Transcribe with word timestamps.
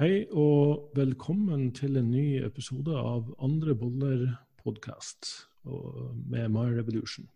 Hei 0.00 0.22
og 0.32 0.94
velkommen 0.96 1.66
til 1.76 1.98
en 2.00 2.06
ny 2.08 2.38
episode 2.40 2.94
av 2.96 3.26
Andre 3.44 3.74
boller-podkast 3.76 5.26
med 6.32 6.46
My 6.54 6.62
Revolution. 6.72 7.26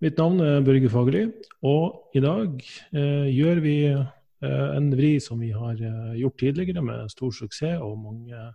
Mitt 0.00 0.16
navn 0.16 0.40
er 0.40 0.62
Børge 0.64 0.88
Fagerli, 0.88 1.26
og 1.60 2.16
i 2.16 2.22
dag 2.24 2.54
eh, 2.96 3.26
gjør 3.28 3.60
vi 3.60 3.74
eh, 3.92 4.06
en 4.48 4.88
vri 4.96 5.10
som 5.20 5.44
vi 5.44 5.50
har 5.52 5.76
eh, 5.76 6.14
gjort 6.22 6.40
tidligere 6.40 6.80
med 6.86 7.12
stor 7.12 7.34
suksess 7.36 7.84
og 7.84 7.98
mange 8.00 8.46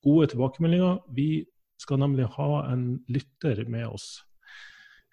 gode 0.00 0.30
tilbakemeldinger. 0.32 1.02
Vi 1.12 1.44
skal 1.76 2.00
nemlig 2.00 2.30
ha 2.38 2.62
en 2.70 3.02
lytter 3.12 3.66
med 3.68 3.84
oss. 3.90 4.06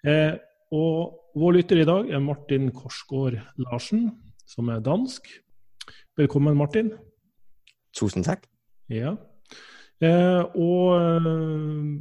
Eh, 0.00 0.32
og 0.72 1.36
vår 1.36 1.58
lytter 1.58 1.82
i 1.82 1.90
dag 1.92 2.08
er 2.08 2.24
Martin 2.24 2.72
Korsgaard 2.72 3.36
Larsen, 3.66 4.14
som 4.48 4.72
er 4.72 4.80
dansk. 4.80 5.28
Velkommen, 6.16 6.56
Martin. 6.56 6.94
Tusen 7.96 8.26
takk. 8.26 8.44
Ja. 8.92 9.16
Eh, 10.04 10.42
og 10.60 10.92
eh, 11.00 11.28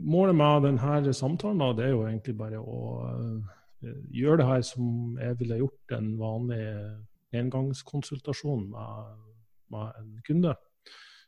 målet 0.03 0.35
med 0.35 0.65
denne 0.67 1.13
samtalen 1.15 1.61
da, 1.63 1.71
det 1.77 1.85
er 1.87 1.93
jo 1.93 2.03
egentlig 2.03 2.35
bare 2.35 2.59
å 2.59 2.79
eh, 3.07 3.93
gjøre 4.11 4.41
det 4.41 4.47
her 4.49 4.65
som 4.67 5.15
jeg 5.21 5.39
ville 5.39 5.61
gjort 5.61 5.95
en 5.95 6.09
vanlig 6.19 6.63
engangskonsultasjon 7.39 8.67
med, 8.73 9.13
med 9.71 10.01
en 10.01 10.09
kunde. 10.27 10.55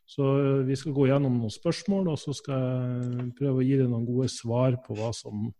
Så 0.08 0.26
eh, 0.40 0.66
vi 0.68 0.76
skal 0.76 0.96
gå 0.96 1.08
gjennom 1.10 1.40
noen 1.40 1.52
spørsmål, 1.52 2.12
og 2.12 2.20
så 2.20 2.34
skal 2.36 2.66
jeg 2.66 3.30
prøve 3.38 3.62
å 3.62 3.66
gi 3.66 3.80
deg 3.80 3.90
noen 3.90 4.06
gode 4.08 4.30
svar 4.32 4.78
på 4.84 4.96
hva 4.98 5.12
som 5.16 5.50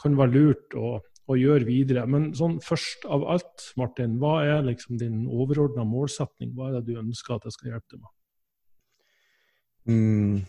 kan 0.00 0.16
være 0.18 0.36
lurt 0.36 0.76
å, 0.78 0.94
å 1.28 1.38
gjøre 1.38 1.68
videre. 1.68 2.06
Men 2.08 2.32
sånn 2.36 2.56
først 2.64 3.04
av 3.04 3.26
alt, 3.34 3.68
Martin, 3.80 4.16
hva 4.22 4.40
er 4.46 4.66
liksom 4.68 5.00
din 5.00 5.26
overordna 5.28 5.84
målsetning? 5.88 6.54
Hva 6.56 6.70
er 6.70 6.80
det 6.80 6.88
du 6.88 7.00
ønsker 7.02 7.36
at 7.36 7.48
jeg 7.48 7.58
skal 7.58 7.74
hjelpe 7.74 7.96
deg 7.96 8.02
med? 8.04 8.12
Mm, 9.84 10.44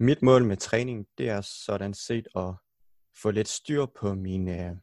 mit 0.00 0.22
mål 0.22 0.44
med 0.44 0.56
træning, 0.56 1.06
det 1.18 1.28
er 1.28 1.40
sådan 1.40 1.94
set 1.94 2.28
at 2.36 2.54
få 3.22 3.30
lidt 3.30 3.48
styr 3.48 3.86
på 4.00 4.14
mine, 4.14 4.80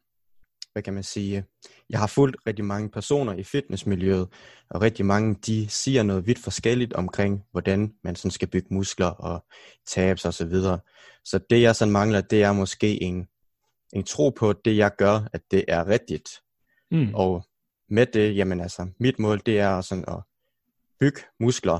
hvad 0.73 0.83
kan 0.83 0.93
man 0.93 1.03
sige, 1.03 1.45
jeg 1.89 1.99
har 1.99 2.07
fulgt 2.07 2.37
rigtig 2.47 2.65
mange 2.65 2.89
personer 2.89 3.33
i 3.33 3.43
fitnessmiljøet, 3.43 4.27
og 4.69 4.81
rigtig 4.81 5.05
mange, 5.05 5.35
de 5.45 5.69
siger 5.69 6.03
noget 6.03 6.27
vidt 6.27 6.39
forskelligt 6.39 6.93
omkring, 6.93 7.43
hvordan 7.51 7.93
man 8.03 8.15
sådan 8.15 8.31
skal 8.31 8.47
bygge 8.47 8.73
muskler 8.73 9.07
og 9.07 9.45
tabes 9.87 10.25
og 10.25 10.33
så 10.33 10.45
videre. 10.45 10.79
Så 11.23 11.39
det 11.49 11.61
jeg 11.61 11.75
sådan 11.75 11.91
mangler, 11.91 12.21
det 12.21 12.43
er 12.43 12.51
måske 12.51 13.03
en, 13.03 13.27
en 13.93 14.03
tro 14.03 14.29
på, 14.29 14.53
det 14.53 14.77
jeg 14.77 14.91
gør, 14.97 15.29
at 15.33 15.41
det 15.51 15.65
er 15.67 15.87
rigtigt. 15.87 16.29
Mm. 16.91 17.15
Og 17.15 17.45
med 17.89 18.05
det, 18.05 18.35
jamen 18.35 18.59
altså, 18.59 18.87
mit 18.99 19.19
mål, 19.19 19.41
det 19.45 19.59
er 19.59 19.81
sådan 19.81 20.05
at 20.07 20.19
bygge 20.99 21.21
muskler, 21.39 21.79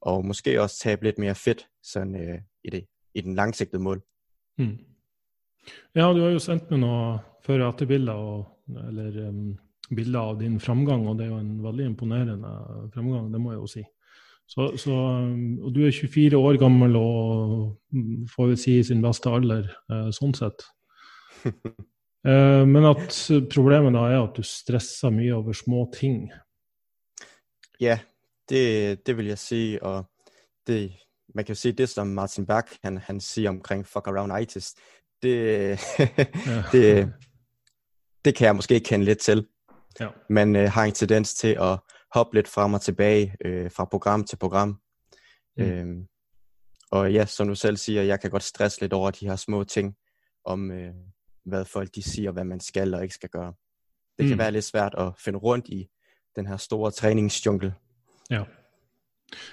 og 0.00 0.24
måske 0.24 0.56
også 0.60 0.82
tabe 0.84 1.08
litt 1.08 1.18
mer 1.18 1.34
fedt 1.34 1.66
sådan, 1.84 2.14
øh, 2.16 2.38
i, 2.64 2.70
det, 2.70 2.84
i 3.14 3.20
den 3.20 3.34
langsigtede 3.34 3.82
mål. 3.82 4.02
Mm. 4.58 4.78
Ja, 5.94 6.12
du 6.12 6.22
har 6.22 6.32
jo 6.34 6.42
sendt 6.42 6.70
meg 6.70 6.80
noen 6.82 7.20
før- 7.44 7.66
og 7.66 7.74
etterbilder, 7.74 8.42
eller 8.88 9.28
um, 9.28 9.54
bilder 9.90 10.20
av 10.20 10.36
din 10.40 10.60
framgang, 10.60 11.06
og 11.08 11.18
det 11.18 11.26
er 11.26 11.32
jo 11.32 11.40
en 11.40 11.56
veldig 11.64 11.88
imponerende 11.90 12.52
framgang, 12.94 13.32
det 13.32 13.40
må 13.40 13.54
jeg 13.54 13.62
jo 13.62 13.70
si. 13.70 13.84
Så, 14.50 14.66
så, 14.82 14.94
og 15.62 15.74
du 15.74 15.84
er 15.86 15.94
24 15.94 16.38
år 16.38 16.58
gammel 16.58 16.96
og 16.98 17.78
mm, 17.94 18.26
får 18.32 18.50
vi 18.50 18.56
si 18.58 18.76
i 18.80 18.86
sin 18.86 19.02
beste 19.02 19.30
alder, 19.30 19.68
uh, 19.92 20.08
sånn 20.14 20.34
sett. 20.34 20.64
uh, 21.46 22.64
men 22.72 22.88
at 22.88 23.14
problemet 23.52 23.94
da 23.94 24.08
er 24.10 24.22
at 24.24 24.38
du 24.38 24.46
stresser 24.46 25.14
mye 25.14 25.36
over 25.38 25.56
små 25.56 25.84
ting. 25.94 26.24
Ja, 27.80 28.00
det, 28.50 29.06
det 29.06 29.16
vil 29.16 29.26
jeg 29.26 29.38
sige, 29.38 29.82
og 29.82 30.04
det, 30.66 30.92
man 31.34 31.44
kan 31.44 31.52
jo 31.52 31.60
sige, 31.60 31.72
det 31.72 31.88
som 31.88 32.06
Martin 32.06 32.46
Bach, 32.46 32.78
han, 32.84 32.98
han 32.98 33.20
siger 33.20 33.50
omkring 33.50 33.86
fuck 33.86 34.06
around 34.06 34.42
itis, 34.42 34.74
det, 35.22 35.80
det, 36.72 37.12
det 38.24 38.34
kan 38.34 38.46
jeg 38.46 38.56
måske 38.56 38.80
kende 38.80 39.04
lidt 39.04 39.18
til. 39.18 39.46
Ja. 40.00 40.08
Man 40.30 40.56
øh, 40.56 40.70
har 40.70 40.84
en 40.84 40.92
tendens 40.92 41.34
til 41.34 41.56
at 41.60 41.78
hoppe 42.14 42.36
lidt 42.36 42.48
frem 42.48 42.74
og 42.74 42.80
tilbage 42.80 43.36
øh, 43.44 43.70
fra 43.70 43.84
program 43.84 44.24
til 44.24 44.36
program. 44.36 44.80
Mm. 45.56 45.64
Øhm, 45.64 46.06
og 46.90 47.12
ja, 47.12 47.26
som 47.26 47.48
du 47.48 47.54
selv 47.54 47.76
siger, 47.76 48.02
jeg 48.02 48.20
kan 48.20 48.30
godt 48.30 48.42
stresse 48.42 48.80
lidt 48.80 48.92
over 48.92 49.10
de 49.10 49.28
her 49.28 49.36
små 49.36 49.64
ting, 49.64 49.96
om 50.44 50.70
øh, 50.70 50.94
hvad 51.44 51.64
folk 51.64 51.94
de 51.94 52.02
siger, 52.02 52.30
hvad 52.30 52.44
man 52.44 52.60
skal 52.60 52.94
og 52.94 53.02
ikke 53.02 53.14
skal 53.14 53.28
gøre. 53.28 53.54
Det 54.18 54.28
kan 54.28 54.34
mm. 54.34 54.38
være 54.38 54.52
lidt 54.52 54.64
svært 54.64 54.94
at 54.98 55.12
finde 55.18 55.38
rundt 55.38 55.68
i 55.68 55.88
den 56.36 56.46
her 56.46 56.56
store 56.56 56.90
træningsjungle. 56.90 57.74
Ja. 58.30 58.44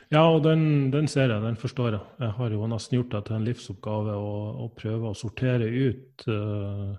Ja, 0.10 0.24
og 0.26 0.42
den, 0.46 0.90
den, 0.94 1.08
ser 1.12 1.30
jeg, 1.30 1.42
den 1.44 1.58
forstår 1.60 1.92
jeg. 1.94 2.06
Jeg 2.24 2.34
har 2.40 2.54
jo 2.54 2.70
nesten 2.70 2.98
gjort 2.98 3.12
det 3.14 3.24
til 3.28 3.38
en 3.38 3.46
livsoppgave 3.46 4.16
å, 4.18 4.32
å 4.66 4.70
prøve 4.78 5.12
å 5.12 5.18
sortere 5.18 5.68
ut 5.68 6.26
uh, 6.32 6.96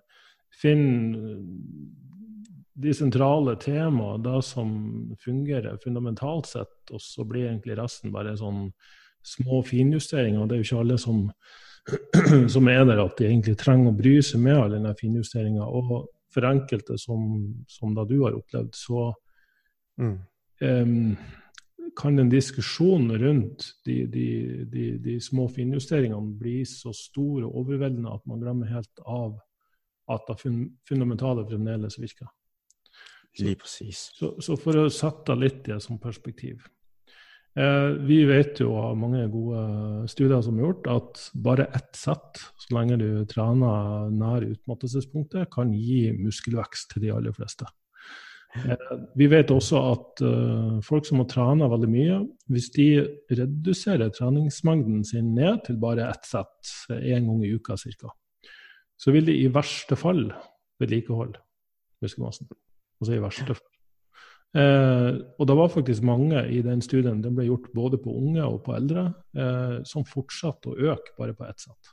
Finne 0.58 1.36
de 2.78 2.92
sentrale 2.94 3.54
temaene, 3.62 4.22
det 4.22 4.40
som 4.46 4.70
fungerer 5.22 5.78
fundamentalt 5.82 6.48
sett, 6.50 6.92
og 6.94 7.02
så 7.02 7.26
blir 7.26 7.48
egentlig 7.48 7.76
resten 7.78 8.12
bare 8.14 8.36
sånn 8.38 8.68
små 9.26 9.60
finjusteringer. 9.66 10.46
Det 10.46 10.56
er 10.56 10.62
jo 10.62 10.66
ikke 10.66 10.82
alle 10.84 10.98
som, 11.02 11.24
som 12.54 12.70
er 12.70 12.84
der 12.86 13.02
at 13.02 13.18
de 13.18 13.26
egentlig 13.28 13.56
trenger 13.58 13.90
å 13.90 13.98
bry 13.98 14.14
seg 14.24 14.42
med 14.44 14.60
all 14.60 14.76
denne 14.76 14.94
finjusteringa. 14.98 15.66
Og 15.66 16.08
for 16.34 16.46
enkelte, 16.46 16.98
som, 17.02 17.26
som 17.70 17.94
da 17.96 18.06
du 18.06 18.18
har 18.22 18.38
opplevd, 18.38 18.70
så 18.78 19.08
mm. 19.98 20.16
um, 20.62 21.12
kan 21.96 22.18
en 22.18 22.30
diskusjon 22.30 23.10
rundt 23.18 23.64
de, 23.84 24.00
de, 24.06 24.26
de, 24.72 24.86
de 25.02 25.18
små 25.22 25.48
finjusteringene 25.52 26.36
bli 26.40 26.62
så 26.68 26.92
stor 26.96 27.46
og 27.46 27.60
overveldende 27.62 28.12
at 28.12 28.24
man 28.28 28.42
glemmer 28.42 28.70
helt 28.72 29.04
av 29.06 29.38
at 30.08 30.28
det 30.30 30.38
fundamentale 30.88 31.44
fremdeles 31.48 31.98
virker. 32.00 32.28
Så, 33.38 33.84
så, 34.18 34.32
så, 34.42 34.56
for 34.58 34.78
å 34.80 34.88
sette 34.90 35.36
litt 35.38 35.60
det 35.68 35.76
som 35.84 35.98
perspektiv 36.02 36.64
eh, 37.54 37.90
Vi 38.08 38.22
vet 38.26 38.58
jo 38.64 38.72
av 38.80 38.96
mange 38.98 39.20
gode 39.30 40.08
studier 40.10 40.40
som 40.42 40.58
er 40.58 40.64
gjort, 40.64 40.88
at 40.90 41.20
bare 41.44 41.68
ett 41.76 41.92
sett, 41.94 42.40
så 42.58 42.74
lenge 42.74 42.98
du 42.98 43.10
trener 43.30 44.08
nær 44.10 44.48
utmattelsespunktet, 44.48 45.52
kan 45.54 45.70
gi 45.76 46.08
muskelvekst 46.16 46.94
til 46.94 47.04
de 47.04 47.12
aller 47.14 47.36
fleste. 47.36 47.68
Eh, 48.56 48.92
vi 49.18 49.28
vet 49.28 49.50
også 49.52 49.80
at 49.92 50.22
uh, 50.24 50.78
folk 50.84 51.06
som 51.06 51.20
har 51.20 51.28
trena 51.30 51.68
veldig 51.68 51.90
mye, 51.92 52.20
hvis 52.48 52.70
de 52.76 52.88
reduserer 53.28 54.12
treningsmengden 54.14 55.02
sin 55.04 55.34
ned 55.36 55.64
til 55.66 55.80
bare 55.80 56.08
ett 56.08 56.24
sett 56.28 56.72
én 56.96 57.28
gang 57.28 57.42
i 57.44 57.52
uka 57.54 57.76
ca., 57.76 58.14
så 58.98 59.14
vil 59.14 59.28
de 59.28 59.36
i 59.36 59.50
verste 59.52 59.96
fall 59.98 60.24
vedlikeholde 60.80 61.38
muskelmassen. 62.02 62.48
Altså 62.98 63.14
i 63.14 63.22
verste 63.22 63.54
fall. 63.54 63.68
Eh, 64.56 65.10
og 65.38 65.46
det 65.46 65.56
var 65.58 65.68
faktisk 65.68 66.02
mange 66.08 66.40
i 66.48 66.62
den 66.64 66.80
studien, 66.82 67.20
den 67.22 67.36
ble 67.36 67.46
gjort 67.50 67.68
både 67.74 68.00
på 68.00 68.14
unge 68.16 68.44
og 68.46 68.62
på 68.64 68.74
eldre, 68.78 69.10
eh, 69.36 69.78
som 69.86 70.06
fortsatte 70.08 70.72
å 70.72 70.92
øke 70.94 71.14
bare 71.18 71.36
på 71.36 71.46
ett 71.46 71.66
sett. 71.66 71.92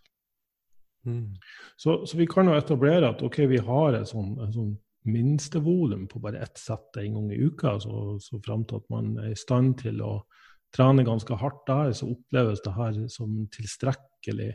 Mm. 1.05 1.35
Så, 1.77 1.99
så, 2.07 2.17
vi 2.17 2.25
kan 2.25 2.47
jo 2.49 2.55
etablere 2.57 3.11
at 3.11 3.21
ok, 3.21 3.43
vi 3.51 3.59
har 3.61 3.99
et 3.99 4.09
sånn, 4.09 4.31
sånn 4.53 4.71
minstevolum 5.05 6.07
på 6.11 6.19
bare 6.19 6.41
ett 6.43 6.57
sett 6.57 6.97
en 6.97 7.13
gang 7.17 7.31
i 7.31 7.39
uka, 7.45 7.77
så, 7.79 8.17
så 8.21 8.39
fram 8.45 8.65
til 8.65 8.81
at 8.81 8.91
man 8.93 9.13
er 9.21 9.31
i 9.31 9.39
stand 9.39 9.77
til 9.83 10.01
å 10.05 10.17
trene 10.75 11.05
ganske 11.07 11.37
hardt 11.39 11.63
der, 11.69 11.93
så 11.95 12.09
oppleves 12.11 12.63
det 12.65 12.73
her 12.75 12.97
som 13.11 13.45
tilstrekkelig 13.53 14.51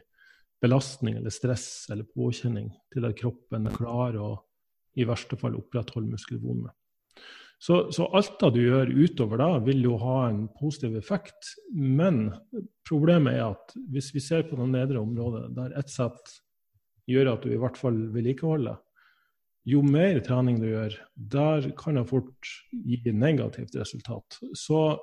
belastning 0.60 1.16
eller 1.16 1.32
stress 1.32 1.86
eller 1.92 2.08
påkjenning 2.12 2.68
til 2.92 3.06
at 3.08 3.16
kroppen 3.18 3.70
er 3.70 3.76
klar 3.78 4.18
å 4.20 4.34
i 4.98 5.06
verste 5.08 5.38
fall 5.40 5.56
opprettholde 5.56 6.10
muskelvolumet. 6.10 6.74
Så, 7.60 7.90
så, 7.92 8.06
alt 8.16 8.38
det 8.40 8.54
du 8.56 8.62
gjør 8.62 8.88
utover 8.88 9.40
da, 9.40 9.48
vil 9.64 9.82
jo 9.84 9.98
ha 10.00 10.30
en 10.30 10.46
positiv 10.56 10.94
effekt. 10.96 11.50
Men 11.76 12.30
problemet 12.88 13.36
er 13.36 13.50
at 13.50 13.74
hvis 13.92 14.08
vi 14.14 14.22
ser 14.24 14.46
på 14.48 14.56
det 14.56 14.68
nedre 14.72 15.03
området, 15.03 15.50
der 15.58 15.74
ett 15.76 15.92
sett 15.92 16.38
gjør 17.10 17.34
at 17.34 17.44
du 17.44 17.53
i 17.53 17.58
hvert 17.60 17.76
fall 17.76 17.98
vedlikeholder, 18.14 18.78
jo 19.68 19.83
mer 19.84 20.21
trening 20.24 20.59
du 20.60 20.68
gjør, 20.71 20.97
der 21.15 21.71
kan 21.78 21.98
det 21.98 22.07
fort 22.09 22.53
gi 22.72 23.12
negativt 23.12 23.77
resultat. 23.77 24.41
Så 24.57 24.98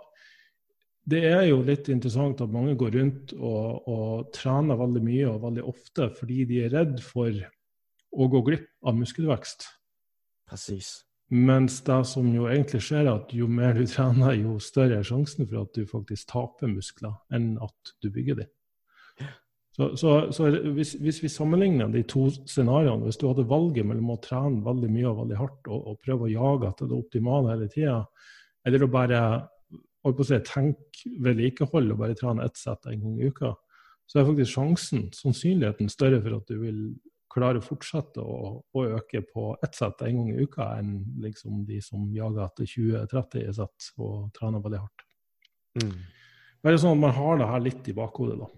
det 1.08 1.24
er 1.30 1.46
jo 1.48 1.62
litt 1.64 1.88
interessant 1.94 2.42
at 2.44 2.52
mange 2.52 2.76
går 2.80 2.98
rundt 2.98 3.34
og, 3.38 3.88
og, 3.88 4.32
trener 4.36 4.80
veldig 4.80 5.04
mye 5.06 5.28
og 5.30 5.44
veldig 5.46 5.64
ofte 5.70 6.10
fordi 6.18 6.44
de 6.50 6.64
er 6.66 6.74
redd 6.74 6.98
for 7.04 7.32
å 8.12 8.28
gå 8.32 8.42
glipp 8.50 8.72
av 8.88 8.98
muskelvekst. 8.98 9.70
Precis. 10.48 10.98
Mens 11.32 11.82
det 11.84 12.02
som 12.08 12.28
jo 12.32 12.48
egentlig 12.48 12.82
skjer, 12.86 13.06
er 13.06 13.18
at 13.20 13.34
jo 13.36 13.50
mer 13.52 13.76
du 13.76 13.84
trener, 13.88 14.36
jo 14.40 14.58
større 14.64 15.02
er 15.02 15.08
sjansen 15.08 15.48
for 15.48 15.66
at 15.66 15.74
du 15.76 15.88
faktisk 15.88 16.30
taper 16.32 16.72
muskler, 16.72 17.18
enn 17.36 17.58
at 17.64 17.96
du 18.04 18.08
bygger 18.12 18.42
dem. 18.42 18.52
Så, 19.78 19.92
så, 20.00 20.12
så 20.34 20.48
hvis, 20.74 20.96
hvis, 20.98 21.20
vi 21.22 21.30
sammenligner 21.30 21.92
de 21.94 22.02
to 22.10 22.24
scenarioene, 22.50 23.06
hvis 23.06 23.20
du 23.22 23.28
hadde 23.30 23.46
valget 23.50 23.86
mellom 23.86 24.16
å 24.16 24.22
trene 24.24 24.64
veldig 24.66 24.90
mye 24.90 25.12
og 25.12 25.20
veldig 25.20 25.38
hardt 25.38 25.70
og, 25.70 25.92
og 25.92 26.00
prøve 26.02 26.26
å 26.26 26.32
jage 26.32 26.72
etter 26.72 26.90
det 26.90 26.98
optimale 26.98 27.52
hele 27.54 27.68
tida, 27.70 28.00
eller 28.66 28.84
å 28.84 28.90
bare 28.90 29.22
holdt 30.08 30.18
på 30.18 30.26
å 30.26 30.30
si, 30.32 30.42
tenke 30.48 31.14
vedlikehold 31.22 31.94
og 31.94 32.02
bare 32.02 32.18
trene 32.18 32.48
ett 32.50 32.58
sett 32.58 32.90
en 32.90 33.06
gang 33.06 33.22
i 33.22 33.30
uka, 33.30 33.54
så 34.08 34.20
er 34.20 34.28
faktisk 34.32 34.56
sjansen, 34.56 35.08
sannsynligheten, 35.14 35.94
større 35.94 36.24
for 36.26 36.40
at 36.40 36.50
du 36.50 36.58
vil 36.64 36.82
klare 37.38 37.62
å 37.62 37.66
fortsette 37.66 38.24
å, 38.24 38.52
å 38.66 38.86
øke 38.98 39.22
på 39.30 39.52
ett 39.62 39.78
sett 39.78 40.02
en 40.08 40.22
gang 40.24 40.30
i 40.34 40.46
uka, 40.48 40.72
enn 40.80 41.04
liksom 41.22 41.66
de 41.70 41.84
som 41.86 42.08
jager 42.16 42.48
etter 42.48 42.72
20-30 42.74 43.52
sett 43.60 43.92
og 44.02 44.32
trener 44.34 44.64
veldig 44.64 44.86
hardt. 44.88 45.10
Mm. 45.84 45.98
Bare 46.66 46.80
sånn 46.82 46.98
at 46.98 47.04
man 47.04 47.14
har 47.20 47.38
det 47.38 47.52
her 47.52 47.68
litt 47.68 47.92
i 47.92 47.96
bakhodet, 47.98 48.40
da. 48.42 48.50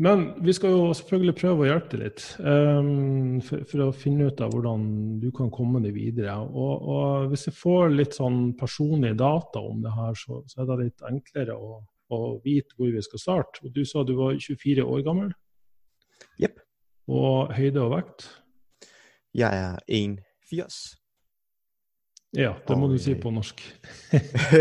Men 0.00 0.44
vi 0.44 0.52
skal 0.56 0.72
jo 0.72 0.92
selvfølgelig 0.96 1.34
prøve 1.36 1.64
å 1.64 1.66
hjelpe 1.68 1.90
deg 1.92 2.02
litt 2.06 2.22
um, 2.40 3.40
for, 3.44 3.64
for, 3.68 3.82
å 3.84 3.92
finne 3.92 4.30
ut 4.30 4.40
av 4.40 4.54
hvordan 4.54 4.86
du 5.20 5.28
kan 5.36 5.50
komme 5.52 5.82
deg 5.84 5.92
videre. 5.96 6.38
Og, 6.40 6.86
og, 6.94 7.26
hvis 7.32 7.50
jeg 7.50 7.58
får 7.58 7.92
litt 7.92 8.16
sånn 8.16 8.54
personlige 8.58 9.18
data 9.20 9.60
om 9.60 9.82
det 9.84 9.92
her, 9.92 10.16
så, 10.16 10.40
så 10.48 10.62
er 10.62 10.70
det 10.70 10.78
litt 10.80 11.04
enklere 11.10 11.58
å, 11.58 11.82
å, 12.08 12.20
vite 12.44 12.72
hvor 12.78 12.88
vi 12.94 13.04
skal 13.04 13.20
starte. 13.20 13.66
Og 13.66 13.76
du 13.76 13.84
sa 13.88 14.06
du 14.08 14.14
var 14.16 14.38
24 14.40 14.86
år 14.88 15.04
gammel. 15.04 15.36
Jepp. 16.40 16.64
Og 17.12 17.52
høyde 17.52 17.84
og 17.84 17.92
vekt? 17.98 18.26
Jeg 19.36 19.60
er 19.60 19.76
1,80. 19.92 20.80
Ja, 22.32 22.54
det 22.64 22.80
må 22.80 22.88
og, 22.88 22.96
du 22.96 23.02
si 23.02 23.12
på 23.20 23.28
norsk. 23.34 23.60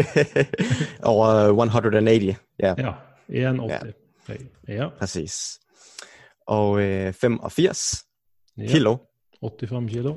og 1.08 1.24
180, 1.56 2.36
Yeah. 2.62 2.78
Ja, 2.78 2.92
1,80. 3.32 3.96
Ja. 4.68 4.90
Præcis. 4.90 5.60
Og 6.48 6.82
øh, 6.82 7.14
85 7.14 8.06
ja. 8.58 8.68
kilo. 8.68 8.98
85 9.42 9.92
kilo. 9.92 10.16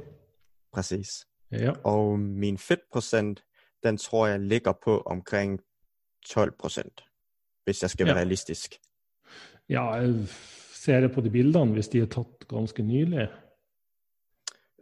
Præcis. 0.72 1.26
Ja. 1.52 1.72
Og 1.84 2.18
min 2.18 2.58
fedtprocent, 2.58 3.44
den 3.82 3.96
tror 3.96 4.26
jeg 4.26 4.40
ligger 4.40 4.72
på 4.84 5.00
omkring 5.00 5.60
12 6.26 6.52
procent, 6.58 7.04
hvis 7.64 7.82
jeg 7.82 7.90
skal 7.90 8.06
være 8.06 8.14
ja. 8.14 8.20
realistisk. 8.20 8.74
Ja, 9.68 9.92
jeg 9.92 10.14
ser 10.74 11.00
det 11.00 11.12
på 11.12 11.20
de 11.20 11.30
bildene, 11.30 11.72
hvis 11.72 11.88
de 11.88 12.00
er 12.00 12.06
tatt 12.06 12.48
ganske 12.48 12.82
nylig. 12.82 13.28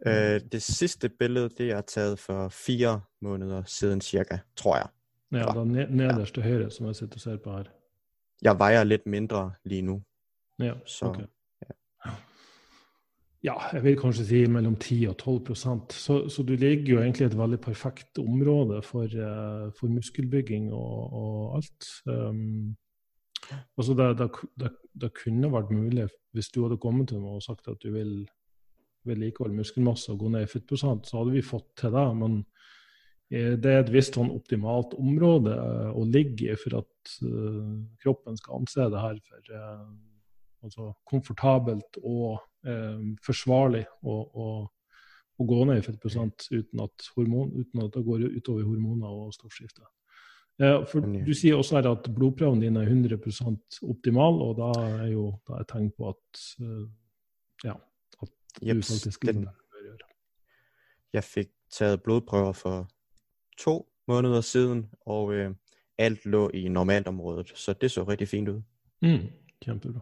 Uh, 0.05 0.39
det 0.51 0.61
sidste 0.61 1.09
billede, 1.09 1.49
det 1.49 1.71
er 1.71 1.81
taget 1.81 2.19
for 2.19 2.49
fire 2.49 3.01
måneder 3.21 3.63
siden 3.65 4.01
cirka, 4.01 4.37
tror 4.55 4.75
jeg. 4.75 4.87
Ja, 5.31 5.37
det 5.37 5.81
er 5.81 5.87
nederste 5.89 6.41
ja. 6.41 6.47
høyre, 6.47 6.71
som 6.71 6.85
jeg 6.85 6.95
sitter 6.95 7.15
og 7.15 7.21
ser 7.21 7.37
på 7.37 7.57
her 7.57 7.82
jeg 8.43 8.59
vejer 8.59 8.83
litt 8.87 9.05
mindre 9.09 9.45
lige 9.69 9.85
nu. 9.87 10.01
Ja, 10.61 10.75
så, 10.85 11.09
okay. 11.09 11.25
ja. 11.63 12.13
ja, 13.43 13.55
jeg 13.73 13.83
vil 13.83 13.97
kanskje 13.99 14.25
si 14.29 14.43
mellom 14.51 14.75
10 14.75 14.99
og 15.09 15.17
12 15.17 15.55
så, 15.55 16.17
så 16.29 16.43
du 16.43 16.53
ligger 16.55 16.93
jo 16.93 17.01
egentlig 17.01 17.25
i 17.25 17.31
et 17.31 17.37
veldig 17.37 17.59
perfekt 17.59 18.19
område 18.21 18.81
for, 18.85 19.07
uh, 19.07 19.71
for 19.79 19.87
muskelbygging 19.87 20.71
og, 20.73 21.13
og 21.13 21.57
alt. 21.57 21.89
Um, 22.05 22.75
altså 23.77 23.93
det, 23.93 24.17
det, 24.19 24.29
det, 24.59 24.71
det, 25.01 25.11
kunne 25.23 25.51
vært 25.51 25.73
mulig 25.73 26.07
hvis 26.31 26.49
du 26.49 26.63
hadde 26.63 26.77
kommet 26.77 27.09
til 27.09 27.19
meg 27.19 27.39
og 27.39 27.43
sagt 27.43 27.67
at 27.67 27.81
du 27.83 27.91
vil 27.91 28.23
vedlikeholde 29.03 29.57
muskelmasse 29.57 30.13
og 30.13 30.21
gå 30.21 30.29
ned 30.31 30.45
i 30.45 30.51
fettprosent, 30.51 31.07
så 31.07 31.19
hadde 31.19 31.33
vi 31.33 31.41
fått 31.43 31.73
til 31.81 31.91
det. 31.91 32.07
men 32.15 32.43
Eh, 32.43 32.52
det 33.33 33.71
er 33.71 33.81
et 33.81 33.91
visst 33.93 34.17
sånn 34.17 34.31
optimalt 34.33 34.93
område 34.99 35.55
eh, 35.55 35.89
å 35.95 36.03
ligge 36.05 36.51
i 36.53 36.57
for 36.59 36.77
at 36.83 37.13
uh, 37.25 37.79
kroppen 38.03 38.37
skal 38.37 38.59
anse 38.59 38.89
det 38.93 39.01
her 39.01 39.17
for 39.25 39.55
altså 40.63 40.93
komfortabelt 41.09 41.97
og 42.07 42.37
forsvarlig 43.19 43.81
å, 44.07 44.13
å, 44.15 44.45
å, 44.63 45.45
gå 45.49 45.57
ned 45.67 45.81
i 45.81 45.83
fettprosent 45.83 46.45
uten 46.53 46.79
at, 46.85 47.07
hormon, 47.17 47.49
uten 47.57 47.81
at 47.83 47.97
det 47.97 48.03
går 48.05 48.21
utover 48.37 48.63
hormoner 48.63 49.11
og 49.11 49.33
stoffskifte. 49.35 49.83
for 50.87 51.03
Du 51.03 51.33
sier 51.35 51.59
også 51.59 51.81
her 51.81 51.89
at 51.91 52.07
blodprøven 52.15 52.63
din 52.63 52.79
er 52.79 52.87
100% 52.87 53.81
optimal, 53.91 54.39
og 54.45 54.55
da 54.61 54.69
er 55.01 55.09
jo 55.11 55.25
da 55.49 55.59
er 55.59 55.67
tegn 55.73 55.91
på 55.91 56.13
at 56.13 56.45
ja, 57.67 57.75
at 58.23 58.31
du 58.61 58.69
yep, 58.69 58.85
faktisk 58.87 59.27
den, 59.27 59.43
Jeg 61.11 61.27
fikk 61.27 61.51
taget 61.75 62.07
blodprøver 62.07 62.55
for 62.55 62.87
to 63.57 63.87
måneder 64.07 64.41
siden, 64.41 64.89
og 65.05 65.33
øh, 65.33 65.51
alt 65.97 66.25
lå 66.25 66.49
i 66.53 66.67
normalområdet, 66.67 67.51
så 67.55 67.73
det 67.73 67.91
så 67.91 68.03
rigtig 68.03 68.27
fint 68.27 68.49
ud. 68.49 68.61
Mm, 69.01 69.27
kjempebra. 69.61 69.99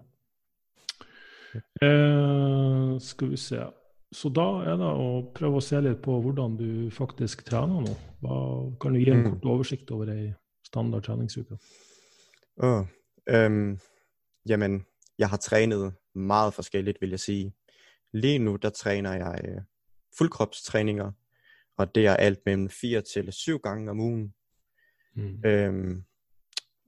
Eh, 1.82 3.00
skal 3.02 3.30
vi 3.30 3.38
se. 3.38 3.66
Så 4.12 4.30
da 4.30 4.44
er 4.68 4.76
det 4.80 4.88
å 4.88 5.22
prøve 5.36 5.62
å 5.62 5.64
se 5.64 5.80
litt 5.82 6.02
på 6.04 6.18
hvordan 6.24 6.58
du 6.60 6.90
faktisk 6.92 7.46
trener 7.48 7.86
nå. 7.86 7.94
Hva, 8.24 8.38
kan 8.82 8.94
du 8.94 9.00
gi 9.00 9.12
en 9.12 9.22
mm. 9.22 9.30
kort 9.30 9.48
oversikt 9.54 9.92
over 9.96 10.12
ei 10.12 10.26
standard 10.68 11.06
treningsuke? 11.08 11.56
Oh, 12.58 12.84
øhm, 13.30 13.80
jamen, 14.46 14.82
jeg 15.18 15.30
har 15.30 15.38
trenet 15.38 15.94
meget 16.14 16.54
forskelligt, 16.54 17.02
vil 17.02 17.10
jeg 17.10 17.20
sige. 17.20 17.54
Lige 18.14 18.40
nu, 18.40 18.56
der 18.56 18.70
træner 18.70 19.14
jeg 19.14 19.42
øh, 19.48 19.62
fuldkropstræninger, 20.18 21.12
og 21.82 21.96
det 21.96 22.08
er 22.08 22.16
alt 22.16 22.40
mellem 22.46 22.70
4 22.70 23.02
til 23.02 23.34
7 23.34 23.58
gange 23.58 23.92
om 23.92 24.00
ugen. 24.00 24.34
Mm. 25.16 25.46
Øhm, 25.46 26.04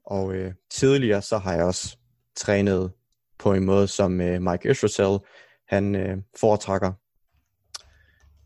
og 0.05 0.33
øh, 0.33 0.53
tidligere 0.69 1.21
så 1.21 1.37
har 1.37 1.53
jeg 1.53 1.65
også 1.65 1.97
trænet 2.35 2.91
på 3.39 3.53
en 3.53 3.65
måde, 3.65 3.87
som 3.87 4.21
øh, 4.21 4.41
Mike 4.41 4.71
Israel, 4.71 5.19
han 5.67 5.95
øh, 5.95 6.17
foretrækker. 6.39 6.93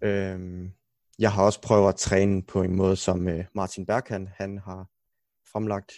Øhm, 0.02 0.72
jeg 1.20 1.32
har 1.32 1.44
også 1.44 1.62
prøvet 1.62 1.90
at 1.90 1.96
træne 1.96 2.44
på 2.44 2.62
en 2.64 2.76
måde, 2.76 2.96
som 2.96 3.28
øh, 3.28 3.46
Martin 3.56 3.86
Berghan, 3.86 4.30
han 4.36 4.58
har 4.58 4.90
fremlagt. 5.52 5.92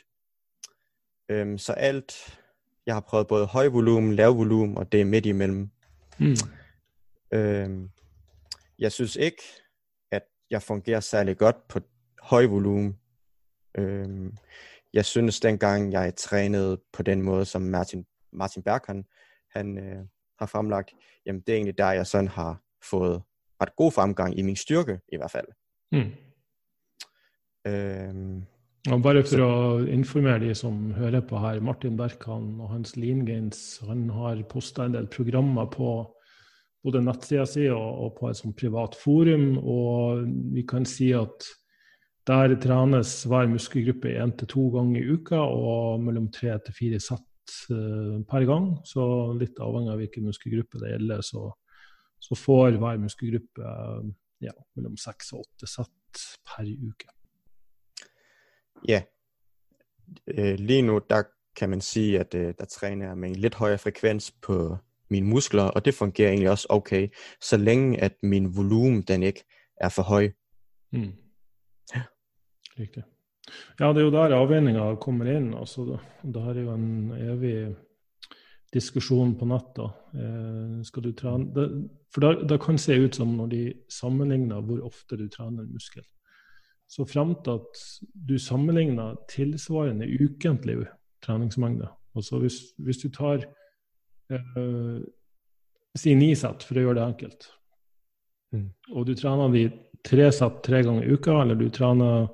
Øhm, 1.29 1.57
så 1.57 1.73
alt, 1.73 2.39
jeg 2.85 2.95
har 2.95 3.01
prøvet 3.01 3.27
både 3.27 3.45
høj 3.45 3.67
volumen, 3.67 4.15
lav 4.15 4.37
volumen, 4.37 4.77
og 4.77 4.91
det 4.91 5.01
er 5.01 5.05
midt 5.05 5.25
imellem. 5.25 5.69
Mm. 6.19 6.35
Øhm, 7.33 7.89
jeg 8.79 8.91
synes 8.91 9.15
ikke, 9.15 9.43
jeg 10.49 10.61
fungerer 10.61 10.99
særlig 10.99 11.37
godt 11.37 11.67
på 11.67 11.79
høj 12.21 12.45
volumen. 12.45 12.99
Øhm, 13.77 14.37
jeg 14.93 15.05
synes 15.05 15.39
dengang 15.39 15.93
jeg 15.93 16.15
trænede 16.15 16.81
på 16.93 17.03
den 17.03 17.21
måde, 17.21 17.45
som 17.45 17.61
Martin, 17.61 18.05
Martin 18.33 18.63
Berg 18.63 19.05
han 19.53 19.77
øh, 19.77 20.05
har 20.39 20.45
fremlagt, 20.45 20.91
jamen 21.25 21.41
det 21.41 21.49
er 21.49 21.55
egentlig 21.55 21.77
der, 21.77 21.91
jeg 21.91 22.07
sådan 22.07 22.27
har 22.27 22.61
fået 22.89 23.21
ret 23.61 23.75
god 23.75 23.91
fremgang 23.91 24.39
i 24.39 24.41
min 24.41 24.55
styrke 24.55 24.99
i 25.13 25.17
hvert 25.17 25.31
fald. 25.31 25.47
Mm. 25.91 26.11
Øhm, 27.67 28.43
og 28.87 29.01
bare 29.03 29.23
for 29.27 29.41
å 29.43 29.79
informere 29.91 30.39
de 30.39 30.53
som 30.55 30.93
hører 30.95 31.19
på 31.21 31.39
her, 31.43 31.59
Martin 31.59 31.97
Berkan 31.97 32.61
og 32.63 32.69
hans 32.71 32.95
Lean 32.95 33.25
Gains, 33.25 33.81
han 33.87 34.07
har 34.09 34.39
posta 34.49 34.85
en 34.85 34.95
del 34.95 35.09
programmer 35.11 35.65
på 35.65 35.89
både 36.83 37.01
nettsida 37.03 37.45
si 37.49 37.65
og, 37.71 37.87
og, 38.03 38.11
på 38.19 38.29
et 38.29 38.39
sånt 38.39 38.57
privat 38.59 38.95
forum. 38.99 39.57
Og 39.59 40.23
vi 40.55 40.65
kan 40.67 40.87
si 40.87 41.11
at 41.17 41.47
der 42.29 42.53
trenes 42.61 43.23
hver 43.29 43.49
muskelgruppe 43.49 44.13
én 44.21 44.35
til 44.37 44.49
to 44.51 44.67
ganger 44.75 45.01
i 45.01 45.15
uka 45.15 45.39
og 45.39 46.03
mellom 46.03 46.29
tre 46.31 46.57
til 46.65 46.75
fire 46.77 46.99
sett 47.01 47.55
uh, 47.73 48.19
per 48.29 48.45
gang. 48.49 48.71
Så 48.85 49.03
litt 49.39 49.59
avhengig 49.63 49.93
av 49.93 50.01
hvilken 50.03 50.27
muskelgruppe 50.29 50.81
det 50.83 50.93
gjelder, 50.93 51.23
så, 51.25 51.47
så 52.21 52.37
får 52.37 52.77
hver 52.81 52.99
muskelgruppe 53.01 53.63
uh, 53.65 54.03
ja, 54.45 54.53
mellom 54.77 54.99
seks 54.99 55.33
og 55.33 55.47
åtte 55.47 55.69
sett 55.69 56.27
per 56.47 56.69
uke. 56.69 57.09
Ja. 58.87 59.01
Uh, 60.29 60.55
lige 60.59 60.85
nå 60.85 61.01
der 61.09 61.27
kan 61.57 61.73
man 61.73 61.81
si 61.83 62.13
at 62.15 62.31
der 62.31 62.69
trener 62.71 63.09
jeg 63.09 63.17
med 63.19 63.33
en 63.33 63.41
litt 63.41 63.57
høyere 63.59 63.81
frekvens 63.81 64.29
på 64.45 64.77
mine 65.09 65.27
muskler, 65.27 65.63
og 65.63 65.85
det 65.85 65.93
fungerer 65.93 66.29
egentlig 66.29 66.49
også 66.49 66.67
okay, 66.69 67.07
så 67.41 67.57
længe 67.57 68.01
at 68.01 68.13
min 68.23 68.55
volumen 68.55 69.01
den 69.01 69.23
ikke 69.23 69.43
er 69.77 69.89
for 69.89 70.03
høj. 70.03 70.31
Mm. 70.91 71.13
Ja. 71.95 72.01
Riktig. 72.79 73.03
Ja, 73.79 73.87
det 73.87 73.97
er 73.97 74.01
jo 74.01 74.11
der 74.11 74.35
avveininga 74.35 74.95
kommer 75.01 75.25
inn. 75.25 75.53
altså 75.53 75.97
Det 76.23 76.41
her 76.43 76.49
er 76.49 76.61
jo 76.61 76.73
en 76.73 77.11
evig 77.11 77.75
diskusjon 78.73 79.35
på 79.39 79.45
nett. 79.45 79.79
Eh, 80.13 80.83
skal 80.83 81.03
du 81.03 81.11
trene 81.11 81.53
det, 81.55 81.89
For 82.13 82.21
det, 82.21 82.49
det 82.49 82.61
kan 82.61 82.77
se 82.77 82.93
ut 82.93 83.15
som 83.15 83.35
når 83.37 83.47
de 83.47 83.73
sammenligner 83.89 84.61
hvor 84.61 84.85
ofte 84.85 85.17
du 85.17 85.27
trener 85.29 85.63
en 85.63 85.73
muskel. 85.73 86.05
Så 86.89 87.05
frem 87.05 87.35
til 87.43 87.51
at 87.51 87.81
du 88.29 88.37
sammenligner 88.37 89.15
tilsvarende 89.29 90.07
ukentlig 90.21 90.87
treningsmengde 91.21 91.87
Altså 92.15 92.39
hvis, 92.39 92.53
hvis 92.77 92.97
du 92.97 93.09
tar 93.09 93.45
uh, 94.33 94.99
si 95.97 96.15
ni 96.15 96.33
sett, 96.37 96.65
for 96.65 96.77
å 96.77 96.87
gjøre 96.87 96.99
det 96.99 97.05
enkelt. 97.05 97.47
Mm. 98.55 98.67
Og 98.95 99.07
du 99.07 99.13
trener 99.17 99.53
de 99.53 99.63
tre 100.05 100.29
sett 100.33 100.61
tre 100.65 100.83
ganger 100.85 101.05
i 101.05 101.15
uka, 101.15 101.41
eller 101.41 101.59
du 101.59 101.67
trener 101.73 102.27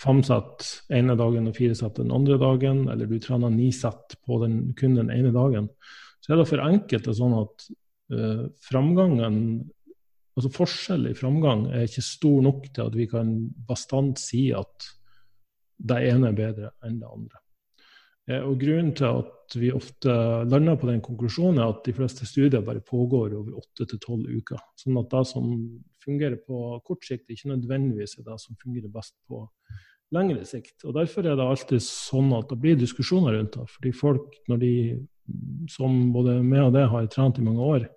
fem 0.00 0.20
sett 0.26 0.66
ene 0.92 1.16
dagen 1.16 1.48
og 1.48 1.56
fire 1.56 1.76
sett 1.78 2.00
den 2.00 2.12
andre 2.14 2.38
dagen, 2.40 2.84
eller 2.92 3.08
du 3.08 3.16
trener 3.22 3.52
ni 3.52 3.70
sett 3.72 4.18
på 4.26 4.40
den, 4.42 4.74
kun 4.78 4.98
den 4.98 5.12
ene 5.12 5.32
dagen, 5.34 5.70
så 6.20 6.34
er 6.34 6.42
det 6.42 6.50
for 6.50 6.64
enkelte 6.64 7.14
sånn 7.16 7.38
at 7.44 7.70
uh, 8.14 8.44
framgangen 8.68 9.40
Altså 10.36 10.50
forskjell 10.52 11.06
i 11.08 11.16
framgang 11.16 11.62
er 11.72 11.86
ikke 11.86 12.02
stor 12.04 12.42
nok 12.44 12.66
til 12.76 12.90
at 12.90 12.96
vi 12.98 13.06
kan 13.08 13.30
bastant 13.64 14.18
si 14.20 14.50
at 14.52 14.84
det 15.80 16.02
ene 16.10 16.28
er 16.28 16.36
bedre 16.36 16.72
enn 16.84 16.98
det 17.00 17.08
andre. 17.08 17.40
Eh, 18.28 18.42
og 18.42 18.58
Grunnen 18.60 18.92
til 18.98 19.22
at 19.22 19.30
vi 19.54 19.70
ofte 19.72 20.12
lander 20.50 20.78
på 20.80 20.88
den 20.90 21.02
konklusjonen, 21.04 21.62
at 21.62 21.84
de 21.86 21.94
fleste 21.94 22.26
studier 22.26 22.64
bare 22.66 22.82
pågår 22.84 23.36
over 23.38 23.60
åtte 23.60 23.86
til 23.86 24.00
tolv 24.02 24.26
uker. 24.26 24.58
Sånn 24.80 24.98
at 25.00 25.12
det 25.12 25.22
som 25.30 25.52
fungerer 26.02 26.40
på 26.42 26.80
kort 26.86 27.06
sikt, 27.06 27.30
ikke 27.30 27.52
nødvendigvis 27.52 28.18
er 28.18 28.26
det 28.26 28.40
som 28.42 28.58
fungerer 28.62 28.90
best 28.92 29.14
på 29.28 29.44
lengre 30.14 30.44
sikt. 30.46 30.78
Og 30.84 30.94
Derfor 30.96 31.26
er 31.26 31.38
det 31.38 31.46
alltid 31.46 31.82
sånn 31.82 32.32
at 32.36 32.50
det 32.50 32.58
blir 32.62 32.78
diskusjoner 32.80 33.36
rundt 33.36 33.58
det. 33.58 33.68
Fordi 33.76 33.94
folk, 33.96 34.34
når 34.50 34.62
de, 34.62 34.74
som 35.72 36.10
både 36.14 36.40
meg 36.42 36.68
og 36.68 36.76
det 36.76 36.86
har 36.92 37.08
trent 37.12 37.40
i 37.40 37.46
mange 37.46 37.70
år, 37.76 37.88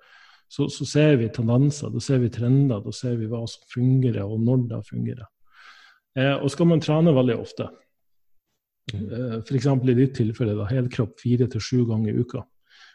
så, 0.49 0.65
så, 0.73 0.85
ser 0.89 1.19
vi 1.21 1.27
tendenser, 1.29 1.91
da 1.93 2.01
ser 2.01 2.23
vi 2.23 2.31
trender, 2.33 2.81
da 2.81 2.93
ser 2.95 3.19
vi 3.19 3.27
hva 3.29 3.43
som 3.45 3.67
fungerer, 3.69 4.25
og 4.25 4.41
når 4.41 4.63
det 4.71 4.79
fungerer. 4.87 5.27
Eh, 6.17 6.33
og 6.33 6.49
skal 6.49 6.71
man 6.71 6.81
trene 6.81 7.13
veldig 7.13 7.35
ofte, 7.37 7.67
f.eks. 8.93 9.67
i 9.67 9.97
ditt 9.97 10.15
tilfelle 10.17 10.55
da, 10.57 10.67
helkropp 10.69 11.19
fire 11.21 11.47
til 11.51 11.63
sju 11.63 11.83
ganger 11.89 12.13
i 12.13 12.23
uka, 12.23 12.43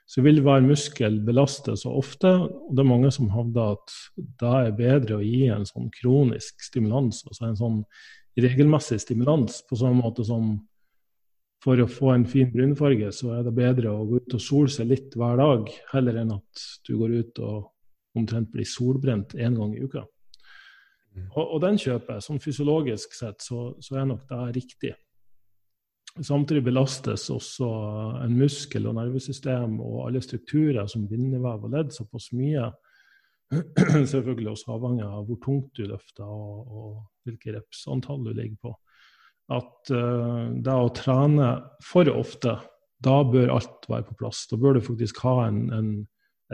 så 0.06 0.24
vil 0.24 0.42
hver 0.44 0.64
muskel 0.64 1.20
belastes 1.24 1.84
så 1.86 1.94
ofte. 1.96 2.28
og 2.28 2.74
Det 2.76 2.84
er 2.84 2.90
mange 2.90 3.10
som 3.14 3.30
hevder 3.32 3.78
at 3.78 3.96
da 4.40 4.52
er 4.66 4.76
bedre 4.76 5.18
å 5.18 5.24
gi 5.24 5.46
en 5.52 5.64
sånn 5.68 5.88
kronisk 5.94 6.60
stimulans, 6.64 7.22
altså 7.28 7.48
en 7.48 7.58
sånn 7.60 7.80
regelmessig 8.40 9.00
stimulans, 9.00 9.62
på 9.68 9.78
samme 9.78 10.02
måte 10.02 10.26
som 10.26 10.56
for 11.64 11.80
å 11.80 11.88
få 11.88 12.10
en 12.12 12.26
fin 12.28 12.50
brunfarge, 12.52 13.08
så 13.16 13.38
er 13.38 13.46
det 13.46 13.54
bedre 13.56 13.92
å 13.92 14.04
gå 14.04 14.18
ut 14.20 14.34
og 14.36 14.42
sole 14.42 14.72
seg 14.72 14.90
litt 14.90 15.14
hver 15.16 15.38
dag, 15.40 15.70
heller 15.94 16.18
enn 16.20 16.34
at 16.34 16.64
du 16.84 16.98
går 17.00 17.14
ut 17.22 17.40
og 17.40 18.18
omtrent 18.18 18.50
blir 18.52 18.68
solbrent 18.68 19.32
én 19.40 19.56
gang 19.56 19.72
i 19.72 19.80
uka. 19.80 20.04
Mm. 21.14 21.30
Og, 21.30 21.44
og, 21.44 21.56
den 21.62 21.78
kjøper 21.80 22.16
jeg. 22.16 22.26
Sånn 22.26 22.42
fysiologisk 22.42 23.14
sett 23.16 23.42
så, 23.42 23.70
så 23.82 23.98
er 24.00 24.08
nok 24.10 24.26
det 24.28 24.42
riktig. 24.58 24.92
Samtidig 26.22 26.62
belastes 26.68 27.26
også 27.34 27.68
en 28.22 28.36
muskel 28.38 28.86
og 28.86 28.94
nervesystem 29.00 29.80
og 29.82 30.04
alle 30.04 30.20
strukturer 30.22 30.86
som 30.90 31.08
bindevev 31.10 31.66
og 31.66 31.72
ledd 31.74 31.90
såpass 31.94 32.28
mye. 32.38 32.68
Selvfølgelig 34.12 34.52
også 34.52 34.76
avhengig 34.76 35.04
av 35.08 35.24
hvor 35.26 35.40
tungt 35.42 35.74
du 35.74 35.88
løfter 35.90 36.28
og, 36.28 36.70
og 36.70 36.92
hvilke 37.26 37.56
repsantall 37.56 38.22
du 38.28 38.30
ligger 38.30 38.60
på 38.62 38.76
at 39.52 39.90
uh, 39.92 40.54
det 40.64 40.72
å 40.72 40.92
trene 40.96 41.48
for 41.84 42.08
ofte, 42.08 42.56
da 43.04 43.18
bør 43.28 43.52
alt 43.58 43.88
være 43.90 44.06
på 44.08 44.18
plass. 44.22 44.46
Da 44.48 44.56
bør 44.56 44.78
du 44.78 44.84
faktisk 44.86 45.18
ha 45.26 45.34
en, 45.50 45.66
en, 45.74 45.90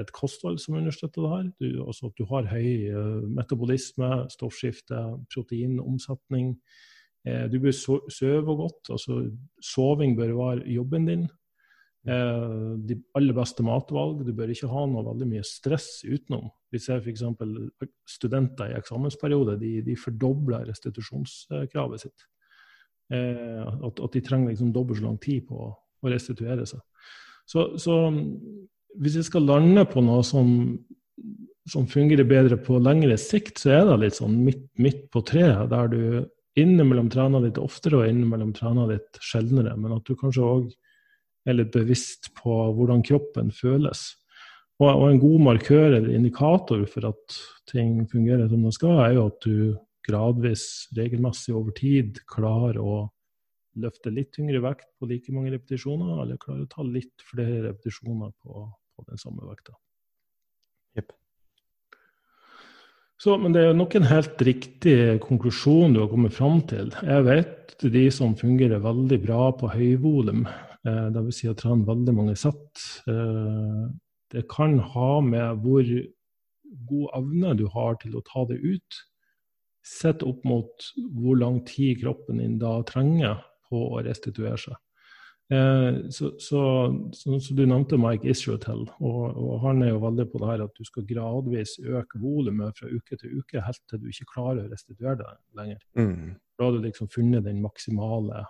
et 0.01 0.11
kosthold 0.17 0.59
som 0.63 0.81
understøtter 0.81 1.23
det 1.23 1.31
her. 1.35 1.45
Du, 1.61 1.69
altså 1.85 2.11
at 2.11 2.17
du 2.19 2.25
har 2.33 2.49
høy 2.51 2.89
uh, 2.91 3.21
metabolisme, 3.29 4.25
stoffskifte, 4.33 5.05
proteinomsetning. 5.31 6.57
Uh, 6.57 7.00
du 7.23 7.59
bør 7.61 7.75
so 7.77 7.99
sove 8.09 8.55
godt. 8.57 8.89
altså 8.95 9.19
Soving 9.61 10.17
bør 10.17 10.33
være 10.39 10.71
jobben 10.73 11.05
din. 11.05 11.27
de 12.01 12.97
aller 13.15 13.37
beste 13.37 13.63
matvalg. 13.63 14.23
Du 14.25 14.33
bør 14.33 14.49
ikke 14.49 14.71
ha 14.73 14.87
noe 14.89 15.05
veldig 15.05 15.29
mye 15.29 15.45
stress 15.45 16.01
utenom. 16.09 16.49
Vi 16.73 16.81
ser 16.81 17.03
f.eks. 17.03 17.27
studenter 18.09 18.71
i 18.71 18.79
eksamensperiode 18.79 19.59
de, 19.61 19.83
de 19.85 19.97
fordobler 20.01 20.65
restitusjonskravet 20.71 22.07
sitt. 22.07 22.25
Eh, 23.11 23.63
at, 23.67 23.99
at, 23.99 24.13
de 24.15 24.23
trenger 24.23 24.53
liksom 24.53 24.73
dobbelt 24.73 25.01
så 25.01 25.09
lang 25.09 25.19
tid 25.23 25.43
på 25.49 25.67
å 25.67 26.11
restituere 26.13 26.67
seg. 26.69 26.83
Så, 27.51 27.65
så 27.83 27.97
hvis 29.03 29.17
jeg 29.19 29.27
skal 29.27 29.49
lande 29.49 29.83
på 29.91 30.03
noe 30.05 30.23
som, 30.27 30.53
som, 31.67 31.89
fungerer 31.91 32.29
bedre 32.29 32.59
på 32.63 32.79
lengre 32.79 33.17
sikt, 33.19 33.59
så 33.59 33.75
er 33.81 33.89
det 33.89 33.97
litt 34.05 34.19
sånn 34.21 34.37
midt, 34.47 34.69
midt 34.79 35.09
på 35.11 35.25
treet, 35.27 35.67
der 35.73 35.91
du 35.91 36.03
innimellom 36.61 37.11
trener 37.13 37.43
litt 37.45 37.59
oftere 37.61 38.01
og 38.01 38.09
innimellom 38.09 38.55
trener 38.57 38.93
litt 38.93 39.21
sjeldnere. 39.25 39.75
Men 39.81 39.97
at 39.99 40.07
du 40.07 40.17
kanskje 40.19 40.47
òg 40.47 40.71
er 41.49 41.57
litt 41.57 41.73
bevisst 41.75 42.31
på 42.39 42.57
hvordan 42.77 43.05
kroppen 43.07 43.53
føles. 43.55 44.11
Og, 44.81 44.89
og 44.89 45.07
en 45.11 45.23
god 45.23 45.47
markør 45.51 45.97
eller 45.99 46.11
indikator 46.17 46.85
for 46.89 47.11
at 47.11 47.39
ting 47.71 48.05
fungerer 48.11 48.49
som 48.49 48.65
det 48.65 48.75
skal, 48.77 49.01
er 49.05 49.17
jo 49.17 49.27
at 49.29 49.41
du 49.45 49.57
gradvis, 50.09 50.65
regelmessig 50.97 51.55
over 51.55 51.75
tid 51.77 52.23
klarer 52.31 52.81
å 52.81 53.03
løfte 53.81 54.13
litt 54.13 54.33
tyngre 54.35 54.63
vekt 54.65 54.89
på 54.99 55.09
like 55.11 55.33
mange 55.35 55.53
repetisjoner, 55.55 56.23
eller 56.23 56.41
klarer 56.41 56.65
å 56.65 56.71
ta 56.73 56.85
litt 56.87 57.23
flere 57.29 57.61
repetisjoner 57.69 58.33
på, 58.43 58.65
på 58.67 59.07
den 59.09 59.21
samme 59.21 59.47
vekta. 59.47 59.77
Yep. 60.99 61.13
Så, 63.21 63.37
men 63.37 63.53
det 63.53 63.67
er 63.67 63.75
nok 63.77 63.99
en 63.99 64.09
helt 64.09 64.41
riktig 64.47 64.95
konklusjon 65.27 65.93
du 65.93 66.01
har 66.01 66.09
kommet 66.09 66.33
fram 66.33 66.63
til. 66.71 66.89
Jeg 67.05 67.27
vet 67.27 67.75
de 67.93 68.07
som 68.13 68.33
fungerer 68.37 68.81
veldig 68.81 69.19
bra 69.27 69.51
på 69.61 69.69
høyvolum, 69.75 70.47
eh, 70.89 71.07
dvs. 71.13 71.43
Si 71.43 71.51
å 71.51 71.57
trene 71.57 71.89
veldig 71.89 72.15
mange 72.17 72.37
sett. 72.41 72.87
Eh, 73.09 73.85
det 74.33 74.47
kan 74.49 74.79
ha 74.95 75.13
med 75.21 75.61
hvor 75.61 75.85
god 76.89 77.15
evne 77.19 77.55
du 77.59 77.67
har 77.75 78.01
til 78.01 78.17
å 78.17 78.25
ta 78.25 78.47
det 78.49 78.61
ut, 78.63 79.05
Sett 79.81 80.23
opp 80.23 80.45
mot 80.45 80.91
hvor 81.17 81.39
lang 81.41 81.63
tid 81.65 82.03
kroppen 82.03 82.41
din 82.41 82.59
da 82.61 82.75
trenger 82.85 83.41
på 83.71 83.81
å 83.97 84.03
restituere 84.05 84.59
seg. 84.61 84.77
Eh, 85.51 86.11
så, 86.11 86.31
så, 86.39 86.61
så, 87.13 87.41
så, 87.41 87.55
Du 87.55 87.67
nevnte 87.67 87.99
Mike 87.99 88.29
Israel, 88.31 88.91
og, 89.01 89.23
og, 89.37 89.61
han 89.61 89.83
er 89.83 89.89
jo 89.89 90.03
veldig 90.05 90.27
på 90.31 90.39
det 90.39 90.51
her 90.51 90.63
at 90.63 90.77
du 90.79 90.85
skal 90.87 91.07
gradvis 91.07 91.73
øke 91.83 92.21
volumet 92.23 92.79
fra 92.79 92.87
uke 92.87 93.17
til 93.19 93.39
uke 93.39 93.63
helt 93.67 93.83
til 93.91 93.99
du 93.99 94.07
ikke 94.13 94.29
klarer 94.35 94.63
å 94.63 94.71
restituere 94.71 95.17
deg 95.19 95.41
lenger. 95.59 95.81
Mm. 95.99 96.37
Da 96.55 96.69
har 96.69 96.77
du 96.77 96.85
liksom 96.85 97.11
funnet 97.11 97.45
den 97.49 97.59
maksimale 97.65 98.45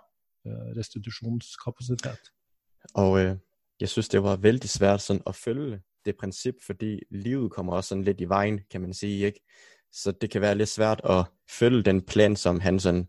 eh, 0.45 0.67
restitusjonskapasitet. 0.77 2.29
Og 2.93 3.17
eh, 3.21 3.33
jeg 3.81 3.89
syns 3.89 4.13
det 4.13 4.21
var 4.21 4.43
veldig 4.45 4.69
svært 4.69 5.01
sånn, 5.01 5.23
å 5.25 5.33
følge 5.33 5.79
det 6.05 6.13
prinsipp, 6.21 6.61
fordi 6.61 6.99
livet 7.09 7.49
kommer 7.55 7.79
også 7.79 7.95
sånn 7.95 8.05
litt 8.05 8.21
i 8.21 8.29
veien, 8.29 8.61
kan 8.69 8.85
man 8.85 8.93
si. 8.93 9.09
ikke? 9.25 9.41
Så 9.89 10.13
det 10.13 10.29
kan 10.29 10.45
være 10.45 10.61
litt 10.61 10.69
svært 10.69 11.01
å 11.01 11.23
følge 11.49 11.89
den 11.89 12.05
plan 12.05 12.37
som 12.37 12.61
han 12.61 12.77
sånn 12.79 13.07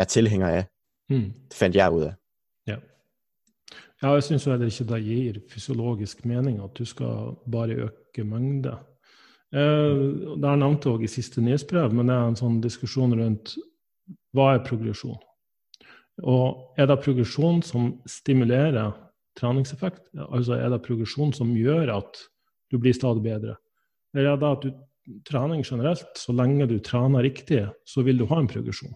er 0.00 0.08
tilhenger 0.08 0.62
av. 0.62 0.72
Mm. 1.12 1.28
Det 1.52 1.60
fant 1.60 1.76
jeg 1.76 2.00
ut 2.00 2.08
av. 2.08 2.19
Ja. 4.00 4.14
jeg 4.16 4.26
syns 4.26 4.46
heller 4.48 4.70
ikke 4.70 4.88
det 4.88 5.00
gir 5.04 5.40
fysiologisk 5.50 6.24
mening 6.24 6.60
at 6.64 6.72
du 6.78 6.84
skal 6.88 7.34
bare 7.50 7.88
øke 7.88 8.24
mengde. 8.24 8.76
Eh, 9.52 10.04
det 10.36 10.44
har 10.44 10.56
jeg 10.56 10.62
nevnt 10.62 10.88
òg 10.88 11.04
i 11.04 11.10
siste 11.10 11.42
nyhetsbrev, 11.44 11.92
men 11.92 12.08
det 12.08 12.16
er 12.16 12.30
en 12.30 12.38
sånn 12.38 12.60
diskusjon 12.64 13.16
rundt 13.18 13.56
hva 14.36 14.54
er 14.54 14.64
progresjon? 14.66 15.18
Og 16.22 16.78
er 16.78 16.88
det 16.90 17.00
progresjon 17.02 17.62
som 17.64 17.94
stimulerer 18.08 18.92
treningseffekt? 19.38 20.10
Altså 20.28 20.58
er 20.58 20.70
det 20.72 20.84
progresjon 20.84 21.32
som 21.34 21.52
gjør 21.56 21.92
at 21.96 22.22
du 22.70 22.78
blir 22.78 22.94
stadig 22.94 23.24
bedre? 23.24 23.56
Eller 24.14 24.34
er 24.34 24.40
det 24.40 24.50
at 24.50 24.64
du 24.66 24.70
trening 25.26 25.64
generelt, 25.66 26.08
så 26.18 26.32
lenge 26.36 26.68
du 26.70 26.78
trener 26.84 27.24
riktig, 27.24 27.64
så 27.88 28.04
vil 28.06 28.20
du 28.20 28.26
ha 28.30 28.40
en 28.40 28.50
progresjon. 28.50 28.94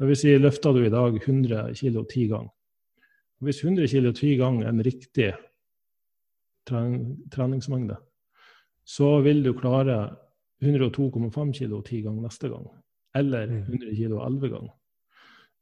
Dvs. 0.00 0.22
Si, 0.22 0.34
løfter 0.40 0.76
du 0.76 0.84
i 0.84 0.92
dag 0.92 1.16
100 1.22 1.72
kg 1.78 2.02
ti 2.10 2.26
ganger. 2.30 2.52
Hvis 3.44 3.62
100 3.64 3.88
kg 3.92 4.12
ti 4.16 4.36
ganger 4.40 4.66
er 4.66 4.72
en 4.72 4.84
riktig 4.84 5.32
treningsmengde, 6.66 7.98
så 8.86 9.20
vil 9.22 9.42
du 9.44 9.52
klare 9.58 10.16
102,5 10.64 11.52
kg 11.52 11.76
ti 11.84 12.00
ganger 12.04 12.24
neste 12.24 12.50
gang. 12.50 12.66
Eller 13.16 13.48
100 13.50 13.68
mm. 13.68 13.96
kg 13.96 14.18
elleve 14.24 14.52
ganger. 14.54 14.74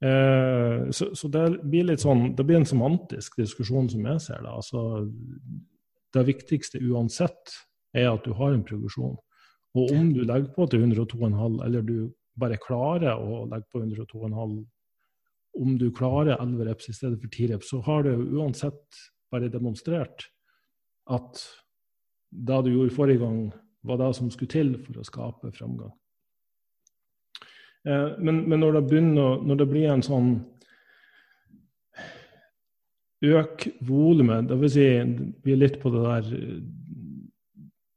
Eh, 0.04 0.90
så, 0.90 1.10
så, 1.14 1.28
det 1.32 1.44
blir 1.62 1.86
litt 1.88 2.02
sånn, 2.02 2.32
det 2.36 2.44
blir 2.46 2.60
en 2.60 2.68
semantisk 2.68 3.38
diskusjon 3.40 3.88
som 3.90 4.06
jeg 4.10 4.22
ser 4.22 4.42
det. 4.44 4.52
Altså, 4.52 4.82
det 6.14 6.26
viktigste 6.28 6.82
uansett 6.82 7.56
er 7.94 8.10
at 8.10 8.26
du 8.26 8.34
har 8.38 8.54
en 8.54 8.66
progresjon. 8.66 9.16
Og 9.74 9.94
om 9.96 10.12
du 10.14 10.22
legger 10.22 10.50
på 10.54 10.66
til 10.70 10.84
102,5, 10.86 11.58
eller 11.66 11.82
du 11.82 11.96
bare 12.38 12.58
klarer 12.62 13.18
å 13.18 13.44
legge 13.50 13.66
på 13.72 13.82
102,5, 13.82 14.60
om 15.54 15.76
du 15.78 15.90
klarer 15.94 16.36
11 16.36 16.68
reps 16.68 16.88
i 16.90 16.94
stedet 16.96 17.20
for 17.22 17.30
10 17.30 17.52
reps, 17.52 17.70
så 17.70 17.80
har 17.86 18.06
det 18.06 18.14
uansett 18.16 19.02
bare 19.32 19.50
demonstrert 19.52 20.28
at 21.10 21.42
det 22.34 22.62
du 22.64 22.72
gjorde 22.72 22.94
forrige 22.94 23.22
gang, 23.22 23.52
var 23.84 24.00
det 24.00 24.14
som 24.16 24.30
skulle 24.32 24.50
til 24.50 24.72
for 24.82 24.98
å 24.98 25.06
skape 25.06 25.52
framgang. 25.54 25.92
Eh, 27.84 28.16
men, 28.18 28.42
men 28.48 28.62
når, 28.62 28.78
det 28.78 28.84
begynner, 28.88 29.42
når 29.44 29.60
det 29.60 29.70
blir 29.70 29.92
en 29.92 30.04
sånn 30.04 30.34
Øk 33.24 33.62
volumet, 33.88 34.50
dvs. 34.50 34.74
Si, 34.74 34.82
vi 35.46 35.52
er 35.54 35.60
litt 35.62 35.78
på 35.80 35.88
det 35.94 36.02
der 36.04 36.26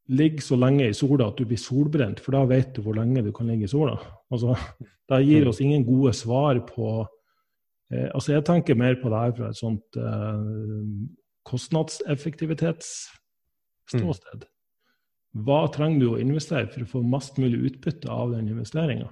ligge 0.07 0.43
så 0.43 0.55
lenge 0.55 0.85
i 0.87 0.95
sola 0.95 1.27
at 1.27 1.39
du 1.39 1.43
blir 1.47 1.59
solbrent, 1.59 2.21
for 2.23 2.37
da 2.37 2.45
vet 2.47 2.75
du 2.75 2.83
hvor 2.85 2.95
lenge 2.95 3.25
du 3.25 3.33
kan 3.35 3.49
ligge 3.49 3.67
i 3.67 3.71
sola. 3.71 3.97
Altså, 4.31 4.55
det 5.09 5.19
gir 5.25 5.49
oss 5.49 5.59
ingen 5.63 5.83
gode 5.87 6.13
svar 6.15 6.61
på 6.69 7.01
altså 7.89 8.33
Jeg 8.33 8.45
tenker 8.47 8.75
mer 8.75 8.95
på 9.01 9.09
det 9.11 9.19
her 9.21 9.31
fra 9.37 9.47
et 9.51 9.59
sånt 9.59 9.95
eh, 9.95 10.41
kostnadseffektivitetsståsted. 11.47 14.41
Mm. 14.43 14.47
Hva 15.47 15.61
trenger 15.71 15.99
du 16.01 16.07
å 16.11 16.21
investere 16.21 16.67
for 16.71 16.81
å 16.83 16.91
få 16.95 16.99
mest 17.05 17.33
mulig 17.39 17.59
utbytte 17.69 18.07
av 18.11 18.31
den 18.33 18.49
investeringa? 18.51 19.09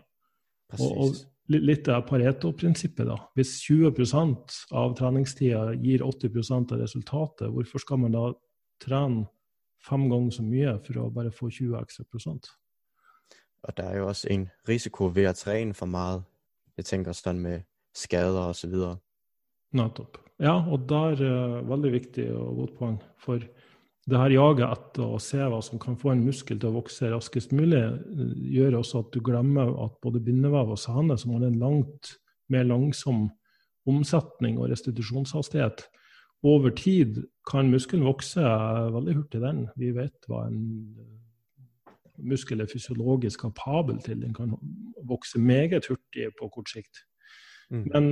Og, 0.80 0.92
og, 1.06 1.12
litt 1.54 1.86
av 1.94 2.08
Pareto-prinsippet. 2.10 3.06
da. 3.08 3.18
Hvis 3.38 3.52
20% 3.68 4.74
av 4.74 4.96
treningstida 4.98 5.74
gir 5.78 6.00
80% 6.04 6.74
av 6.74 6.80
resultatet, 6.82 7.54
hvorfor 7.54 7.80
skal 7.84 7.98
man 8.02 8.16
da 8.16 8.26
trene 8.82 9.28
fem 9.86 10.10
ganger 10.10 10.32
så 10.34 10.44
mye 10.46 10.72
for 10.86 10.94
å 11.04 11.14
bare 11.14 11.32
få 11.32 11.50
20 11.54 11.78
ekstra 11.84 12.04
prosent? 12.10 12.46
Og 13.66 13.72
det 13.78 13.86
er 13.86 13.96
jo 14.00 14.08
også 14.10 14.28
en 14.34 14.50
risiko 14.68 15.04
ved 15.14 15.28
å 15.30 15.38
trene 15.38 15.74
for 15.78 15.88
mye. 15.90 16.24
Jeg 16.78 16.86
tenker 16.90 17.14
sånn 17.16 17.40
med 17.42 17.64
skader 17.96 18.52
osv. 18.52 18.76
Nettopp. 19.76 20.20
Ja, 20.44 20.58
og 20.68 20.88
der 20.90 21.22
er 21.24 21.62
uh, 21.62 21.70
veldig 21.70 21.92
viktig 21.94 22.28
og 22.36 22.60
godt 22.60 22.76
poeng. 22.80 22.98
For 23.24 23.40
det 24.06 24.20
her 24.20 24.36
jaget 24.36 24.68
etter 24.68 25.16
å 25.16 25.22
se 25.24 25.40
hva 25.42 25.62
som 25.66 25.80
kan 25.82 25.96
få 25.98 26.12
en 26.14 26.26
muskel 26.28 26.60
til 26.60 26.70
å 26.70 26.78
vokse 26.78 27.10
raskest 27.10 27.56
mulig, 27.56 27.82
gjør 28.54 28.82
også 28.82 29.02
at 29.02 29.16
du 29.16 29.24
glemmer 29.26 29.72
at 29.88 29.96
både 30.04 30.22
bindevev 30.22 30.76
og 30.76 30.82
sene, 30.82 31.18
som 31.18 31.34
har 31.34 31.48
en 31.48 31.58
langt 31.62 32.12
mer 32.54 32.68
langsom 32.70 33.30
omsetning 33.90 34.60
og 34.60 34.70
restitusjonshastighet, 34.70 35.88
over 36.46 36.70
tid 36.78 37.24
kan 37.50 37.72
muskelen 37.74 38.06
vokse 38.06 38.42
veldig 38.94 39.16
hurtig, 39.18 39.42
den. 39.42 39.66
Vi 39.82 39.90
vet 39.96 40.28
hva 40.30 40.44
en 40.46 40.60
muskel 42.22 42.62
er 42.62 42.70
fysiologisk 42.70 43.42
kapabel 43.48 43.98
til. 44.06 44.22
Den 44.22 44.34
kan 44.36 44.54
vokse 45.10 45.42
meget 45.42 45.90
hurtig 45.90 46.30
på 46.38 46.50
kort 46.54 46.70
sikt. 46.70 47.02
Mm. 47.72 47.86
Men 47.92 48.10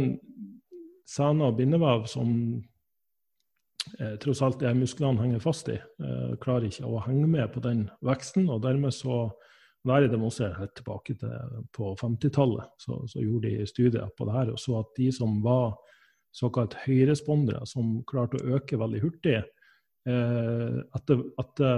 sena 1.09 1.49
og 1.51 1.57
bindevev, 1.57 2.05
som 2.09 2.29
eh, 3.99 4.15
tross 4.23 4.41
alt 4.45 4.61
de 4.63 4.73
musklene 4.77 5.21
henger 5.21 5.43
fast 5.43 5.71
i, 5.71 5.77
eh, 5.77 6.35
klarer 6.43 6.69
ikke 6.69 6.89
å 6.89 7.01
henge 7.05 7.27
med 7.29 7.53
på 7.53 7.63
den 7.63 7.87
veksten. 8.05 8.49
og 8.49 8.63
dermed 8.65 8.93
så 8.95 9.31
det 9.83 9.95
er 9.95 10.07
demonstrert 10.07 10.59
helt 10.61 10.75
tilbake 10.77 11.13
til 11.19 11.63
på 11.75 11.89
50-tallet. 11.99 12.69
Så, 12.79 13.01
så, 13.07 13.19
gjorde 13.19 13.49
de 13.49 13.65
studier 13.67 14.07
på 14.15 14.25
det 14.29 14.37
her 14.37 14.53
og 14.53 14.59
så 14.61 14.77
at 14.79 14.93
de 14.95 15.09
som 15.11 15.41
var 15.43 15.73
såkalt 16.33 16.77
høyrespondere, 16.85 17.65
som 17.67 17.99
klarte 18.09 18.39
å 18.39 18.55
øke 18.55 18.79
veldig 18.79 19.01
hurtig 19.03 19.41
eh, 20.09 20.79
etter, 20.97 21.23
det 21.57 21.71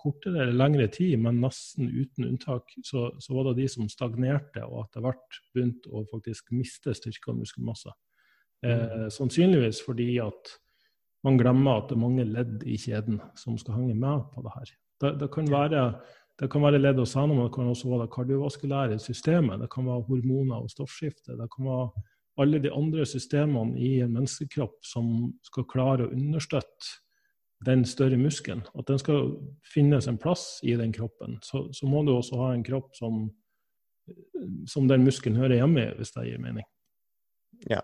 kortere 0.00 0.44
eller 0.44 0.56
lengre 0.56 0.88
tid, 0.92 1.16
men 1.22 1.40
nesten 1.42 1.88
uten 1.88 2.28
unntak, 2.28 2.72
så, 2.84 3.08
så, 3.18 3.34
var 3.36 3.50
det 3.50 3.62
de 3.62 3.68
som 3.72 3.88
stagnerte 3.90 4.64
og 4.66 4.84
etter 4.84 5.04
hvert 5.06 5.40
begynte 5.54 5.92
å 5.92 6.04
faktisk 6.10 6.52
miste 6.56 6.94
styrke 6.96 7.32
og 7.32 7.42
muskelmasse. 7.42 7.94
Eh, 8.66 8.76
mm. 8.76 9.10
sannsynligvis 9.16 9.82
fordi 9.86 10.12
at 10.22 10.56
man 11.24 11.36
glemmer 11.40 11.80
at 11.80 11.90
det 11.90 11.96
er 11.96 12.04
mange 12.04 12.24
ledd 12.28 12.64
i 12.68 12.78
kjeden 12.80 13.20
som 13.36 13.58
skal 13.60 13.80
henge 13.80 13.96
med 13.96 14.24
på 14.34 14.44
det 14.44 14.56
her. 14.56 14.72
Det, 15.00 15.12
det 15.20 15.28
kan 15.32 15.48
være 15.50 15.84
det 16.40 16.48
kan 16.48 16.62
være 16.64 16.78
ledd 16.80 16.96
og 17.02 17.08
sener, 17.08 17.34
men 17.36 17.44
det 17.44 17.52
kan 17.52 17.68
også 17.68 17.90
være 17.90 18.06
det 18.06 18.12
kardiovaskulære 18.14 18.96
systemet. 19.02 19.60
Det 19.60 19.66
kan 19.74 19.84
være 19.84 20.06
hormoner 20.06 20.62
og 20.64 20.70
stoffskifte. 20.72 21.34
Det 21.36 21.48
kan 21.52 21.66
være 21.68 22.04
alle 22.40 22.60
de 22.64 22.70
andre 22.72 23.04
systemene 23.04 23.76
i 23.76 23.98
en 24.00 24.14
menneskekropp 24.14 24.78
som 24.88 25.10
skal 25.44 25.66
klare 25.68 26.06
å 26.06 26.14
understøtte 26.16 26.94
den 27.66 27.84
større 27.84 28.16
muskelen. 28.16 28.62
At 28.78 28.88
den 28.88 29.00
skal 29.02 29.34
finnes 29.66 30.08
en 30.08 30.18
plass 30.18 30.60
i 30.64 30.76
den 30.80 30.94
kroppen. 30.96 31.38
Så, 31.44 31.66
så 31.76 31.88
må 31.88 32.02
du 32.06 32.14
også 32.14 32.40
ha 32.40 32.52
en 32.54 32.64
kropp 32.64 32.94
som, 32.96 33.26
som 34.68 34.88
den 34.88 35.04
muskelen 35.04 35.40
hører 35.40 35.60
hjemme 35.60 35.84
i, 35.84 35.94
hvis 35.98 36.14
det 36.16 36.28
gir 36.30 36.42
mening. 36.42 36.66
Ja, 37.68 37.82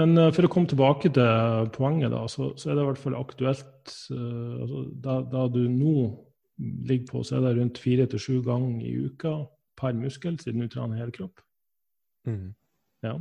men 0.00 0.14
uh, 0.16 0.30
for 0.32 0.46
å 0.46 0.50
komme 0.52 0.70
tilbake 0.70 1.10
til 1.12 1.70
poenget, 1.74 2.12
da, 2.14 2.24
så, 2.30 2.52
så 2.56 2.70
er 2.70 2.76
det 2.76 2.84
i 2.84 2.88
hvert 2.90 3.02
fall 3.02 3.18
aktuelt 3.18 3.96
uh, 4.14 4.62
altså, 4.64 4.84
da, 5.04 5.18
da, 5.34 5.46
du 5.52 5.66
nå 5.68 5.96
ligger 6.88 7.10
på, 7.10 7.24
så 7.26 7.38
er 7.38 7.46
det 7.46 7.56
rundt 7.58 7.80
fire 7.82 8.06
til 8.08 8.22
sju 8.22 8.34
ganger 8.46 8.86
i 8.86 8.94
uka 9.08 9.34
per 9.78 9.96
muskel, 9.98 10.38
siden 10.40 10.64
du 10.64 10.72
trener 10.72 11.00
hele 11.00 11.14
kropp. 11.14 11.42
Mm. 12.28 12.52
Ja. 13.04 13.16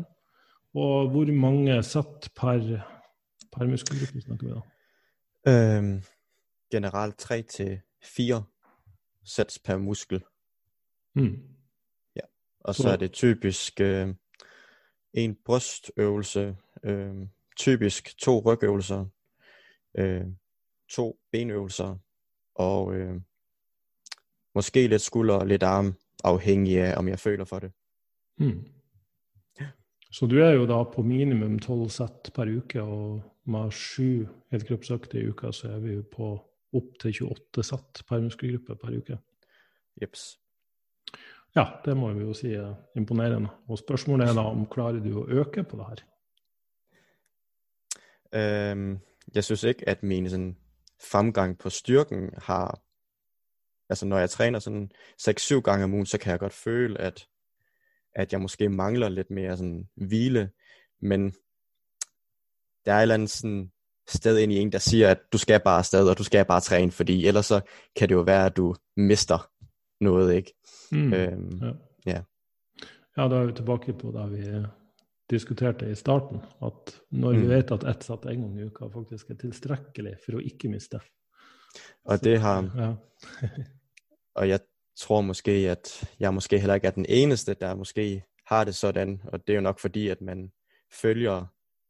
Og 0.78 1.12
hvor 1.12 1.32
mange 1.36 1.80
sett 1.84 2.30
per, 2.38 2.62
per 3.52 3.68
muskelgruppe 3.68 4.22
snakker 4.22 4.48
vi 4.48 4.54
da? 4.54 5.78
Um, 5.78 6.04
generelt 6.72 7.18
tre 7.18 7.42
til 7.42 7.82
fire 8.04 8.44
sats 9.26 9.60
per 9.60 9.78
muskel. 9.78 10.24
Mm. 11.16 11.38
Ja. 12.16 12.22
Og 12.60 12.76
så, 12.76 12.82
så 12.84 12.90
er 12.90 12.96
det 12.96 13.12
typisk 13.12 13.82
øh, 13.82 14.16
en 15.14 15.38
brystøvelse, 15.46 16.58
øh, 16.84 17.16
typisk 17.58 18.18
to 18.18 18.40
rygøvelser, 18.40 19.06
øh, 19.98 20.26
to 20.90 21.20
benøvelser 21.32 21.98
og 22.56 22.96
øh, 22.96 23.22
måske 24.56 24.88
lidt 24.88 25.02
skulder 25.02 25.36
og 25.36 25.48
lidt 25.48 25.64
arm, 25.64 25.96
afhængig 26.24 26.80
af 26.80 26.98
om 26.98 27.08
jeg 27.08 27.20
føler 27.20 27.46
for 27.46 27.60
det. 27.60 27.72
Hmm. 28.38 28.66
Så 30.12 30.28
du 30.28 30.42
er 30.44 30.58
jo 30.58 30.68
da 30.68 30.82
på 30.84 31.04
minimum 31.08 31.60
12 31.60 31.90
sett 31.90 32.32
per 32.36 32.50
uke, 32.52 32.84
og 32.84 33.22
med 33.52 33.72
sju 33.72 34.28
helkroppsøkter 34.52 35.22
i 35.22 35.30
uka, 35.32 35.52
så 35.56 35.72
er 35.72 35.80
vi 35.84 35.96
jo 35.96 36.04
på 36.12 36.32
opp 36.78 37.00
til 37.00 37.24
28 37.32 37.64
sett 37.64 38.04
per 38.08 38.24
muskelgruppe 38.24 38.76
per 38.80 38.98
uke. 38.98 39.18
Jeps. 40.02 40.38
Ja, 41.56 41.66
det 41.86 41.98
må 41.98 42.14
vi 42.14 42.24
jo 42.24 42.34
si 42.36 42.54
er 42.56 42.76
imponerende. 42.96 43.50
Og 43.68 43.80
spørsmålet 43.80 44.30
er 44.30 44.36
da 44.36 44.46
om 44.48 44.68
klarer 44.72 45.00
du 45.04 45.12
å 45.20 45.28
øke 45.42 45.64
på 45.64 45.80
det 45.80 45.88
her? 45.90 46.04
Um, 48.32 49.00
jeg 49.36 49.44
synes 49.44 49.64
ikke, 49.64 49.90
at 49.90 50.04
min 50.04 50.30
sånn, 50.32 50.54
fremgang 51.02 51.58
på 51.60 51.70
styrken 51.70 52.30
har 52.48 52.80
Altså 53.92 54.06
når 54.08 54.20
jeg 54.24 54.30
trener 54.32 54.62
sånn 54.64 54.86
6-7 55.20 55.58
ganger 55.68 55.84
om 55.84 55.94
ugen, 55.98 56.06
så 56.08 56.16
kan 56.18 56.32
jeg 56.32 56.40
godt 56.40 56.56
føle, 56.56 56.96
at, 56.96 57.26
at 58.16 58.34
jeg 58.34 58.42
måske 58.42 58.70
mangler 58.70 59.10
lidt 59.10 59.30
mere 59.32 59.58
sådan 59.58 59.88
hvile, 59.96 60.50
men 61.02 61.34
der 62.86 62.94
er 62.94 62.98
et 62.98 63.02
eller 63.02 63.16
andet 63.16 63.30
sådan 63.30 63.72
sted 64.08 64.38
ind 64.38 64.52
i 64.52 64.58
en, 64.58 64.72
der 64.72 64.80
siger, 64.80 65.10
at 65.10 65.20
du 65.34 65.38
skal 65.38 65.60
bare 65.60 65.78
afsted, 65.78 66.10
og 66.10 66.18
du 66.18 66.24
skal 66.24 66.46
bare 66.46 66.62
træne, 66.62 66.92
fordi 66.92 67.28
ellers 67.28 67.46
så 67.46 67.62
kan 67.96 68.10
det 68.10 68.16
jo 68.16 68.22
være, 68.22 68.46
at 68.46 68.58
du 68.58 68.76
mister 68.98 69.50
noget, 70.02 70.36
ikke? 70.36 70.54
Mm. 70.92 71.14
øhm, 71.14 71.62
ja. 71.62 71.72
ja. 72.06 72.22
ja, 73.18 73.28
da 73.28 73.36
er 73.36 73.46
vi 73.46 73.54
tilbake 73.54 73.94
på 73.94 74.12
da 74.12 74.26
vi 74.26 74.66
diskuterte 75.30 75.92
i 75.92 75.96
starten, 75.96 76.42
at 76.62 76.96
når 77.12 77.32
mm. 77.32 77.42
vi 77.42 77.48
vet 77.48 77.72
at 77.72 77.88
ett 77.88 78.04
sett 78.04 78.26
en 78.26 78.42
gang 78.42 78.60
i 78.60 78.68
uka 78.68 78.90
faktisk 78.92 79.30
er 79.30 79.40
tilstrekkelig 79.40 80.18
for 80.26 80.40
å 80.40 80.44
ikke 80.44 80.70
miste 80.70 81.00
Og 82.04 82.24
det 82.24 82.40
har 82.44 82.68
ja. 82.76 82.92
Og 84.36 84.48
jeg 84.50 84.60
tror 84.98 85.22
måske, 85.22 85.52
at 85.52 86.10
jeg 86.20 86.34
måske 86.34 86.60
heller 86.60 86.76
ikke 86.76 86.88
er 86.88 86.92
den 86.92 87.06
eneste, 87.10 87.54
der 87.54 87.76
måske 87.76 88.24
har 88.48 88.64
det 88.64 88.76
sådan, 88.76 89.22
og 89.24 89.48
det 89.48 89.54
er 89.54 89.56
jo 89.56 89.62
nok 89.62 89.80
fordi, 89.80 90.08
at 90.08 90.22
man 90.22 90.52
følger 91.02 91.46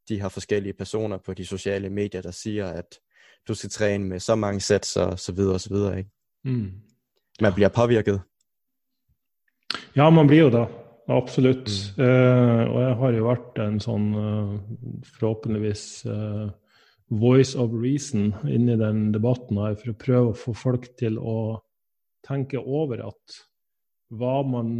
de 0.10 0.22
her 0.22 0.30
forskellige 0.30 0.74
personer 0.74 1.18
på 1.18 1.34
de 1.34 1.46
sociale 1.46 1.90
medier, 1.90 2.22
der 2.22 2.32
siger, 2.32 2.68
at 2.68 3.00
du 3.48 3.54
skal 3.54 3.70
træne 3.70 4.06
med 4.06 4.20
så 4.20 4.36
mange 4.36 4.60
satser 4.60 5.04
og 5.04 5.20
så 5.20 5.32
videre, 5.32 5.54
og 5.54 5.62
så 5.62 5.70
videre, 5.70 5.98
ikke? 5.98 6.10
Mm. 6.44 6.72
Man 7.42 7.54
blir 7.54 7.68
påvirket. 7.68 8.22
Ja, 9.96 10.10
man 10.10 10.28
blir 10.28 10.40
jo 10.40 10.50
det. 10.50 10.68
Absolutt. 11.08 11.94
Mm. 11.98 12.04
Uh, 12.04 12.76
og 12.76 12.82
jeg 12.82 12.96
har 12.96 13.16
jo 13.18 13.28
vært 13.28 13.62
en 13.64 13.80
sånn 13.84 14.08
uh, 14.16 14.54
forhåpentligvis 15.18 16.06
uh, 16.06 16.52
voice 17.10 17.58
of 17.60 17.74
reason 17.74 18.32
inni 18.48 18.78
den 18.80 19.10
debatten 19.12 19.60
her 19.60 19.76
for 19.80 19.92
å 19.92 20.00
prøve 20.06 20.32
å 20.32 20.38
få 20.38 20.54
folk 20.56 20.88
til 21.00 21.18
å 21.20 21.60
tenke 22.28 22.62
over 22.62 23.04
at 23.10 23.40
hva 24.12 24.42
man 24.44 24.72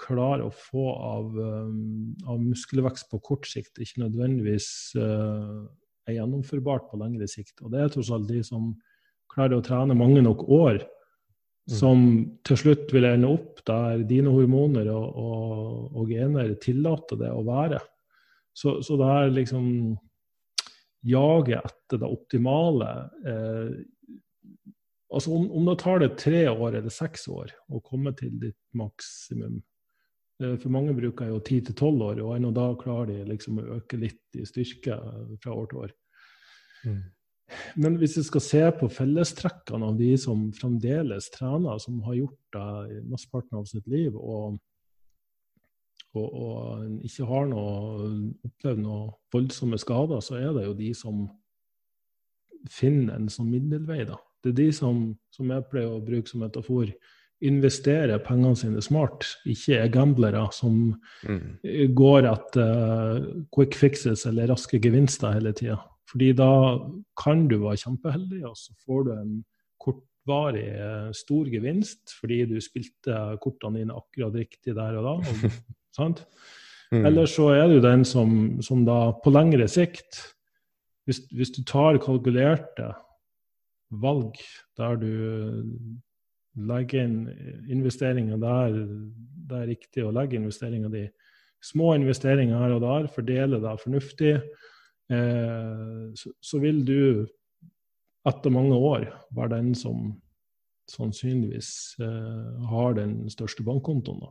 klarer 0.00 0.48
å 0.48 0.54
få 0.54 0.86
av, 0.90 1.36
um, 1.38 2.16
av 2.26 2.40
muskelvekst 2.42 3.10
på 3.12 3.20
kort 3.22 3.46
sikt, 3.46 3.78
ikke 3.78 4.02
nødvendigvis 4.02 4.70
er 4.98 6.16
gjennomførbart 6.16 6.88
på 6.90 6.98
lengre 6.98 7.28
sikt. 7.30 7.60
Og 7.62 7.70
det 7.70 7.84
er 7.84 7.92
tross 7.94 8.10
alt 8.10 8.26
de 8.26 8.42
som 8.42 8.72
klarer 9.30 9.60
å 9.60 9.64
trene 9.64 9.94
mange 9.94 10.24
nok 10.26 10.42
år, 10.50 10.80
Mm. 11.70 11.76
som 11.78 11.98
til 12.46 12.58
slutt 12.58 12.90
vil 12.94 13.06
ende 13.06 13.28
opp 13.30 13.60
der 13.68 14.02
dine 14.08 14.32
hormoner 14.32 14.88
og, 14.90 15.18
og, 15.22 15.90
og 16.00 16.08
gener 16.10 16.54
tillater 16.62 17.20
det 17.20 17.30
å 17.30 17.44
være. 17.46 17.78
Så, 18.56 18.80
så 18.82 18.96
det 18.98 19.10
her 19.10 19.30
liksom 19.34 19.66
jaget 21.06 21.68
etter 21.68 22.00
det 22.02 22.10
optimale 22.10 22.88
eh, 23.22 23.76
altså 25.10 25.34
om, 25.34 25.50
om, 25.50 25.66
det 25.66 25.78
tar 25.82 26.02
det 26.02 26.14
tre 26.20 26.44
år 26.50 26.78
eller 26.78 26.94
seks 26.94 27.26
år 27.32 27.52
å 27.68 27.82
komme 27.84 28.12
til 28.18 28.34
ditt 28.42 28.58
maksimum 28.76 29.60
eh, 30.42 30.56
For 30.60 30.70
mange 30.72 30.94
bruker 30.96 31.32
jo 31.32 31.40
ti 31.44 31.60
til 31.64 31.76
tolv 31.78 32.04
år, 32.10 32.22
og 32.24 32.36
ennå 32.36 32.52
da 32.54 32.68
klarer 32.80 33.12
de 33.12 33.32
liksom 33.32 33.60
å 33.60 33.80
øke 33.80 34.00
litt 34.00 34.38
i 34.38 34.46
styrke 34.48 34.98
fra 35.42 35.56
år 35.56 35.70
til 35.70 35.82
år. 35.86 35.96
Mm. 36.86 37.00
Men 37.74 37.96
hvis 37.98 38.16
vi 38.18 38.24
skal 38.26 38.44
se 38.44 38.62
på 38.78 38.88
fellestrekkene 38.94 39.90
av 39.90 39.98
de 39.98 40.10
som 40.20 40.48
fremdeles 40.54 41.30
trener, 41.34 41.80
som 41.82 41.98
har 42.06 42.20
gjort 42.20 42.54
det 42.54 42.68
i 42.94 43.00
mesteparten 43.10 43.58
av 43.58 43.66
sitt 43.70 43.88
liv, 43.90 44.14
og, 44.14 44.60
og, 46.14 46.28
og 46.28 47.06
ikke 47.10 47.26
har 47.26 47.50
noe, 47.50 48.14
opplevd 48.46 48.84
noen 48.84 49.12
voldsomme 49.34 49.80
skader, 49.82 50.22
så 50.22 50.38
er 50.38 50.54
det 50.54 50.66
jo 50.68 50.78
de 50.78 50.94
som 50.96 51.24
finner 52.70 53.16
en 53.16 53.30
sånn 53.32 53.50
middelvei. 53.50 54.04
da. 54.08 54.20
Det 54.40 54.52
er 54.52 54.58
de 54.62 54.68
som, 54.72 55.02
som 55.34 55.50
jeg 55.52 55.66
pleier 55.70 55.92
å 55.92 56.04
bruke 56.04 56.30
som 56.30 56.44
metafor, 56.44 56.92
investerer 57.40 58.20
pengene 58.20 58.56
sine 58.58 58.82
smart, 58.84 59.24
ikke 59.48 59.78
er 59.80 59.92
gamblere 59.92 60.42
som 60.52 60.90
mm. 61.24 61.62
går 61.96 62.28
etter 62.28 63.22
quick 63.54 63.78
fixes 63.80 64.26
eller 64.28 64.50
raske 64.52 64.80
gevinster 64.82 65.32
hele 65.38 65.54
tida. 65.56 65.78
Fordi 66.10 66.32
da 66.36 66.52
kan 67.20 67.46
du 67.48 67.60
være 67.62 67.80
kjempeheldig, 67.84 68.42
og 68.48 68.56
så 68.58 68.74
får 68.84 69.04
du 69.06 69.12
en 69.14 69.34
kortvarig 69.80 70.68
stor 71.16 71.48
gevinst 71.52 72.16
fordi 72.18 72.42
du 72.50 72.56
spilte 72.62 73.20
kortene 73.42 73.80
dine 73.80 73.96
akkurat 73.96 74.36
riktig 74.42 74.74
der 74.76 74.98
og 75.00 75.06
da. 75.06 75.14
Og, 75.22 75.60
sant? 75.98 76.24
Mm. 76.90 77.04
Eller 77.06 77.30
så 77.30 77.52
er 77.54 77.70
du 77.70 77.78
den 77.82 78.04
som, 78.04 78.58
som 78.66 78.82
da 78.84 79.12
på 79.22 79.32
lengre 79.32 79.68
sikt 79.70 80.18
hvis, 81.06 81.22
hvis, 81.30 81.52
du 81.54 81.62
tar 81.66 81.98
kalkulerte 82.02 82.90
valg 83.90 84.38
der 84.78 84.96
du 85.00 85.12
legger 86.60 87.06
inn 87.06 87.18
investeringer 87.70 88.40
der 88.40 88.76
det 89.50 89.58
er 89.58 89.70
riktig 89.72 90.04
å 90.06 90.14
legge 90.14 90.38
investeringer 90.38 90.92
di. 90.92 91.04
Små 91.60 91.92
investeringer 91.96 92.60
her 92.62 92.76
og 92.76 92.84
der, 92.84 93.08
fordele 93.12 93.60
det 93.60 93.76
fornuftig. 93.82 94.34
Eh, 95.10 96.02
så, 96.16 96.32
så, 96.40 96.60
vil 96.62 96.84
du 96.86 97.26
etter 98.28 98.54
mange 98.54 98.76
år 98.76 99.08
være 99.34 99.56
den 99.56 99.72
som 99.74 100.12
sannsynligvis 100.90 101.72
eh, 102.02 102.68
har 102.70 102.94
den 102.98 103.24
største 103.32 103.66
bankkontoen. 103.66 104.22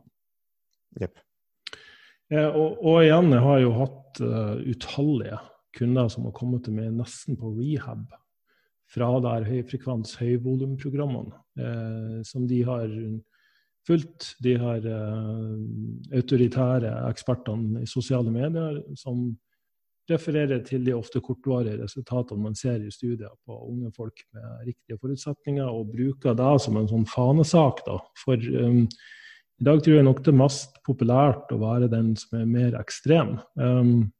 Yep. 1.00 1.20
Eh, 2.32 2.48
og, 2.48 2.80
og, 2.80 3.02
igjen, 3.04 3.30
jeg 3.36 3.44
har 3.44 3.62
jo 3.62 3.76
hatt 3.76 4.22
uh, 4.24 4.56
utallige 4.66 5.38
kunder 5.76 6.08
som 6.10 6.26
har 6.26 6.34
kommet 6.34 6.64
til 6.66 6.74
meg 6.74 6.90
nesten 6.96 7.38
på 7.38 7.52
rehab 7.60 8.08
fra 8.90 9.10
der 9.22 9.46
høyfrekvens 9.46 10.16
høyvolumprogrammene 10.20 11.36
eh, 11.60 12.16
som 12.26 12.46
de 12.50 12.62
har 12.66 12.88
fulgt. 13.86 14.34
De 14.42 14.56
har 14.60 14.86
eh, 14.86 16.16
autoritære 16.18 16.96
ekspertene 17.10 17.84
i 17.84 17.90
sosiale 17.90 18.32
medier 18.34 18.82
som 18.98 19.30
refererer 20.10 20.62
til 20.66 20.84
de 20.86 20.94
ofte 20.96 21.22
kortvarige 21.22 21.78
resultatene 21.84 22.42
man 22.42 22.56
ser 22.58 22.82
i 22.82 22.92
studier 22.92 23.32
på 23.46 23.56
unge 23.68 23.92
folk 23.94 24.24
med 24.34 24.66
riktige 24.66 24.98
forutsetninger, 24.98 25.66
og 25.66 25.92
bruker 25.92 26.36
det 26.38 26.54
som 26.64 26.78
en 26.80 26.88
sånn 26.90 27.06
fanesak. 27.08 27.84
Da. 27.86 27.98
For 28.18 28.34
um, 28.64 28.86
i 29.60 29.66
dag 29.68 29.82
tror 29.84 29.98
jeg 29.98 30.06
nok 30.08 30.22
det 30.24 30.32
er 30.32 30.40
mest 30.40 30.80
populært 30.86 31.52
å 31.54 31.60
være 31.62 31.90
den 31.92 32.14
som 32.18 32.40
er 32.40 32.48
mer 32.48 32.78
ekstrem. 32.80 33.36
Um, 33.54 34.10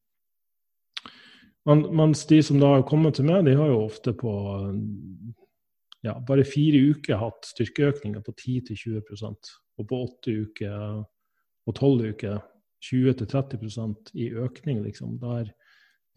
mens 1.68 2.24
de 2.26 2.40
som 2.42 2.60
da 2.60 2.74
har 2.76 2.86
kommet 2.88 3.18
til 3.18 3.28
meg, 3.28 3.44
de 3.44 3.56
har 3.58 3.68
jo 3.68 3.82
ofte 3.84 4.14
på 4.16 4.32
ja, 6.06 6.14
bare 6.26 6.46
fire 6.48 6.80
uker 6.94 7.20
hatt 7.20 7.50
styrkeøkninger 7.50 8.22
på 8.24 8.32
10-20% 8.32 9.50
og 9.80 9.88
på 9.88 9.98
åtte 10.06 10.36
uker 10.46 11.02
og 11.68 11.76
tolv 11.76 12.06
uker 12.14 12.40
20-30% 12.80 14.14
i 14.16 14.30
økning, 14.40 14.80
liksom. 14.86 15.18
Der 15.20 15.50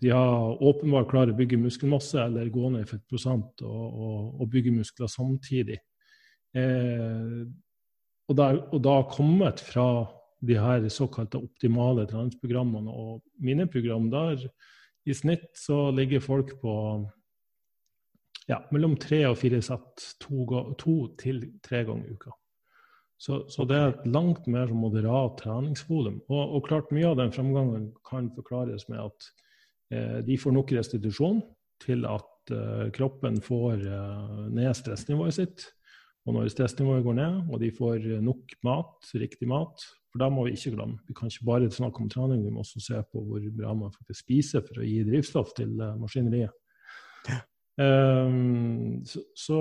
de 0.03 0.09
har 0.11 0.63
åpenbart 0.63 1.07
klart 1.07 1.31
å 1.31 1.37
bygge 1.37 1.61
muskelmasse 1.61 2.19
eller 2.25 2.49
gå 2.51 2.69
ned 2.73 2.89
for 2.89 2.99
et 2.99 3.07
prosent 3.07 3.61
og, 3.63 3.83
og, 3.87 4.17
og 4.41 4.49
bygge 4.51 4.73
muskler 4.75 5.07
samtidig. 5.07 5.77
Eh, 6.59 7.37
og, 8.27 8.35
der, 8.35 8.59
og 8.73 8.81
da 8.83 8.97
kommet 9.07 9.63
fra 9.63 9.87
de 10.43 10.57
her 10.59 10.89
såkalte 10.91 11.39
optimale 11.39 12.03
treningsprogrammene. 12.09 12.91
Og 12.91 13.21
mine 13.39 13.69
program 13.71 14.09
der 14.11 14.43
i 15.05 15.13
snitt 15.15 15.51
så 15.57 15.91
ligger 15.91 16.23
folk 16.23 16.55
på 16.61 16.75
ja, 18.47 18.59
mellom 18.71 18.95
tre 18.99 19.23
og 19.29 19.37
fire 19.39 19.61
sett 19.63 20.07
to, 20.21 20.45
to 20.79 20.95
til 21.19 21.43
tre 21.63 21.83
ganger 21.87 22.09
i 22.09 22.15
uka. 22.17 22.33
Så, 23.23 23.45
så, 23.47 23.63
det 23.63 23.77
er 23.77 23.91
et 23.93 24.07
langt 24.11 24.49
mer 24.51 24.71
moderat 24.75 25.37
treningsvolum. 25.39 26.19
Og, 26.27 26.41
og, 26.41 26.65
klart 26.67 26.91
mye 26.91 27.07
av 27.07 27.19
den 27.21 27.31
fremgangen 27.31 27.85
kan 28.07 28.27
forklares 28.35 28.89
med 28.91 28.99
at 28.99 29.27
eh, 29.95 30.17
de 30.27 30.35
får 30.39 30.55
nok 30.57 30.73
restitusjon 30.75 31.39
til 31.83 32.03
at 32.09 32.51
eh, 32.51 32.89
kroppen 32.95 33.39
får 33.43 33.85
eh, 33.87 34.41
ned 34.51 34.75
stressnivået 34.75 35.37
sitt. 35.39 35.69
Og 36.27 36.35
når 36.35 36.51
stressnivået 36.51 37.05
går 37.05 37.15
ned, 37.19 37.39
og 37.47 37.63
de 37.63 37.71
får 37.75 38.09
nok 38.23 38.57
mat, 38.67 39.11
riktig 39.19 39.47
mat, 39.51 39.87
for 40.13 40.21
da 40.21 40.29
må 40.29 40.43
vi 40.45 40.53
ikke 40.53 40.75
glemme. 40.75 40.99
Vi 41.09 41.15
kan 41.17 41.31
ikke 41.31 41.47
bare 41.47 41.71
snakke 41.73 42.03
om 42.03 42.09
trening, 42.11 42.43
vi 42.45 42.51
må 42.53 42.61
også 42.61 42.81
se 42.85 42.99
på 43.09 43.23
hvor 43.25 43.45
bra 43.57 43.71
man 43.73 43.93
faktisk 43.95 44.21
spiser 44.21 44.61
for 44.61 44.83
å 44.83 44.85
gi 44.85 44.99
drivstoff 45.07 45.55
til 45.57 45.73
uh, 45.81 45.95
maskineriet. 45.97 46.53
Ja. 47.25 47.39
Um, 47.81 48.99
så, 49.09 49.23
så, 49.33 49.59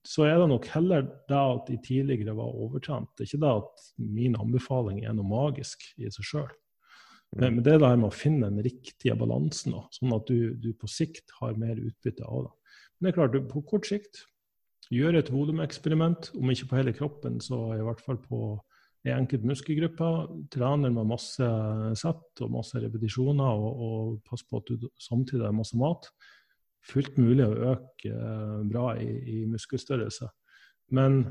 så, 0.00 0.22
er 0.24 0.38
det 0.40 0.46
nok 0.48 0.68
heller 0.72 1.02
det 1.28 1.36
at 1.36 1.66
de 1.68 1.76
tidligere 1.84 2.32
var 2.38 2.54
overtrent. 2.56 3.10
Det 3.12 3.26
er 3.26 3.28
ikke 3.28 3.42
det 3.42 3.50
at 3.58 3.82
min 4.00 4.38
anbefaling 4.40 5.02
er 5.04 5.12
noe 5.18 5.28
magisk 5.28 5.84
i 6.00 6.08
seg 6.08 6.30
sjøl. 6.30 6.54
Mm. 7.34 7.42
Men, 7.42 7.58
det 7.66 7.74
er 7.74 7.82
det 7.82 7.90
her 7.90 8.00
med 8.00 8.08
å 8.08 8.16
finne 8.16 8.48
den 8.48 8.64
riktige 8.64 9.18
balansen, 9.20 9.76
sånn 9.92 10.16
at 10.16 10.32
du, 10.32 10.54
du, 10.56 10.70
på 10.72 10.88
sikt 10.88 11.36
har 11.42 11.60
mer 11.60 11.76
utbytte 11.76 12.24
av 12.24 12.46
det. 12.46 12.54
Men 12.96 13.10
det 13.10 13.12
er 13.12 13.18
klart, 13.18 13.36
på 13.52 13.64
kort 13.68 13.90
sikt 13.90 14.24
gjør 14.94 15.18
et 15.20 15.28
volumeksperiment, 15.34 16.30
om 16.38 16.54
ikke 16.54 16.70
på 16.70 16.80
hele 16.80 16.96
kroppen, 16.96 17.36
så 17.44 17.58
i 17.76 17.84
hvert 17.84 18.00
fall 18.00 18.22
på 18.24 18.56
i 19.06 19.14
enkelte 19.14 19.46
muskelgrupper. 19.46 20.26
Trener 20.52 20.92
med 20.94 21.08
masse 21.08 21.48
sett 21.98 22.42
og 22.44 22.54
masse 22.54 22.80
repetisjoner, 22.82 23.46
og, 23.46 23.82
og 23.86 24.16
pass 24.26 24.44
på 24.46 24.60
at 24.60 24.72
du 24.72 24.88
samtidig 25.02 25.46
har 25.46 25.56
masse 25.56 25.78
mat. 25.78 26.08
Fullt 26.86 27.18
mulig 27.18 27.46
å 27.46 27.72
øke 27.72 28.12
eh, 28.12 28.58
bra 28.70 28.92
i, 29.02 29.10
i, 29.36 29.38
muskelstørrelse. 29.50 30.28
Men 30.94 31.22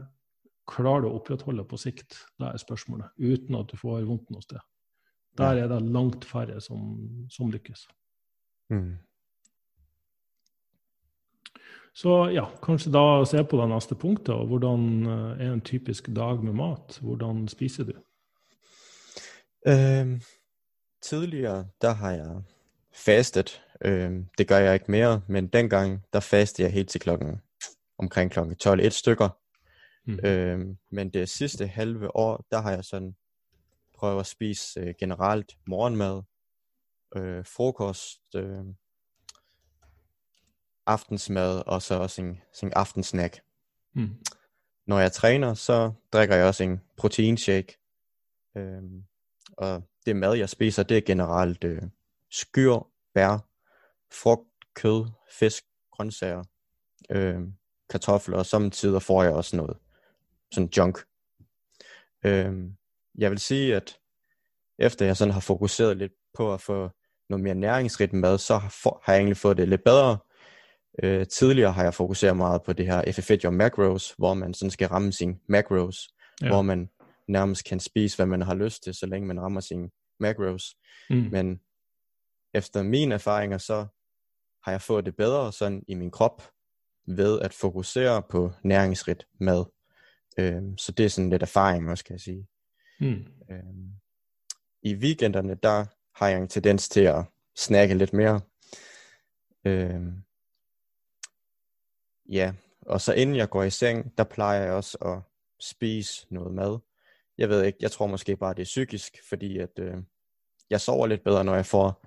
klarer 0.68 1.06
du 1.06 1.12
å 1.12 1.18
opprettholde 1.20 1.68
på 1.68 1.80
sikt? 1.80 2.18
Det 2.40 2.50
er 2.50 2.64
spørsmålet. 2.64 3.14
Uten 3.20 3.60
at 3.60 3.72
du 3.72 3.80
får 3.80 4.08
vondt 4.08 4.32
noe 4.34 4.44
sted. 4.44 4.64
Der 5.36 5.60
er 5.64 5.72
det 5.72 5.82
langt 5.92 6.24
færre 6.28 6.62
som, 6.64 6.96
som 7.32 7.52
lykkes. 7.52 7.86
Mm. 8.72 8.96
Så 11.96 12.30
ja, 12.34 12.44
kanskje 12.64 12.92
da 12.92 13.24
se 13.26 13.44
på 13.44 13.58
det 13.62 13.70
neste 13.72 13.96
punktet. 13.96 14.36
og 14.36 14.48
Hvordan 14.48 15.06
eh, 15.06 15.46
er 15.48 15.54
en 15.54 15.62
typisk 15.62 16.10
dag 16.16 16.44
med 16.44 16.54
mat? 16.54 17.00
Hvordan 17.02 17.48
spiser 17.48 17.84
du? 17.84 17.94
Øhm, 19.68 20.22
tidligere 21.02 21.68
der 21.82 21.94
har 21.94 22.12
jeg 22.12 22.42
fastet. 22.94 23.62
Øhm, 23.82 24.28
det 24.38 24.48
gør 24.48 24.58
jeg 24.58 24.74
ikke 24.74 24.92
mere, 24.92 25.22
men 25.28 25.48
dengang 25.48 26.04
der 26.14 26.20
fastede 26.20 26.66
jeg 26.66 26.74
helt 26.74 26.90
til 26.90 27.02
klokken 27.02 27.42
omkring 27.98 28.32
klokken 28.32 28.56
12-1 28.64 28.90
stykker. 28.90 29.30
Mm. 30.06 30.20
Øhm, 30.24 30.78
men 30.90 31.10
det 31.10 31.30
sidste 31.30 31.68
halve 31.68 32.16
år, 32.16 32.46
der 32.52 32.62
har 32.62 32.72
jeg 32.72 32.84
sådan 32.84 33.16
prøvet 33.98 34.20
at 34.20 34.26
spise 34.26 34.80
øh, 34.80 34.94
generelt 35.00 35.58
morgenmad, 35.68 36.22
øh, 37.16 37.46
frokost, 37.46 38.36
øh, 38.36 38.66
aftensmad 40.86 41.64
og 41.66 41.82
så 41.82 41.96
også 41.96 42.22
en, 42.22 42.42
en 42.64 42.74
aftensnack. 42.76 43.42
Mm. 43.94 44.10
Når 44.88 45.00
jeg 45.00 45.12
træner, 45.12 45.54
så 45.54 45.92
drikker 46.14 46.36
jeg 46.36 46.46
også 46.46 46.64
en 46.64 46.82
proteinshake. 46.98 47.78
Øhm, 48.58 49.04
og 49.58 49.84
det 50.06 50.16
mad, 50.16 50.34
jeg 50.34 50.50
spiser, 50.50 50.84
det 50.84 50.98
er 50.98 51.02
generelt 51.02 51.64
øh, 51.64 51.82
skyr, 52.32 52.88
bær, 53.14 53.38
frugt, 54.12 54.50
kød, 54.74 55.06
fisk, 55.32 55.64
grøntsager, 55.92 56.44
øh, 57.10 57.42
kartofler, 57.90 58.38
og 58.38 58.46
samtidig 58.46 59.02
får 59.02 59.24
jeg 59.24 59.34
også 59.34 59.56
noget 59.56 59.78
sådan 60.52 60.70
junk. 60.78 61.00
Øh, 62.26 62.54
jeg 63.18 63.32
vil 63.32 63.40
sige, 63.40 63.76
at 63.76 63.98
efter 64.80 65.06
jeg 65.06 65.18
sådan 65.18 65.34
har 65.34 65.40
fokuseret 65.40 65.98
lidt 65.98 66.14
på 66.34 66.54
at 66.54 66.62
få 66.62 66.90
noget 67.30 67.44
mere 67.44 67.56
næringsrigt 67.56 68.14
mad, 68.14 68.38
så 68.38 68.58
har, 68.58 69.00
har 69.04 69.14
jeg 69.14 69.20
egentlig 69.20 69.38
fået 69.38 69.58
det 69.58 69.68
lidt 69.68 69.84
bedre, 69.84 70.18
Øh, 71.04 71.28
tidligere 71.28 71.72
har 71.72 71.84
jeg 71.84 71.94
fokuseret 71.94 72.38
meget 72.38 72.64
på 72.64 72.74
det 72.74 72.86
her 72.86 73.02
FF1 73.02 73.44
Your 73.44 73.52
Macros, 73.52 74.16
hvor 74.18 74.34
man 74.34 74.54
sådan 74.54 74.72
skal 74.72 74.88
ramme 74.88 75.12
sine 75.12 75.36
macros, 75.50 76.10
ja. 76.42 76.48
hvor 76.48 76.62
man 76.62 76.90
nærmest 77.28 77.66
kan 77.66 77.80
spise, 77.80 78.18
hvad 78.18 78.26
man 78.26 78.42
har 78.42 78.56
lyst 78.56 78.84
til, 78.84 78.94
så 78.94 79.06
længe 79.06 79.28
man 79.28 79.42
rammer 79.42 79.60
sine 79.62 79.90
macros. 80.20 80.76
Mm. 81.10 81.28
Men 81.32 81.60
efter 82.54 82.84
mine 82.84 83.14
erfaringer, 83.14 83.58
så 83.58 83.86
har 84.64 84.72
jeg 84.72 84.82
fået 84.82 85.06
det 85.06 85.16
bedre 85.16 85.54
sådan 85.54 85.84
i 85.88 85.94
min 85.94 86.12
krop, 86.12 86.44
ved 87.08 87.42
at 87.42 87.54
fokusere 87.54 88.24
på 88.30 88.52
næringsrigt 88.64 89.28
mad. 89.40 89.66
Øhm, 90.38 90.78
så 90.78 90.92
det 90.92 91.06
er 91.06 91.10
sådan 91.10 91.30
lidt 91.30 91.42
erfaring 91.42 91.90
også, 91.90 92.04
kan 92.04 92.14
jeg 92.14 92.22
sige. 92.22 92.48
Mm. 93.00 93.26
Øhm, 93.52 93.92
I 94.82 94.96
weekenderne, 94.96 95.56
der 95.64 95.86
har 96.16 96.28
jeg 96.28 96.40
en 96.40 96.48
tendens 96.48 96.90
til 96.90 97.02
at 97.02 97.26
snakke 97.58 97.96
lidt 97.96 98.14
mere. 98.14 98.42
Øhm, 99.66 100.25
Ja, 102.30 102.54
og 102.82 103.02
så 103.02 103.14
inden 103.14 103.36
jeg 103.36 103.50
går 103.50 103.64
i 103.64 103.70
seng, 103.70 104.18
der 104.18 104.24
plejer 104.24 104.64
jeg 104.64 104.74
også 104.74 104.98
at 104.98 105.22
spise 105.60 106.28
noget 106.30 106.54
mad. 106.54 106.80
Jeg 107.38 107.50
ved 107.50 107.64
ikke, 107.64 107.78
jeg 107.82 107.92
tror 107.92 108.08
måske 108.08 108.38
bare, 108.38 108.54
det 108.54 108.62
er 108.62 108.66
psykisk, 108.66 109.14
fordi 109.30 109.60
at 109.60 109.80
øh, 109.80 109.98
jeg 110.70 110.82
sover 110.82 111.08
lidt 111.08 111.24
bedre, 111.24 111.44
når 111.44 111.56
jeg 111.56 111.66
får, 111.66 112.06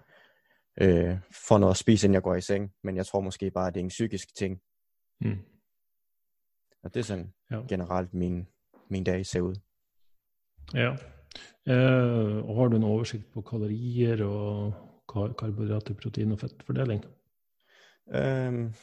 øh, 0.80 1.16
får 1.48 1.58
noget 1.58 1.72
at 1.72 1.76
spise, 1.76 2.06
inden 2.06 2.14
jeg 2.14 2.22
går 2.22 2.34
i 2.34 2.40
seng. 2.40 2.72
Men 2.82 2.96
jeg 2.96 3.06
tror 3.06 3.20
måske 3.20 3.50
bare, 3.50 3.68
at 3.68 3.74
det 3.74 3.80
er 3.80 3.84
en 3.84 3.88
psykisk 3.88 4.34
ting. 4.34 4.60
Mm. 5.20 5.38
Og 6.82 6.94
det 6.94 7.00
er 7.00 7.04
sådan 7.04 7.32
ja. 7.50 7.60
generelt 7.68 8.14
min 8.14 8.46
min 8.90 9.04
dag 9.04 9.26
ser 9.26 9.40
ut. 9.40 9.58
Ja. 10.74 10.96
Eh, 11.66 12.48
og 12.48 12.56
har 12.56 12.68
du 12.68 12.76
en 12.76 12.82
oversikt 12.82 13.32
på 13.32 13.40
kalorier 13.40 14.24
og 14.24 14.72
kar 15.12 15.32
karbohydrater, 15.38 15.94
protein 15.94 16.32
og 16.32 16.40
fettfordeling? 16.40 17.04
Um, 18.06 18.74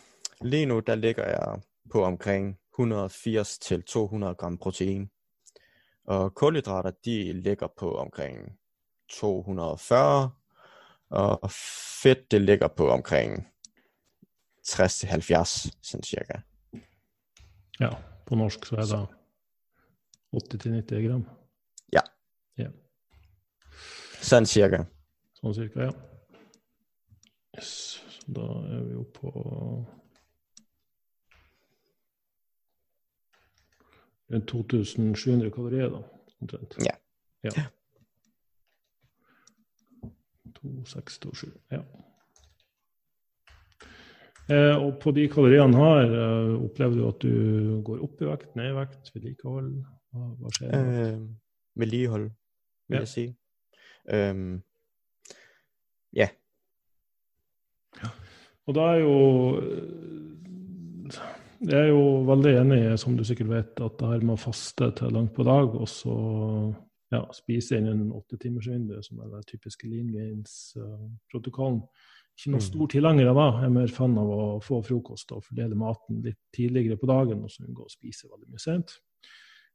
lige 0.46 0.66
nu 0.66 0.80
der 0.80 0.96
ligger 0.96 1.28
jeg 1.28 1.62
på 1.92 2.04
omkring 2.04 2.60
180 2.74 3.60
til 3.60 3.84
200 3.84 4.36
gram 4.36 4.58
protein. 4.58 5.10
Og 6.06 6.36
kulhydrater 6.36 6.92
de 7.06 7.34
ligger 7.34 7.68
på 7.78 7.98
omkring 7.98 8.60
240, 9.10 10.32
og 11.10 11.52
fedt 12.02 12.32
det 12.32 12.42
ligger 12.42 12.68
på 12.68 12.90
omkring 12.90 13.48
60-70 14.68 15.72
sådan 15.82 16.04
cirka. 16.04 16.40
Ja, 17.80 17.90
på 18.26 18.36
norsk 18.36 18.66
så 18.66 18.76
er 18.76 19.08
det 20.34 20.66
80-90 20.92 21.08
gram. 21.08 21.30
Ja. 21.94 22.02
Ja. 22.58 22.70
Sådan 24.22 24.46
cirka. 24.46 24.84
Sånn 25.36 25.54
cirka, 25.54 25.86
ja. 25.86 25.92
Yes. 27.58 27.72
Så 28.10 28.34
da 28.34 28.46
er 28.72 28.84
vi 28.88 28.94
jo 28.96 29.04
på 29.14 29.32
rundt 34.34 34.48
2700 34.48 35.52
kalorier, 35.52 35.90
da, 35.90 36.02
omtrent. 36.42 36.78
Ja. 36.86 36.96
ja. 37.44 37.52
2627, 40.56 41.52
ja. 41.72 41.82
Eh, 44.50 44.76
og 44.78 45.00
på 45.02 45.12
de 45.12 45.24
kaloriene 45.30 45.78
her, 45.78 46.12
eh, 46.22 46.52
opplever 46.64 46.96
du 47.00 47.08
at 47.08 47.22
du 47.24 47.82
går 47.86 48.04
opp 48.06 48.22
i 48.22 48.28
vekt, 48.30 48.52
ned 48.56 48.70
i 48.72 48.76
vekt, 48.78 49.10
vedlikehold? 49.16 49.72
Hva, 50.14 50.52
skjer? 50.54 50.76
Eh, 50.78 51.20
vedlikehold, 51.82 52.30
vil 52.88 52.96
Ja. 52.96 53.00
jeg 53.02 53.08
sige. 53.08 53.36
Øhm, 54.14 54.62
ja, 56.14 56.28
Og 58.68 58.74
da 58.76 58.82
er 58.82 58.96
jo 59.00 59.16
Jeg 61.64 61.78
er 61.80 61.88
jo 61.88 62.02
veldig 62.28 62.52
enig, 62.60 62.80
i, 62.84 62.98
som 63.00 63.16
du 63.18 63.24
sikkert 63.24 63.50
vet, 63.50 63.80
at 63.82 63.96
det 64.00 64.10
her 64.10 64.24
med 64.26 64.36
å 64.36 64.42
faste 64.42 64.90
til 64.98 65.14
langt 65.16 65.34
på 65.36 65.46
dag, 65.48 65.72
og 65.78 65.88
så 65.88 66.16
ja, 67.14 67.22
spise 67.34 67.78
innen 67.80 68.10
åtte 68.16 68.38
timers 68.42 68.68
vindu, 68.68 68.98
som 69.06 69.22
er 69.24 69.32
den 69.32 69.46
typiske 69.48 69.88
lean 69.88 70.12
gains-protokollen. 70.12 71.82
Ikke 72.36 72.52
noen 72.52 72.60
Mm. 72.60 72.68
stor 72.68 72.88
tilhenger 72.92 73.28
av 73.32 73.36
det. 73.40 73.48
Jeg 73.62 73.66
er 73.66 73.76
mer 73.80 73.88
fan 73.88 74.18
av 74.18 74.28
å 74.28 74.62
få 74.62 74.82
frokost 74.84 75.32
og 75.32 75.44
fordele 75.46 75.76
maten 75.76 76.22
litt 76.22 76.42
tidligere 76.54 76.98
på 77.00 77.08
dagen, 77.08 77.44
og 77.44 77.50
så 77.50 77.64
unngå 77.64 77.86
å 77.86 77.90
spise 77.94 78.28
veldig 78.28 78.50
mye 78.50 78.60
sent. 78.60 79.00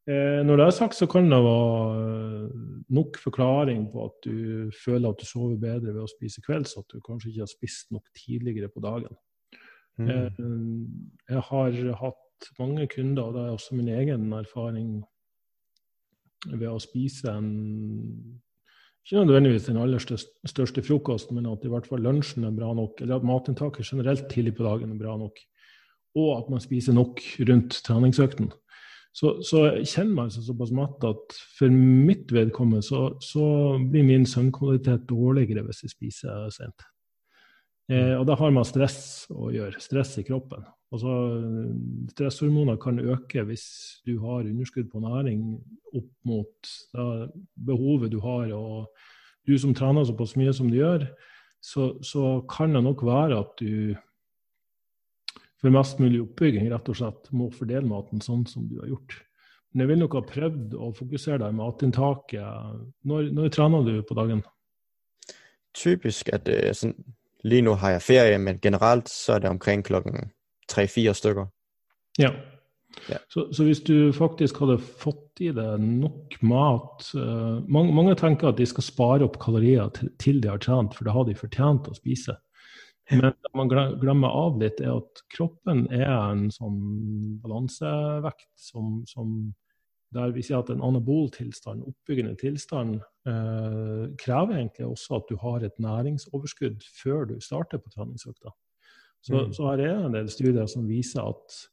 Eh, 0.06 0.42
når 0.44 0.56
det 0.56 0.66
er 0.66 0.70
sagt, 0.76 0.94
så 0.94 1.06
kan 1.08 1.30
det 1.30 1.40
være 1.40 2.84
nok 2.90 3.16
forklaring 3.16 3.90
på 3.92 4.04
at 4.04 4.20
du 4.24 4.70
føler 4.72 5.08
at 5.08 5.18
du 5.18 5.24
sover 5.24 5.56
bedre 5.56 5.94
ved 5.94 6.02
å 6.02 6.08
spise 6.08 6.40
kvelds, 6.44 6.76
at 6.76 6.84
du 6.92 7.00
kanskje 7.00 7.30
ikke 7.30 7.46
har 7.46 7.52
spist 7.52 7.90
nok 7.92 8.04
tidligere 8.14 8.68
på 8.68 8.80
dagen. 8.80 9.16
Mm. 10.00 10.10
Eh, 10.10 11.34
Jeg 11.34 11.46
har 11.50 11.80
hatt 12.00 12.50
mange 12.58 12.86
kunder, 12.90 13.22
og 13.22 13.34
det 13.34 13.42
er 13.42 13.56
også 13.56 13.76
min 13.78 13.88
egen 13.88 14.32
erfaring 14.32 15.00
ved 16.48 16.68
å 16.70 16.78
spise 16.80 17.32
en 17.36 17.50
ikke 19.04 19.24
nødvendigvis 19.24 19.66
den 19.66 19.78
aller 19.80 19.98
største, 19.98 20.82
frokosten, 20.84 21.34
men 21.34 21.48
at 21.50 21.64
i 21.64 21.70
hvert 21.72 21.86
fall 21.88 22.02
lunsjen 22.04 22.44
er 22.44 22.54
bra 22.54 22.72
nok, 22.76 23.00
eller 23.00 23.16
at 23.16 23.26
matinntaket 23.26 23.88
generelt 23.88 24.28
tidlig 24.30 24.54
på 24.54 24.66
dagen 24.66 24.92
er 24.92 25.00
bra 25.00 25.16
nok, 25.18 25.40
og 26.20 26.28
at 26.36 26.50
man 26.52 26.60
spiser 26.60 26.94
nok 26.94 27.22
rundt 27.48 27.80
treningsøkten. 27.86 28.52
Så, 29.16 29.40
så 29.42 29.64
kjenner 29.82 30.14
meg 30.14 30.30
seg 30.30 30.44
såpass 30.46 30.70
matt 30.70 31.02
at 31.02 31.34
for 31.56 31.72
mitt 31.74 32.30
vedkommende 32.30 32.84
så, 32.86 33.08
så 33.18 33.42
blir 33.82 34.06
min 34.06 34.26
søvnkvalitet 34.28 35.08
dårligere 35.10 35.64
hvis 35.66 35.82
jeg 35.82 35.94
spiser 35.96 36.46
sent. 36.54 36.86
Eh, 37.90 38.14
og 38.14 38.26
det 38.28 38.36
har 38.38 38.52
med 38.54 38.68
stress 38.68 39.00
å 39.34 39.50
gjøre, 39.50 39.80
stress 39.82 40.14
i 40.20 40.26
kroppen. 40.26 40.62
Altså, 40.94 41.14
stresshormoner 42.10 42.78
kan 42.82 42.98
øke 42.98 43.44
hvis 43.46 43.64
du 44.06 44.16
har 44.22 44.46
underskudd 44.46 44.90
på 44.90 45.02
næring 45.02 45.42
opp 45.94 46.10
mot 46.26 46.70
da, 46.94 47.06
behovet 47.54 48.12
du 48.14 48.20
har. 48.22 48.50
Og 48.54 48.90
du 49.46 49.56
som 49.58 49.74
trener 49.74 50.06
såpass 50.06 50.36
mye 50.38 50.54
som 50.54 50.70
du 50.70 50.78
gjør, 50.80 51.06
så, 51.62 51.92
så 52.02 52.40
kan 52.50 52.74
det 52.74 52.84
nok 52.86 53.04
være 53.06 53.42
at 53.42 53.58
du 53.60 53.96
for 55.60 55.74
mest 55.74 55.98
mulig 56.00 56.22
oppbygging 56.24 56.70
rett 56.72 56.88
og 56.88 56.96
slett 56.96 57.26
må 57.36 57.50
fordele 57.52 57.84
maten 57.88 58.22
sånn 58.24 58.46
som 58.48 58.64
du 58.70 58.78
har 58.80 58.88
gjort. 58.94 59.18
Men 59.70 59.84
jeg 59.84 59.90
vil 59.92 60.00
nok 60.02 60.16
ha 60.16 60.22
prøvd 60.26 60.74
å 60.74 60.88
fokusere 60.96 61.42
deg 61.42 61.52
i 61.52 61.58
matinntaket. 61.58 62.78
Når, 63.06 63.28
når 63.36 63.52
trener 63.54 63.84
du 63.86 63.92
på 64.06 64.16
dagen? 64.18 64.40
Typisk 65.76 66.32
at 66.34 66.48
det 66.48 66.72
sådan, 66.80 66.96
lige 67.44 67.62
nu 67.62 67.74
har 67.80 67.96
jeg 67.96 68.02
ferie, 68.02 68.38
men 68.38 68.60
generelt 68.62 69.08
så 69.08 69.32
er 69.36 69.44
det 69.44 69.50
omkring 69.50 69.84
klokken 69.84 70.30
3-4 70.72 71.12
stykker. 71.12 71.46
Ja. 72.18 72.30
Ja. 73.08 73.16
Så, 73.28 73.52
så 73.52 73.64
hvis 73.64 73.80
du 73.86 74.12
faktisk 74.12 74.58
hadde 74.60 74.76
fått 74.78 75.40
i 75.40 75.52
deg 75.54 75.78
nok 75.78 76.34
mat 76.42 77.06
uh, 77.14 77.62
mange, 77.70 77.94
mange 77.94 78.16
tenker 78.18 78.50
at 78.50 78.58
de 78.58 78.66
skal 78.66 78.84
spare 78.84 79.26
opp 79.26 79.38
kalorier 79.42 79.92
til, 79.94 80.10
til 80.18 80.40
de 80.42 80.50
har 80.50 80.58
trent, 80.62 80.96
for 80.96 81.06
det 81.06 81.14
har 81.14 81.28
de 81.28 81.36
fortjent 81.38 81.88
å 81.88 81.94
spise. 81.96 82.34
Men 83.10 83.32
det 83.34 83.52
man 83.58 83.70
glemmer 83.70 84.30
av 84.30 84.58
litt, 84.60 84.78
er 84.82 85.00
at 85.00 85.22
kroppen 85.34 85.86
er 85.94 86.10
en 86.10 86.44
sånn 86.54 86.78
balansevekt 87.42 88.50
som, 88.58 89.00
som 89.10 89.50
der 90.14 90.32
vi 90.34 90.42
sier 90.42 90.58
at 90.58 90.70
en 90.70 90.82
anabol 90.82 91.28
tilstand, 91.30 91.84
oppbyggende 91.86 92.34
tilstand, 92.40 92.96
eh, 93.26 94.06
krever 94.18 94.56
egentlig 94.58 94.86
også 94.86 95.20
at 95.20 95.28
du 95.30 95.36
har 95.36 95.62
et 95.64 95.78
næringsoverskudd 95.78 96.82
før 97.02 97.28
du 97.30 97.40
starter 97.40 97.78
på 97.78 97.90
treningsøkta. 97.94 98.50
Så, 99.22 99.34
Mm. 99.46 99.52
så 99.52 99.62
her 99.76 99.84
er 99.86 100.06
en 100.06 100.14
del 100.14 100.28
studier 100.28 100.66
som 100.66 100.88
viser 100.88 101.20
at 101.22 101.68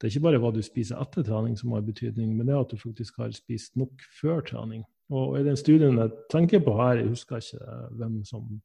det 0.00 0.08
er 0.08 0.10
ikke 0.16 0.22
bare 0.28 0.38
hva 0.38 0.50
du 0.52 0.62
spiser 0.62 0.96
etter 1.00 1.22
trening 1.24 1.56
som 1.58 1.72
har 1.72 1.80
betydning, 1.80 2.36
men 2.36 2.46
det 2.46 2.54
er 2.54 2.60
at 2.60 2.70
du 2.70 2.76
faktisk 2.76 3.16
har 3.18 3.30
spist 3.32 3.76
nok 3.76 3.92
før 4.20 4.40
trening. 4.44 4.84
Og 5.10 5.38
i 5.38 5.44
den 5.44 5.56
studien 5.56 5.96
jeg 5.96 6.10
tenker 6.30 6.60
på 6.60 6.74
her, 6.76 6.98
jeg 7.00 7.08
husker 7.08 7.36
ikke 7.36 7.90
hvem 7.96 8.24
som 8.24 8.62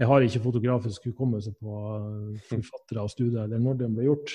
Jeg 0.00 0.08
har 0.08 0.20
ikke 0.20 0.40
fotografisk 0.40 1.04
hukommelse 1.04 1.52
på 1.60 1.72
eh, 1.96 2.40
forfattere 2.48 3.02
av 3.02 3.08
studier 3.08 3.42
eller 3.44 3.58
når 3.58 3.74
den 3.78 3.94
ble 3.94 4.04
gjort. 4.04 4.30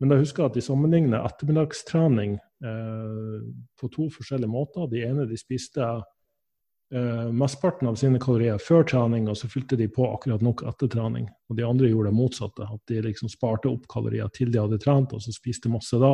Men 0.00 0.12
jeg 0.12 0.26
husker 0.26 0.44
at 0.46 0.56
de 0.56 0.64
sammenligner 0.64 1.24
ettermiddagstrening 1.24 2.36
eh, 2.36 3.38
på 3.80 3.88
to 3.94 4.10
forskjellige 4.12 4.52
måter. 4.52 4.90
De 4.92 5.00
ene 5.06 5.24
de 5.28 5.38
spiste 5.40 5.86
eh, 5.86 7.30
mesteparten 7.32 7.88
av 7.88 7.96
sine 8.00 8.20
kalorier 8.20 8.60
før 8.60 8.84
trening, 8.88 9.30
og 9.32 9.38
så 9.40 9.48
fylte 9.48 9.78
de 9.80 9.88
på 9.92 10.10
akkurat 10.10 10.44
nok 10.44 10.66
etter 10.68 10.90
trening. 10.92 11.30
Og 11.48 11.56
de 11.56 11.64
andre 11.64 11.88
gjorde 11.88 12.12
det 12.12 12.18
motsatte. 12.18 12.68
At 12.68 12.92
de 12.92 13.00
liksom 13.08 13.32
sparte 13.32 13.72
opp 13.72 13.88
kalorier 13.92 14.28
til 14.36 14.52
de 14.52 14.60
hadde 14.60 14.82
trent, 14.84 15.16
og 15.16 15.24
så 15.24 15.32
spiste 15.34 15.72
masse 15.72 16.00
da, 16.02 16.12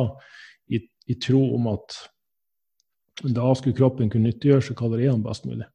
i, 0.71 0.79
i 1.11 1.19
tro 1.19 1.43
om 1.57 1.67
at 1.73 1.99
da 3.23 3.51
skulle 3.55 3.77
kroppen 3.77 4.09
kunne 4.09 4.31
nyttiggjøre 4.31 4.69
seg 4.69 4.79
kaloriene 4.79 5.21
best 5.25 5.45
mulig. 5.45 5.67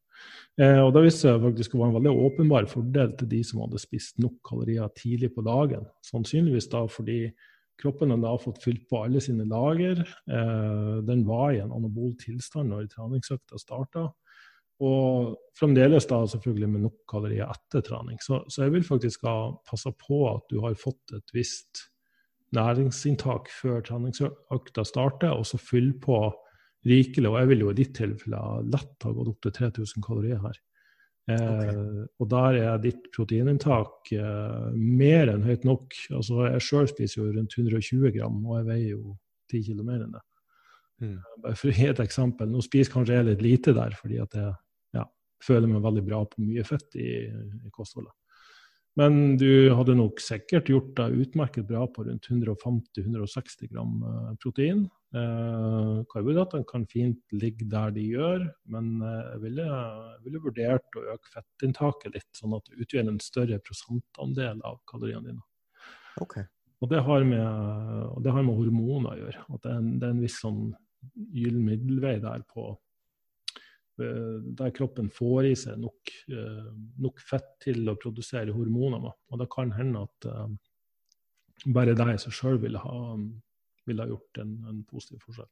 Eh, 0.58 0.80
og 0.82 0.90
da 0.96 1.04
viste 1.04 1.30
det 1.30 1.44
faktisk 1.44 1.76
å 1.76 1.82
være 1.82 1.92
en 1.92 1.98
veldig 2.00 2.24
åpenbar 2.24 2.66
fordel 2.70 3.12
til 3.20 3.30
de 3.30 3.44
som 3.46 3.60
hadde 3.62 3.78
spist 3.78 4.18
nok 4.22 4.40
kalorier 4.48 4.88
tidlig 4.96 5.30
på 5.36 5.44
dagen. 5.46 5.84
Sannsynligvis 6.08 6.66
da 6.72 6.82
fordi 6.90 7.20
kroppen 7.78 8.12
hadde 8.12 8.26
da 8.26 8.38
fått 8.42 8.62
fylt 8.62 8.86
på 8.90 9.02
alle 9.04 9.20
sine 9.22 9.46
lager. 9.48 10.00
Eh, 10.02 10.94
den 11.06 11.24
var 11.28 11.52
i 11.52 11.60
en 11.62 11.74
anabol 11.74 12.14
tilstand 12.20 12.72
når 12.72 12.88
treningsøkta 12.92 13.60
starta. 13.60 14.08
Og 14.84 15.34
fremdeles 15.58 16.06
da 16.06 16.20
selvfølgelig 16.30 16.70
med 16.70 16.84
nok 16.86 16.98
kalorier 17.10 17.50
etter 17.50 17.82
trening. 17.86 18.20
Så, 18.22 18.44
så 18.50 18.66
jeg 18.66 18.76
vil 18.76 18.86
faktisk 18.86 19.26
ha 19.26 19.38
passa 19.66 19.90
på 19.90 20.22
at 20.30 20.46
du 20.52 20.60
har 20.62 20.78
fått 20.78 21.16
et 21.16 21.34
visst 21.34 21.88
næringsinntak 22.54 23.50
før 23.52 23.82
treningsøkta 23.84 24.84
starter, 24.86 25.34
og 25.34 25.44
så 25.48 25.58
fyll 25.60 25.90
på 26.00 26.20
rikelig. 26.88 27.28
Og 27.30 27.40
jeg 27.40 27.50
vil 27.50 27.66
jo 27.66 27.72
i 27.72 27.78
ditt 27.80 27.94
tilfelle 27.98 28.42
lett 28.70 29.06
ha 29.06 29.14
gått 29.16 29.32
opp 29.34 29.42
til 29.44 29.56
3000 29.58 30.06
kalorier 30.06 30.42
her. 30.46 30.62
Eh, 31.28 32.06
Og 32.18 32.28
der 32.30 32.56
er 32.62 32.78
ditt 32.80 33.10
proteininntak 33.12 34.12
eh, 34.16 34.68
mer 34.74 35.32
enn 35.34 35.44
høyt 35.44 35.66
nok. 35.68 35.96
Altså 36.16 36.46
Jeg 36.48 36.64
sjøl 36.64 36.88
spiser 36.88 37.20
jo 37.20 37.32
rundt 37.34 37.56
120 37.58 38.14
gram, 38.16 38.38
og 38.46 38.60
jeg 38.60 38.68
veier 38.70 38.94
jo 38.94 39.16
10 39.52 39.66
kilo 39.66 39.84
mer 39.84 40.04
enn 40.06 40.14
det. 40.16 40.24
Mm. 41.04 41.18
Bare 41.44 41.58
for 41.58 41.70
å 41.70 41.76
gi 41.76 41.90
et 41.90 42.00
eksempel. 42.02 42.48
Nå 42.50 42.62
spiser 42.64 42.94
kanskje 42.94 43.18
jeg 43.18 43.28
litt 43.28 43.44
lite 43.44 43.76
der, 43.76 43.94
fordi 43.98 44.22
at 44.24 44.38
jeg 44.38 44.54
ja, 44.96 45.04
føler 45.44 45.70
meg 45.70 45.84
veldig 45.84 46.06
bra 46.08 46.22
på 46.28 46.46
mye 46.46 46.64
fett 46.66 46.96
i, 46.98 47.10
i 47.28 47.74
kostholdet. 47.74 48.14
Men 48.98 49.36
du 49.38 49.70
hadde 49.78 49.94
nok 49.94 50.18
sikkert 50.22 50.70
gjort 50.72 50.94
deg 50.98 51.20
utmerket 51.22 51.68
bra 51.68 51.84
på 51.86 52.02
rundt 52.08 52.26
150-160 52.32 53.70
gram 53.70 54.00
eh, 54.02 54.32
protein. 54.42 54.86
Eh, 55.14 56.00
Karbohydratene 56.10 56.66
kan 56.66 56.86
fint 56.90 57.20
ligge 57.30 57.68
der 57.70 57.94
de 57.94 58.08
gjør, 58.10 58.42
men 58.74 58.96
eh, 58.98 59.20
jeg 59.28 59.42
ville, 59.44 59.68
jeg 59.68 60.24
ville 60.26 60.42
vurdert 60.48 60.98
å 60.98 61.04
øke 61.14 61.34
fettinntaket 61.36 62.18
litt, 62.18 62.28
sånn 62.34 62.56
at 62.58 62.66
det 62.66 62.82
utgjør 62.82 63.12
en 63.12 63.22
større 63.22 63.60
prosentandel 63.62 64.64
av 64.66 64.82
kaloriene 64.90 65.30
dine. 65.30 65.46
Okay. 66.24 66.48
Og 66.82 66.90
det 66.90 67.04
har 67.06 67.22
med, 67.26 67.46
og 68.16 68.20
det 68.26 68.34
har 68.34 68.44
med 68.46 68.58
hormoner 68.58 69.14
å 69.14 69.22
gjøre. 69.22 69.46
At 69.46 69.62
det 69.62 69.70
er 69.70 69.78
en, 69.78 69.94
det 70.02 70.08
er 70.08 70.16
en 70.16 70.26
viss 70.26 70.42
sånn 70.42 70.62
gyllen 71.34 71.62
middelvei 71.66 72.16
der 72.22 72.42
på 72.50 72.72
der 73.98 74.70
kroppen 74.76 75.08
får 75.10 75.48
i 75.48 75.54
seg 75.58 75.78
nok, 75.82 76.12
nok, 77.02 77.22
fett 77.26 77.48
til 77.64 77.90
å 77.90 77.96
produsere 77.98 78.54
hormoner. 78.54 79.08
Og 79.32 79.40
det 79.40 79.48
kan 79.50 79.72
hende 79.74 80.04
at 80.06 80.28
bare 81.66 81.94
det 81.94 82.08
i 82.14 82.18
seg 82.22 82.34
sjøl 82.34 82.60
ville, 82.62 82.80
ville, 83.86 84.02
ha 84.02 84.10
gjort 84.10 84.42
en, 84.42 84.52
en 84.70 84.82
positiv 84.88 85.22
forskjell. 85.26 85.48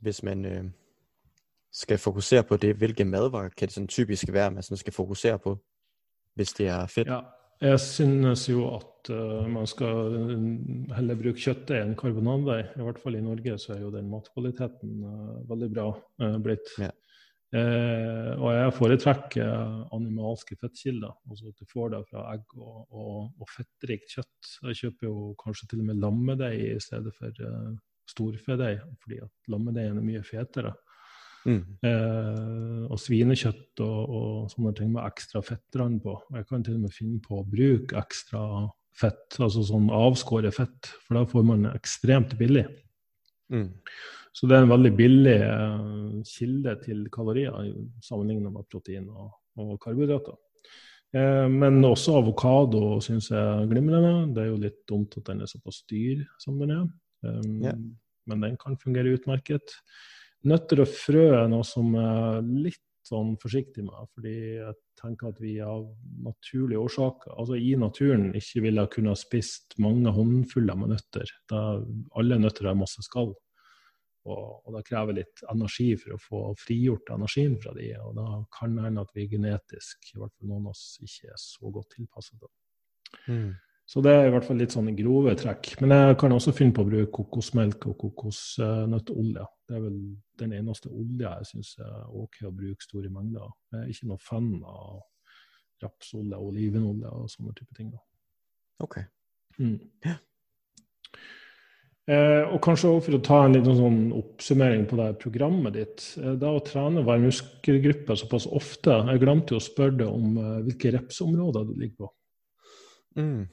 Hvis 0.00 0.22
man 0.24 0.44
øh, 0.48 0.70
skal 1.72 1.98
fokusere 1.98 2.46
på 2.48 2.56
det, 2.56 2.76
hvilke 2.80 3.04
matvarer 3.04 3.52
kan 3.54 3.68
det 3.68 3.76
sånn 3.76 3.90
typisk 3.90 4.32
være, 4.32 4.56
man 4.56 4.80
skal 4.80 4.96
fokusere 4.96 5.38
på, 5.42 5.58
hvis 6.38 6.54
det 6.56 6.70
er 6.72 6.88
fedt? 6.90 7.12
Ja, 7.12 7.20
jeg 7.60 7.80
synes 7.84 8.46
jo 8.48 8.64
at 8.72 9.10
uh, 9.12 9.44
man 9.50 9.68
skal 9.68 10.14
heller 10.96 11.18
bruke 11.18 11.42
kjøttet 11.42 11.76
enn 11.76 11.92
karbonadevei. 11.98 12.62
I 12.72 12.86
hvert 12.86 13.00
fall 13.02 13.18
i 13.18 13.24
Norge 13.24 13.58
så 13.60 13.74
er 13.74 13.82
jo 13.84 13.92
den 13.92 14.08
matkvaliteten 14.08 14.94
uh, 15.04 15.34
veldig 15.50 15.68
bra 15.74 15.90
uh, 15.92 16.38
blitt. 16.40 16.72
Ja. 16.80 16.88
Eh, 17.50 18.30
og 18.38 18.52
jeg 18.54 18.74
foretrekker 18.76 19.48
animalske 19.96 20.54
fettkilder. 20.60 21.16
Altså 21.26 21.50
at 21.50 21.58
du 21.58 21.70
får 21.70 21.94
det 21.94 22.02
fra 22.10 22.26
egg 22.34 22.44
og, 22.58 22.84
og, 22.90 23.16
og, 23.40 23.48
fettrikt 23.50 24.14
kjøtt. 24.14 24.52
Jeg 24.68 24.78
kjøper 24.84 25.08
jo 25.08 25.32
kanskje 25.40 25.72
til 25.72 25.82
og 25.82 25.88
med 25.88 26.04
lammedeig 26.04 26.60
i 26.68 26.76
stedet 26.82 27.14
for 27.16 27.42
uh, 27.42 27.72
storfedeig, 28.10 28.78
fordi 29.02 29.18
at 29.24 29.50
lammedeigen 29.50 29.98
er 29.98 30.06
mye 30.06 30.22
fetere. 30.26 30.76
Mm. 31.48 31.62
Eh, 31.88 32.82
og 32.92 32.98
svinekjøtt 33.00 33.80
og, 33.80 34.00
og, 34.12 34.32
sånne 34.52 34.74
ting 34.76 34.90
med 34.92 35.06
ekstra 35.06 35.42
fettrand 35.44 36.02
på. 36.04 36.18
Jeg 36.36 36.46
kan 36.50 36.64
til 36.66 36.76
og 36.76 36.84
med 36.84 36.94
finne 36.94 37.20
på 37.24 37.40
å 37.40 37.46
bruke 37.48 37.98
ekstra 37.98 38.42
fett, 39.00 39.38
altså 39.40 39.64
sånn 39.64 39.88
avskåret 39.94 40.54
fett, 40.54 40.90
for 41.06 41.16
da 41.16 41.24
får 41.28 41.46
man 41.48 41.70
ekstremt 41.72 42.36
billig. 42.38 42.66
Mm. 43.50 43.70
Så 44.32 44.46
det 44.46 44.56
er 44.56 44.64
en 44.64 44.72
veldig 44.72 44.92
billig 44.94 45.38
eh, 45.42 46.20
kilde 46.28 46.76
til 46.84 47.02
kalorier 47.12 47.72
sammenlignet 48.04 48.52
med 48.54 48.68
protein 48.70 49.08
og, 49.10 49.32
og 49.58 49.74
karbohydrater. 49.82 50.36
Eh, 51.16 51.46
men 51.50 51.80
også 51.86 52.20
avokado 52.20 53.00
syns 53.02 53.32
jeg 53.32 53.40
er 53.40 53.66
glimrende. 53.70 54.28
Det 54.34 54.44
er 54.44 54.52
jo 54.52 54.60
litt 54.62 54.78
dumt 54.90 55.18
at 55.18 55.32
den 55.32 55.42
er 55.42 55.50
såpass 55.50 55.82
dyr 55.90 56.22
som 56.42 56.60
den 56.62 56.76
er. 56.76 56.86
Um, 57.26 57.58
yeah. 57.64 57.80
Men 58.30 58.46
den 58.46 58.54
kan 58.60 58.78
fungere 58.78 59.16
utmerket. 59.16 59.74
Nøtter 60.46 60.84
og 60.84 60.94
frø 60.94 61.26
er 61.34 61.50
noe 61.50 61.66
som 61.66 61.90
er 61.98 62.40
litt 62.46 62.84
sånn 63.04 63.34
forsiktig 63.40 63.82
med, 63.82 64.06
fordi 64.14 64.34
jeg 64.60 64.74
tenker 65.00 65.32
at 65.32 65.38
vi 65.42 65.56
av 65.64 65.82
naturlige 66.22 66.80
årsaker, 66.80 67.32
altså 67.34 67.56
i 67.58 67.72
naturen, 67.80 68.28
ikke 68.36 68.62
ville 68.66 68.86
kunne 68.92 69.16
spist 69.18 69.74
mange 69.82 70.12
håndfuller 70.14 70.78
med 70.78 70.94
nøtter. 70.94 71.32
Alle 71.50 72.38
nøtter 72.40 72.70
har 72.70 72.78
masse 72.78 73.02
skall. 73.04 73.32
Og, 74.28 74.60
og 74.66 74.74
det 74.76 74.84
krever 74.84 75.16
litt 75.16 75.42
energi 75.48 75.94
for 75.96 76.12
å 76.12 76.20
få 76.20 76.40
frigjort 76.60 77.08
energien 77.14 77.54
fra 77.62 77.72
de, 77.72 77.88
og 78.04 78.12
da 78.18 78.26
kan 78.52 78.74
det 78.76 78.84
hende 78.84 79.04
at 79.06 79.14
vi 79.16 79.24
genetisk, 79.30 80.10
i 80.12 80.20
hvert 80.20 80.34
fall 80.36 80.50
noen 80.50 80.68
av 80.68 80.74
oss, 80.74 80.98
ikke 81.00 81.32
er 81.32 81.40
så 81.40 81.72
godt 81.72 81.94
tilpasset. 81.96 82.44
Mm. 83.30 83.54
Så 83.90 84.02
det 84.04 84.12
er 84.14 84.28
i 84.28 84.30
hvert 84.30 84.44
fall 84.46 84.60
litt 84.60 84.70
sånn 84.70 84.92
grove 84.94 85.32
trekk. 85.34 85.72
Men 85.82 85.96
jeg 85.96 86.18
kan 86.20 86.34
også 86.36 86.52
finne 86.54 86.76
på 86.76 86.84
å 86.84 86.86
bruke 86.86 87.10
kokosmelk 87.16 87.88
og 87.90 87.96
kokosnøttolje. 88.04 89.46
Det 89.66 89.74
er 89.74 89.82
vel 89.82 89.96
den 90.38 90.54
eneste 90.60 90.92
olja 90.94 91.32
jeg 91.40 91.48
syns 91.48 91.72
er 91.82 92.12
OK 92.20 92.38
å 92.46 92.52
bruke 92.54 92.86
store 92.86 93.10
mengder. 93.10 93.48
Jeg 93.72 93.80
er 93.80 93.90
ikke 93.90 94.12
noe 94.12 94.22
fan 94.22 94.52
av 94.62 95.00
rapsolje, 95.82 96.38
olivenolje 96.38 97.10
og 97.16 97.32
sånne 97.32 97.56
type 97.58 97.74
ting. 97.74 97.90
da. 97.90 98.04
Ok. 98.86 99.00
Mm. 99.58 99.80
Ja. 100.06 100.14
Eh, 102.10 102.42
og 102.50 102.58
kanskje 102.64 102.88
også 102.90 103.06
for 103.06 103.16
å 103.16 103.22
ta 103.22 103.36
en 103.44 103.52
liten 103.54 103.76
sånn 103.78 103.98
oppsummering 104.18 104.86
på 104.90 104.96
det 104.98 105.12
programmet 105.20 105.76
ditt. 105.76 106.06
Eh, 106.18 106.32
da 106.40 106.50
å 106.56 106.62
trene 106.66 107.04
hver 107.06 107.20
muskelgruppe 107.22 108.16
såpass 108.18 108.48
ofte 108.50 108.96
Jeg 109.12 109.20
glemte 109.22 109.54
jo 109.54 109.60
å 109.60 109.62
spørre 109.62 109.98
deg 110.00 110.08
om 110.08 110.40
eh, 110.40 110.56
hvilke 110.66 110.90
repsområder 110.96 111.68
du 111.68 111.76
ligger 111.76 112.06
på. 112.06 112.10
Mm. 113.20 113.44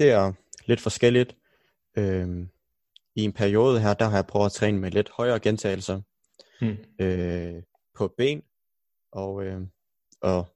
Det 0.00 0.08
er 0.16 0.32
litt 0.70 0.80
forskjellig. 0.80 1.26
Uh, 1.94 2.48
I 3.14 3.28
en 3.28 3.32
periode 3.36 3.78
her 3.84 3.94
der 3.94 4.10
har 4.10 4.24
jeg 4.24 4.26
prøvd 4.32 4.48
å 4.48 4.54
trene 4.56 4.82
med 4.82 4.96
litt 4.96 5.12
høyere 5.14 5.38
gjentagelser 5.44 6.00
mm. 6.58 6.72
uh, 7.04 7.60
på 7.94 8.08
ben. 8.18 8.42
Og, 9.14 9.44
uh, 9.44 9.60
og 10.26 10.48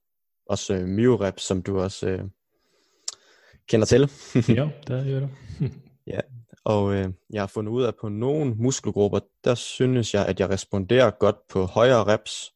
også 0.51 0.81
myoreps, 0.83 1.47
som 1.47 1.63
du 1.63 1.77
også 1.77 2.17
kjenner 3.69 3.87
til. 3.87 4.09
ja, 4.59 4.67
det 4.89 4.99
gjør 5.07 5.23
jeg. 5.29 5.71
ja. 6.17 6.27
Og 6.69 6.93
øh, 6.93 7.13
jeg 7.29 7.41
har 7.41 7.47
fundet 7.47 7.71
ud 7.71 7.83
af, 7.83 7.87
at 7.87 7.95
på 7.95 8.09
nogle 8.09 8.55
muskelgrupper, 8.55 9.19
der 9.43 9.55
synes 9.55 10.13
jeg, 10.13 10.25
at 10.25 10.39
jeg 10.39 10.49
responderer 10.49 11.11
godt 11.11 11.47
på 11.47 11.65
højere 11.65 12.03
reps. 12.03 12.53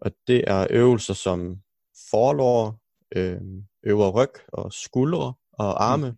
Og 0.00 0.12
det 0.26 0.44
er 0.46 0.66
øvelser 0.70 1.14
som 1.14 1.62
forlår, 2.10 2.82
øh, 3.16 3.40
øvre 3.82 4.10
ryg 4.10 4.30
og 4.48 4.72
skuldre 4.72 5.34
og 5.52 5.84
arme. 5.84 6.10
Mm. 6.10 6.16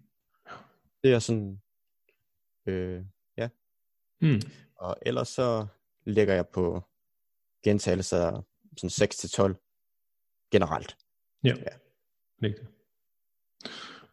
Det 1.03 1.13
er 1.13 1.19
sådan, 1.19 1.61
øh, 2.67 3.03
ja. 3.37 3.49
Mm. 4.21 4.41
Og 4.77 4.97
ellers 5.03 5.29
så 5.29 5.67
lægger 6.05 6.35
jeg 6.35 6.49
på 6.49 6.83
gentagelser 7.65 8.43
sådan 8.77 9.09
6-12 9.55 10.49
generelt. 10.51 10.97
Ja, 11.45 11.55
ja. 11.57 11.77
rigtigt. 12.43 12.69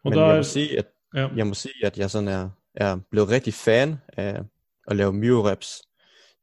Og 0.02 0.10
Men 0.10 0.12
der 0.12 0.26
jeg, 0.26 0.36
må 0.36 0.42
sige, 0.42 0.78
at, 0.78 0.86
ja. 1.14 1.28
jeg 1.36 1.46
må 1.46 1.54
sige, 1.54 1.86
at 1.86 1.98
jeg 1.98 2.10
sådan 2.10 2.28
er 2.28 2.50
er 2.74 2.98
blevet 3.10 3.30
rigtig 3.30 3.54
fan 3.54 3.96
af 4.08 4.42
at 4.86 4.96
lave 4.96 5.12
myo-reps. 5.12 5.82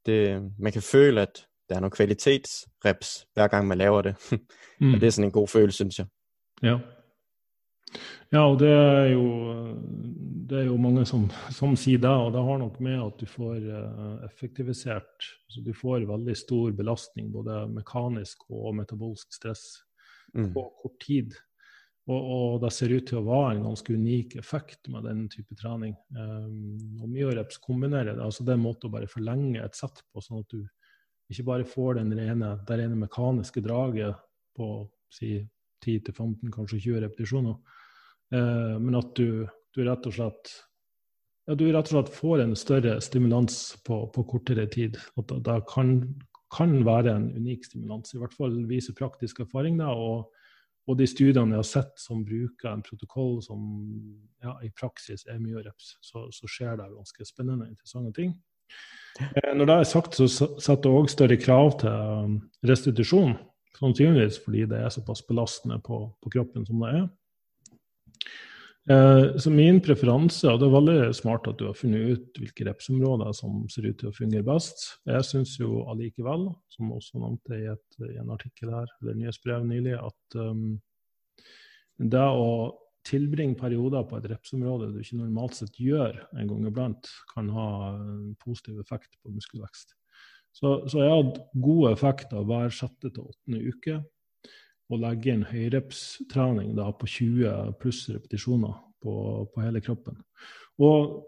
Det, 0.05 0.51
man 0.59 0.71
kan 0.71 0.81
føle, 0.81 1.21
at 1.21 1.47
der 1.69 1.75
er 1.75 1.79
nogle 1.79 1.91
kvalitetsreps, 1.91 3.27
hver 3.33 3.47
gang 3.47 3.67
man 3.67 3.77
laver 3.77 4.01
det. 4.01 4.15
mm. 4.81 4.93
og 4.93 5.01
det 5.01 5.07
er 5.07 5.11
sådan 5.11 5.27
en 5.27 5.31
god 5.31 5.47
følelse, 5.47 5.75
synes 5.75 5.99
jeg. 5.99 6.07
Ja. 6.63 6.77
Ja, 8.31 8.39
og 8.47 8.59
det 8.59 8.69
er 8.69 9.05
jo, 9.11 9.25
det 10.49 10.59
er 10.59 10.63
jo 10.63 10.77
mange 10.77 11.05
som, 11.05 11.25
som 11.51 11.75
sier 11.75 11.99
det, 11.99 12.09
og 12.09 12.31
det 12.31 12.43
har 12.43 12.57
nok 12.57 12.79
med 12.79 12.95
at 13.05 13.19
du 13.19 13.25
får 13.25 13.55
uh, 13.59 14.25
effektivisert 14.25 15.27
altså 15.47 15.63
Du 15.65 15.73
får 15.73 16.05
veldig 16.07 16.37
stor 16.37 16.71
belastning, 16.71 17.33
både 17.33 17.67
mekanisk 17.67 18.37
og 18.49 18.75
metabolsk 18.75 19.33
stress, 19.33 19.61
mm. 20.33 20.53
på 20.53 20.63
kort 20.81 20.99
tid. 21.05 21.31
Og, 22.11 22.31
og, 22.35 22.55
det 22.63 22.71
ser 22.75 22.91
ut 22.91 23.05
til 23.07 23.19
å 23.19 23.25
være 23.25 23.55
en 23.55 23.65
ganske 23.69 23.93
unik 23.95 24.35
effekt 24.41 24.89
med 24.91 25.05
den 25.07 25.25
type 25.31 25.55
trening. 25.59 25.93
Um, 26.17 26.99
og 26.99 27.11
Myoreps 27.11 27.59
kombinerer 27.63 28.15
det. 28.15 28.23
altså 28.25 28.45
Det 28.45 28.53
er 28.53 28.59
en 28.59 28.65
måte 28.65 28.89
å 28.89 28.93
bare 28.93 29.09
forlenge 29.11 29.61
et 29.61 29.77
sett 29.77 30.01
på, 30.11 30.23
sånn 30.23 30.41
at 30.41 30.51
du 30.51 30.65
ikke 31.31 31.47
bare 31.47 31.67
får 31.67 32.01
den 32.01 32.11
rene, 32.17 32.55
det 32.67 32.79
rene 32.81 32.97
mekaniske 32.99 33.63
draget 33.63 34.17
på 34.57 34.71
si 35.13 35.37
10-15, 35.85 36.51
kanskje 36.53 36.81
20 36.81 37.05
repetisjoner, 37.05 37.55
uh, 38.35 38.75
men 38.81 38.99
at 38.99 39.15
du, 39.17 39.45
du, 39.71 39.85
rett 39.87 40.09
og 40.09 40.17
slett 40.17 40.51
ja, 41.47 41.55
du 41.57 41.65
rett 41.69 41.87
og 41.87 41.95
slett 41.95 42.11
får 42.13 42.43
en 42.43 42.57
større 42.59 42.97
stimulans 43.03 43.61
på, 43.87 44.03
på 44.13 44.25
kortere 44.29 44.67
tid. 44.71 44.99
At 45.19 45.31
det 45.45 45.55
kan, 45.71 45.95
kan, 46.53 46.75
være 46.85 47.15
en 47.17 47.31
unik 47.33 47.65
stimulans. 47.65 48.13
I 48.13 48.21
hvert 48.21 48.35
fall 48.37 48.59
viser 48.69 48.95
praktisk 48.97 49.41
erfaring 49.43 49.79
det. 49.81 49.89
og 49.89 50.29
og 50.91 50.97
de 50.99 51.07
studiene 51.07 51.55
jeg 51.55 51.63
har 51.63 51.67
sett 51.69 52.01
som 52.01 52.23
bruker 52.27 52.71
en 52.71 52.83
protokoll 52.83 53.37
som 53.45 53.61
ja, 54.43 54.57
i 54.65 54.71
praksis 54.75 55.23
er 55.31 55.39
mye 55.39 55.63
reps, 55.63 55.95
så, 56.03 56.25
så 56.35 56.49
skjer 56.51 56.75
det 56.79 56.89
ganske 56.91 57.27
spennende 57.27 57.67
og 57.67 57.71
interessante 57.71 58.11
ting. 58.17 58.33
Eh, 59.19 59.53
når 59.55 59.69
det 59.69 59.77
er 59.77 59.89
sagt, 59.89 60.19
så 60.19 60.27
setter 60.29 60.83
det 60.87 60.93
òg 60.99 61.09
større 61.11 61.39
krav 61.39 61.73
til 61.81 61.95
um, 62.27 62.37
restitusjon. 62.67 63.37
Sannsynligvis 63.79 64.41
fordi 64.43 64.67
det 64.69 64.83
er 64.83 64.93
såpass 64.93 65.23
belastende 65.25 65.79
på, 65.83 66.03
på 66.21 66.33
kroppen 66.35 66.67
som 66.67 66.83
det 66.83 66.93
er. 66.99 67.05
Eh, 68.89 69.37
så 69.37 69.51
min 69.53 69.77
preferanse, 69.83 70.49
og 70.49 70.57
det 70.57 70.65
er 70.65 70.73
veldig 70.73 71.13
smart 71.13 71.45
at 71.51 71.59
du 71.59 71.67
har 71.67 71.77
funnet 71.77 72.15
ut 72.15 72.39
hvilke 72.41 72.65
repsområder 72.65 73.33
som 73.37 73.59
ser 73.69 73.85
ut 73.91 73.99
til 74.01 74.09
å 74.09 74.15
fungere 74.15 74.45
best. 74.47 74.87
Jeg 75.05 75.27
syns 75.27 75.53
jo 75.59 75.83
allikevel, 75.91 76.47
som 76.73 76.93
også 76.95 77.21
nevnte 77.21 77.59
i, 77.59 77.67
et, 77.69 77.99
i 78.09 78.17
en 78.23 78.31
artikkel 78.33 78.73
her, 78.73 78.89
eller 79.01 79.19
nyhetsbrev 79.19 79.67
nylig, 79.69 79.99
at 80.01 80.39
um, 80.41 80.79
det 82.01 82.25
å 82.25 82.47
tilbringe 83.05 83.57
perioder 83.57 84.05
på 84.09 84.17
et 84.17 84.27
repsområde 84.29 84.91
du 84.93 84.99
ikke 85.01 85.19
normalt 85.19 85.57
sett 85.57 85.77
gjør 85.81 86.17
en 86.37 86.49
gang 86.49 86.65
iblant, 86.69 87.09
kan 87.33 87.49
ha 87.53 87.67
en 87.93 88.31
positiv 88.41 88.81
effekt 88.81 89.13
på 89.21 89.33
muskelvekst. 89.33 89.93
Så, 90.57 90.73
så 90.89 91.05
jeg 91.05 91.13
hatt 91.13 91.37
god 91.63 91.93
effekt 91.93 92.33
av 92.35 92.49
hver 92.49 92.73
sjette 92.73 93.13
til 93.13 93.29
åttende 93.29 93.61
uke 93.61 94.01
å 94.91 94.99
legge 95.01 95.33
inn 95.33 95.47
høyrepstrening 95.47 96.73
på 96.75 97.09
20 97.15 97.75
pluss 97.81 98.05
repetisjoner 98.11 98.77
på, 99.01 99.13
på, 99.51 99.63
hele 99.63 99.81
kroppen. 99.83 100.19
Og 100.81 101.21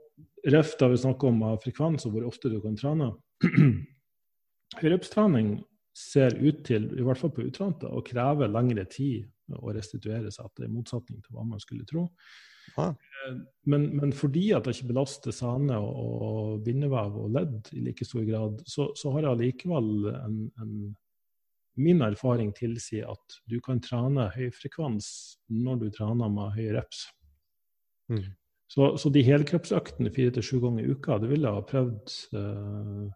ref 0.53 0.76
da 0.80 0.89
vi 0.91 1.01
snakker 1.01 1.32
om 1.32 1.43
frekvens 1.64 2.07
og 2.07 2.16
hvor 2.16 2.30
ofte 2.30 2.51
du 2.51 2.59
kan 2.64 2.78
trene. 2.80 3.11
Høyrepstrening 4.82 5.55
ser 5.93 6.36
ut 6.41 6.64
til, 6.66 6.89
i 6.97 7.05
hvert 7.05 7.20
fall 7.20 7.34
på 7.34 7.45
utrente, 7.45 7.88
å 7.89 8.01
kreve 8.05 8.49
lengre 8.49 8.86
tid 8.89 9.30
å 9.53 9.74
restituere 9.76 10.32
seg 10.32 10.47
etter, 10.47 10.66
i 10.66 10.74
motsetning 10.74 11.22
til 11.22 11.36
hva 11.36 11.45
man 11.45 11.61
skulle 11.61 11.86
tro. 11.86 12.07
Ah. 12.80 12.93
Men, 13.70 13.89
men, 13.99 14.14
fordi 14.16 14.47
at 14.55 14.66
det 14.66 14.78
ikke 14.78 14.93
belaster 14.93 15.36
sene 15.36 15.78
og, 15.84 15.97
og 16.28 16.61
bindevev 16.66 17.18
og 17.26 17.34
ledd 17.36 17.70
i 17.76 17.84
like 17.89 18.07
stor 18.07 18.24
grad, 18.28 18.61
så, 18.70 18.89
så 18.97 19.11
har 19.14 19.26
jeg 19.26 19.36
allikevel 19.36 19.89
en, 20.14 20.38
en, 20.64 20.74
Min 21.76 22.03
erfaring 22.05 22.51
tilsier 22.53 23.09
at 23.09 23.39
du 23.49 23.57
kan 23.63 23.82
trene 23.82 24.30
høy 24.36 24.51
frekvens 24.53 25.07
når 25.49 25.82
du 25.82 25.89
trener 25.95 26.30
med 26.30 26.53
høy 26.57 26.74
reps. 26.76 27.07
Mm. 28.11 28.34
Så, 28.74 28.95
så, 28.97 29.09
de 29.13 29.21
helkroppsøktene 29.26 30.11
fire 30.13 30.34
til 30.34 30.45
sju 30.45 30.55
ganger 30.63 30.86
i 30.86 30.93
uka, 30.93 31.19
det 31.21 31.30
ville 31.30 31.49
jeg 31.49 31.59
ha 31.59 31.65
prøvd 31.69 32.13
uh, 32.38 33.09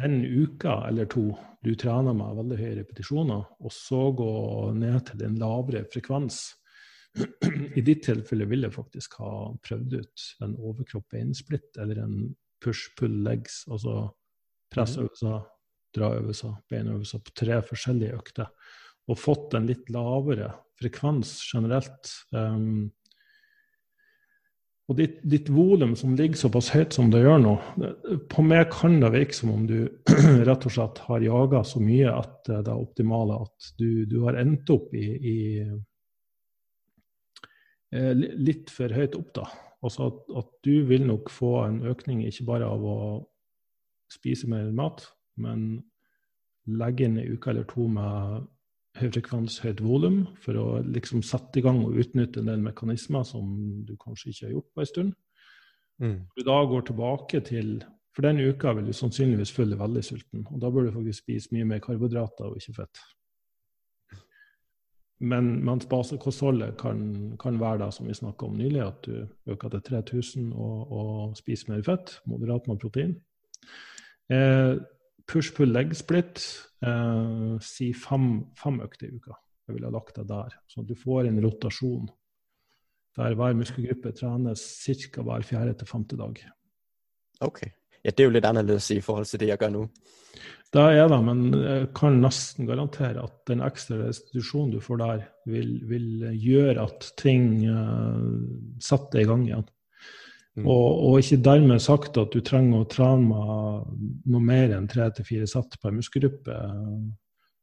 den 0.00 0.18
uka 0.24 0.74
eller 0.88 1.08
to 1.08 1.30
du 1.64 1.72
trener 1.80 2.16
med 2.16 2.36
veldig 2.40 2.58
høye 2.58 2.74
repetisjoner, 2.80 3.44
og 3.60 3.72
så 3.72 4.02
gå 4.16 4.32
ned 4.76 4.98
til 5.08 5.24
en 5.24 5.38
lavere 5.40 5.84
frekvens. 5.92 6.42
I 7.78 7.82
ditt 7.84 8.04
tilfelle 8.06 8.46
vil 8.48 8.66
jeg 8.66 8.76
faktisk 8.76 9.16
ha 9.20 9.32
prøvd 9.64 9.96
ut 10.00 10.26
en 10.44 10.54
overkropp-beinsplitt 10.56 11.80
eller 11.80 12.02
en 12.04 12.16
push-pull-legs, 12.64 13.64
altså 13.72 14.10
pressøvelser, 14.72 15.40
draøvelser, 15.96 16.54
beinøvelser 16.70 17.22
på 17.24 17.34
tre 17.42 17.60
forskjellige 17.66 18.16
økter, 18.16 18.50
og 19.10 19.18
fått 19.18 19.56
en 19.58 19.68
litt 19.68 19.90
lavere 19.92 20.52
frekvens 20.80 21.34
generelt. 21.50 22.12
Um, 22.32 22.90
og 24.90 24.96
ditt, 24.98 25.20
ditt 25.22 25.46
volum 25.54 25.92
som 25.98 26.16
ligger 26.18 26.38
såpass 26.40 26.72
høyt 26.74 26.96
som 26.96 27.12
det 27.12 27.20
gjør 27.22 27.38
nå, 27.44 27.52
på 28.32 28.42
meg 28.42 28.72
kan 28.72 28.96
det 28.98 29.12
virke 29.14 29.36
som 29.36 29.52
om 29.54 29.62
du 29.68 29.84
rett 30.48 30.66
og 30.66 30.74
slett 30.74 30.98
har 31.06 31.22
jaga 31.22 31.62
så 31.66 31.82
mye 31.82 32.10
at 32.10 32.40
det 32.48 32.64
er 32.64 32.74
optimale 32.74 33.38
at 33.44 33.70
du, 33.78 34.02
du 34.10 34.16
har 34.24 34.40
endt 34.40 34.72
opp 34.74 34.90
i, 34.98 35.06
i 35.14 35.38
eh, 37.94 38.14
litt 38.18 38.72
for 38.74 38.90
høyt 38.90 39.14
opp, 39.20 39.30
da. 39.38 39.46
Altså 39.86 40.10
at, 40.10 40.26
at, 40.42 40.50
du 40.66 40.82
vil 40.90 41.06
nok 41.06 41.30
få 41.32 41.54
en 41.68 41.80
økning 41.88 42.24
ikke 42.26 42.48
bare 42.50 42.66
av 42.68 42.82
å 42.84 42.98
spise 44.10 44.50
mer 44.50 44.66
mat, 44.74 45.06
men 45.40 45.68
legge 46.70 47.06
inn 47.06 47.18
en 47.18 47.36
uke 47.36 47.52
eller 47.52 47.66
to 47.68 47.86
med 47.90 48.48
høyfrekvens, 49.00 49.60
høyt 49.64 49.80
volum, 49.84 50.22
for 50.42 50.58
å 50.58 50.66
liksom 50.82 51.22
sette 51.26 51.60
i 51.60 51.64
gang 51.64 51.80
og 51.84 51.98
utnytte 52.02 52.42
en 52.42 52.50
del 52.50 52.62
mekanismer 52.64 53.24
som 53.26 53.46
du 53.86 53.94
kanskje 54.00 54.32
ikke 54.32 54.46
har 54.46 54.56
gjort 54.56 54.70
på 54.74 54.82
en 54.82 54.90
stund. 54.90 55.14
Mm. 56.00 56.18
Du 56.36 56.44
da 56.46 56.58
går 56.66 56.86
tilbake 56.88 57.42
til 57.46 57.80
For 58.10 58.26
den 58.26 58.40
uka 58.42 58.72
vil 58.74 58.88
du 58.88 58.92
sannsynligvis 58.92 59.52
føle 59.54 59.76
deg 59.76 59.78
veldig 59.84 60.00
sulten, 60.02 60.40
og 60.50 60.58
da 60.58 60.68
bør 60.74 60.88
du 60.88 60.94
faktisk 60.96 61.22
spise 61.22 61.52
mye 61.54 61.68
mer 61.70 61.78
karbohydrater 61.78 62.48
og 62.48 62.56
ikke 62.58 62.74
fett. 62.80 63.02
Men 65.30 65.52
mens 65.64 65.86
basekostholdet 65.86 66.74
kan, 66.80 67.36
kan 67.38 67.60
være 67.60 67.84
det 67.84 67.90
som 67.94 68.08
vi 68.08 68.16
snakka 68.18 68.48
om 68.48 68.56
nylig, 68.58 68.82
at 68.82 69.06
du 69.06 69.52
øker 69.54 69.76
til 69.76 69.82
3000 69.92 70.52
og, 70.52 70.92
og 70.92 71.36
spiser 71.38 71.70
mer 71.70 71.84
fett, 71.86 72.16
moderat 72.26 72.66
med 72.66 72.82
protein. 72.82 73.14
Eh, 74.32 74.74
push-pull-leg-split 75.30 76.42
eh, 76.86 77.54
si 77.64 77.92
fem, 77.96 78.32
fem 78.58 78.80
økter 78.84 79.08
i 79.08 79.14
uka. 79.16 79.36
Jeg 79.68 79.76
ville 79.76 79.90
ha 79.90 79.94
lagt 79.94 80.16
det 80.18 80.26
der, 80.28 80.56
sånn 80.70 80.84
at 80.84 80.90
du 80.90 80.98
får 80.98 81.28
en 81.28 81.42
rotasjon 81.44 82.08
der 83.18 83.34
hver 83.38 83.56
muskelgruppe 83.58 84.12
trenes 84.14 84.62
ca. 84.86 85.22
hver 85.26 85.44
fjerde 85.46 85.74
til 85.78 85.88
femte 85.88 86.18
dag. 86.18 86.38
Ok. 87.42 87.64
Ja, 88.04 88.10
Det 88.10 88.22
er 88.22 88.30
jo 88.30 88.34
litt 88.36 88.46
annerledes 88.48 88.90
i 88.94 89.00
forhold 89.04 89.28
til 89.28 89.42
det 89.42 89.50
jeg 89.50 89.60
gjør 89.60 89.72
nå. 89.74 89.82
Det 90.70 90.80
er 90.80 91.08
det, 91.10 91.18
men 91.26 91.40
jeg 91.52 91.88
kan 91.98 92.20
nesten 92.22 92.68
garantere 92.68 93.24
at 93.26 93.34
den 93.50 93.60
ekstra 93.66 93.98
restitusjonen 94.04 94.70
du 94.76 94.80
får 94.80 95.00
der, 95.02 95.24
vil, 95.50 95.72
vil 95.90 96.28
gjøre 96.38 96.86
at 96.86 97.10
ting 97.18 97.66
uh, 97.66 98.22
setter 98.80 99.24
i 99.24 99.26
gang 99.28 99.42
igjen. 99.48 99.66
Mm. 100.58 100.66
Og, 100.66 100.86
og, 101.06 101.14
ikke 101.20 101.44
dermed 101.46 101.78
sagt 101.82 102.18
at 102.18 102.32
du 102.34 102.40
trenger 102.42 102.80
å 102.82 102.88
trene 102.90 103.30
noe 103.30 104.42
mer 104.42 104.72
enn 104.74 104.88
tre 104.90 105.06
til 105.14 105.24
fire 105.28 105.46
sett 105.48 105.78
per 105.82 105.92
muskelgruppe, 105.94 106.54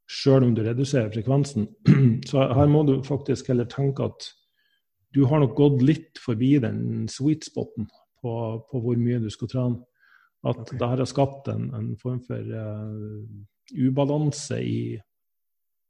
sjøl 0.07 0.43
om 0.47 0.53
du 0.55 0.61
reduserer 0.63 1.11
frekvensen. 1.11 1.67
Så 2.29 2.39
her 2.39 2.67
må 2.71 2.85
du 2.87 3.03
faktisk 3.03 3.47
heller 3.51 3.67
tenke 3.71 4.03
at 4.07 4.21
du 5.15 5.25
har 5.27 5.39
nok 5.43 5.55
gått 5.57 5.81
litt 5.83 6.17
forbi 6.21 6.59
den 6.63 7.07
sweet 7.11 7.43
spoten 7.47 7.87
på, 8.21 8.31
på 8.71 8.75
hvor 8.83 8.97
mye 8.99 9.19
du 9.23 9.29
skal 9.33 9.49
trene. 9.51 9.77
At 10.47 10.59
okay. 10.61 10.77
det 10.79 10.87
her 10.87 10.97
har 11.01 11.09
skapt 11.09 11.47
en, 11.51 11.73
en 11.75 11.97
form 11.99 12.21
for 12.23 12.39
uh, 12.39 13.23
ubalanse 13.73 14.57
i 14.63 15.01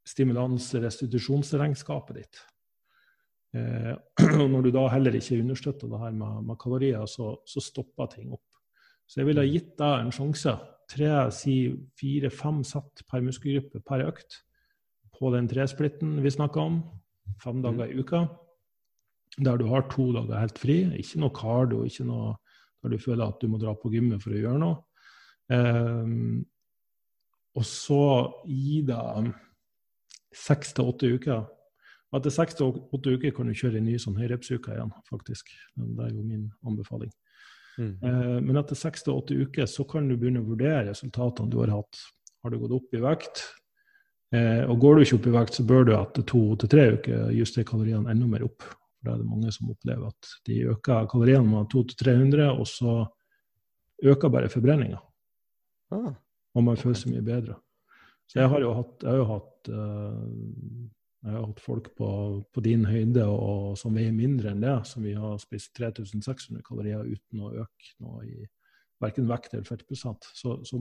stimulans-restitusjonsregnskapet 0.07 2.15
ditt. 2.21 2.35
Eh, 3.55 3.93
og 4.41 4.49
når 4.51 4.65
du 4.65 4.71
da 4.75 4.87
heller 4.91 5.15
ikke 5.17 5.39
understøtter 5.41 5.91
det 5.91 6.01
her 6.01 6.15
med, 6.15 6.41
med 6.49 6.59
kalorier, 6.61 7.05
så, 7.09 7.35
så, 7.47 7.63
stopper 7.63 8.09
ting 8.11 8.33
opp. 8.35 8.43
Så 9.07 9.21
jeg 9.21 9.29
ville 9.29 9.43
ha 9.43 9.47
gitt 9.47 9.75
deg 9.79 10.01
en 10.01 10.11
sjanse. 10.15 10.55
Tre, 10.87 11.11
si 11.35 11.55
fire, 11.99 12.31
fem 12.31 12.61
sett 12.67 13.03
per 13.07 13.23
muskelgruppe 13.23 13.81
per 13.87 14.05
økt 14.07 14.41
på 15.17 15.31
den 15.33 15.47
tresplitten 15.49 16.19
vi 16.23 16.31
snakka 16.31 16.67
om. 16.69 16.81
Fem 17.43 17.63
dager 17.63 17.89
i 17.89 17.97
uka. 17.99 18.25
Der 19.37 19.57
du 19.59 19.67
har 19.71 19.87
to 19.91 20.09
dager 20.15 20.39
helt 20.39 20.59
fri. 20.59 20.81
Ikke 20.99 21.21
noe 21.23 21.35
cardio, 21.35 21.83
ikke 21.87 22.05
noe 22.07 22.35
der 22.83 22.93
du 22.93 23.01
føler 23.01 23.25
at 23.25 23.41
du 23.41 23.49
må 23.51 23.59
dra 23.61 23.73
på 23.75 23.91
gymmet 23.91 24.21
for 24.23 24.35
å 24.35 24.39
gjøre 24.39 24.61
noe. 24.61 24.77
Um, 25.47 26.45
og 27.57 27.65
så 27.65 28.03
gi 28.45 28.81
deg 28.85 29.31
seks 30.35 30.75
til 30.75 30.91
åtte 30.91 31.09
uker 31.15 31.45
etter 32.15 32.31
seks 32.31 32.55
til 32.55 32.71
åtte 32.95 33.15
uker 33.17 33.33
kan 33.35 33.49
du 33.49 33.55
kjøre 33.57 33.81
en 33.81 33.87
ny 33.89 33.97
sånn 33.99 34.17
høyrepsuke 34.19 34.75
igjen, 34.75 34.93
faktisk. 35.09 35.51
Det 35.75 36.05
er 36.05 36.13
jo 36.13 36.23
min 36.23 36.45
anbefaling. 36.67 37.11
Mm. 37.77 37.93
Eh, 38.01 38.37
men 38.41 38.59
etter 38.61 38.79
seks 38.79 39.05
til 39.05 39.17
åtte 39.17 39.35
uker 39.37 39.67
så 39.69 39.85
kan 39.89 40.07
du 40.07 40.15
begynne 40.15 40.41
å 40.41 40.47
vurdere 40.47 40.87
resultatene 40.87 41.51
du 41.51 41.59
har 41.61 41.73
hatt. 41.75 41.99
Har 42.43 42.53
du 42.53 42.59
gått 42.61 42.75
opp 42.77 42.95
i 42.95 43.03
vekt? 43.03 43.43
Eh, 44.35 44.63
og 44.67 44.79
går 44.81 44.97
du 44.97 45.03
ikke 45.03 45.19
opp 45.19 45.27
i 45.29 45.35
vekt, 45.35 45.59
så 45.59 45.67
bør 45.67 45.87
du 45.87 45.93
etter 45.97 46.25
to 46.27 46.41
til 46.61 46.71
tre 46.71 46.87
uker 46.97 47.29
justere 47.35 47.67
kaloriene 47.67 48.11
enda 48.13 48.29
mer 48.29 48.47
opp. 48.47 48.63
For 48.63 49.09
da 49.09 49.13
er 49.13 49.21
det 49.21 49.29
mange 49.29 49.53
som 49.55 49.71
opplever 49.71 50.09
at 50.09 50.33
de 50.49 50.63
øker 50.73 51.11
kaloriene 51.11 51.47
med 51.47 51.69
200-300, 51.73 52.49
og 52.55 52.67
så 52.71 52.97
øker 54.07 54.33
bare 54.33 54.51
forbrenninga. 54.51 54.99
Ah. 55.93 56.11
Og 56.57 56.65
man 56.65 56.79
føler 56.79 56.97
seg 56.99 57.13
mye 57.13 57.25
bedre. 57.25 57.59
Så 58.27 58.41
jeg 58.41 58.51
har 58.51 58.63
jo 58.63 58.73
hatt, 58.75 58.95
jeg 59.03 59.13
har 59.13 59.19
jo 59.21 59.27
hatt 59.29 59.69
uh, 59.71 60.87
har 61.25 61.47
hatt 61.47 61.61
folk 61.63 61.89
på, 61.97 62.09
på 62.53 62.63
din 62.65 62.85
høyde 62.87 63.25
og, 63.25 63.77
som 63.79 63.95
veier 63.97 64.13
mindre 64.15 64.53
enn 64.53 64.61
det, 64.63 64.75
som 64.89 65.05
vi 65.05 65.15
har 65.17 65.39
spist 65.41 65.73
3600 65.77 66.63
kalorier 66.65 67.05
uten 67.07 67.43
å 67.43 67.53
øke 67.63 67.95
noe 68.03 68.25
i 68.27 68.45
verken 69.01 69.27
vekt 69.29 69.53
eller 69.53 69.65
fettprosent. 69.67 70.27
Så, 70.33 70.57
så, 70.65 70.79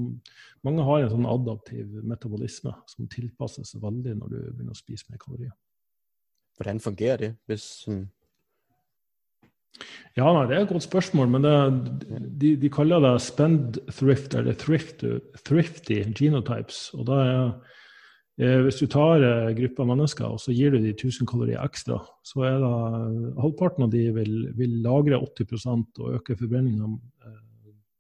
mange 0.64 0.84
har 0.87 1.05
en 1.05 1.12
sånn 1.12 1.28
adaptiv 1.28 1.99
metabolisme 2.05 2.72
som 2.89 3.09
tilpasser 3.12 3.66
seg 3.68 3.84
veldig 3.84 4.16
når 4.20 4.32
du 4.32 4.37
begynner 4.43 4.76
å 4.76 4.78
spise 4.78 5.09
mer 5.11 5.20
kalorier. 5.22 5.57
Hvordan 6.57 6.84
fungerer 6.84 7.24
det? 7.24 7.32
hvis... 7.51 7.70
Ja, 10.16 10.30
nei, 10.32 10.47
Det 10.49 10.55
er 10.57 10.62
et 10.62 10.70
godt 10.70 10.87
spørsmål, 10.87 11.26
men 11.28 11.45
det, 11.45 11.57
de, 12.41 12.55
de, 12.57 12.68
kaller 12.72 13.03
det 13.05 13.11
spend 13.20 13.76
thrift 13.93 14.32
eller 14.39 14.57
thrift, 14.57 15.05
thrifty 15.45 15.99
genotypes. 16.16 16.95
og 16.97 17.05
da 17.11 17.18
er 17.20 17.43
Eh, 17.43 17.53
hvis 18.37 18.82
du 18.82 18.87
tar 18.93 19.22
en 19.24 19.55
gruppe 19.57 19.80
av 19.80 19.89
mennesker 19.89 20.26
og 20.28 20.41
så 20.43 20.53
gir 20.53 20.74
du 20.74 20.82
de 20.82 20.91
1000 20.93 21.28
kalorier 21.28 21.62
ekstra, 21.62 22.03
så 22.20 22.43
er 22.45 22.59
det 22.61 22.72
halvparten 23.41 23.87
av 23.87 23.95
de 23.95 24.03
vil, 24.12 24.34
vil 24.59 24.74
lagre 24.84 25.22
80% 25.24 26.03
og 26.05 26.18
øke 26.18 26.37
forbrenninga 26.37 26.91
eh, 27.24 27.39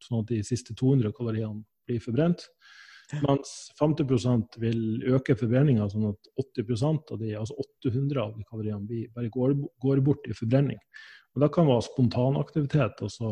sånn 0.04 0.20
at 0.20 0.34
de 0.34 0.42
siste 0.44 0.76
200 0.76 1.14
kaloriene 1.16 1.64
blir 1.88 2.02
forbrent. 2.04 2.44
Mens 3.22 3.52
50% 3.78 4.58
vil 4.60 4.80
øke 5.14 5.36
forbrenninga 5.38 5.86
sånn 5.92 6.08
at 6.10 6.30
80% 6.42 7.14
av 7.14 7.20
de, 7.22 7.32
altså 7.38 7.56
800 7.86 8.22
av 8.22 8.34
de 8.34 8.44
kaloriene 8.48 9.04
bare 9.14 9.30
går, 9.32 9.54
går, 9.82 10.02
bort 10.04 10.26
i 10.26 10.34
forbrenning. 10.36 10.80
Og 11.36 11.42
Det 11.44 11.50
kan 11.54 11.68
være 11.68 11.84
spontanaktivitet, 11.86 13.02
altså 13.06 13.30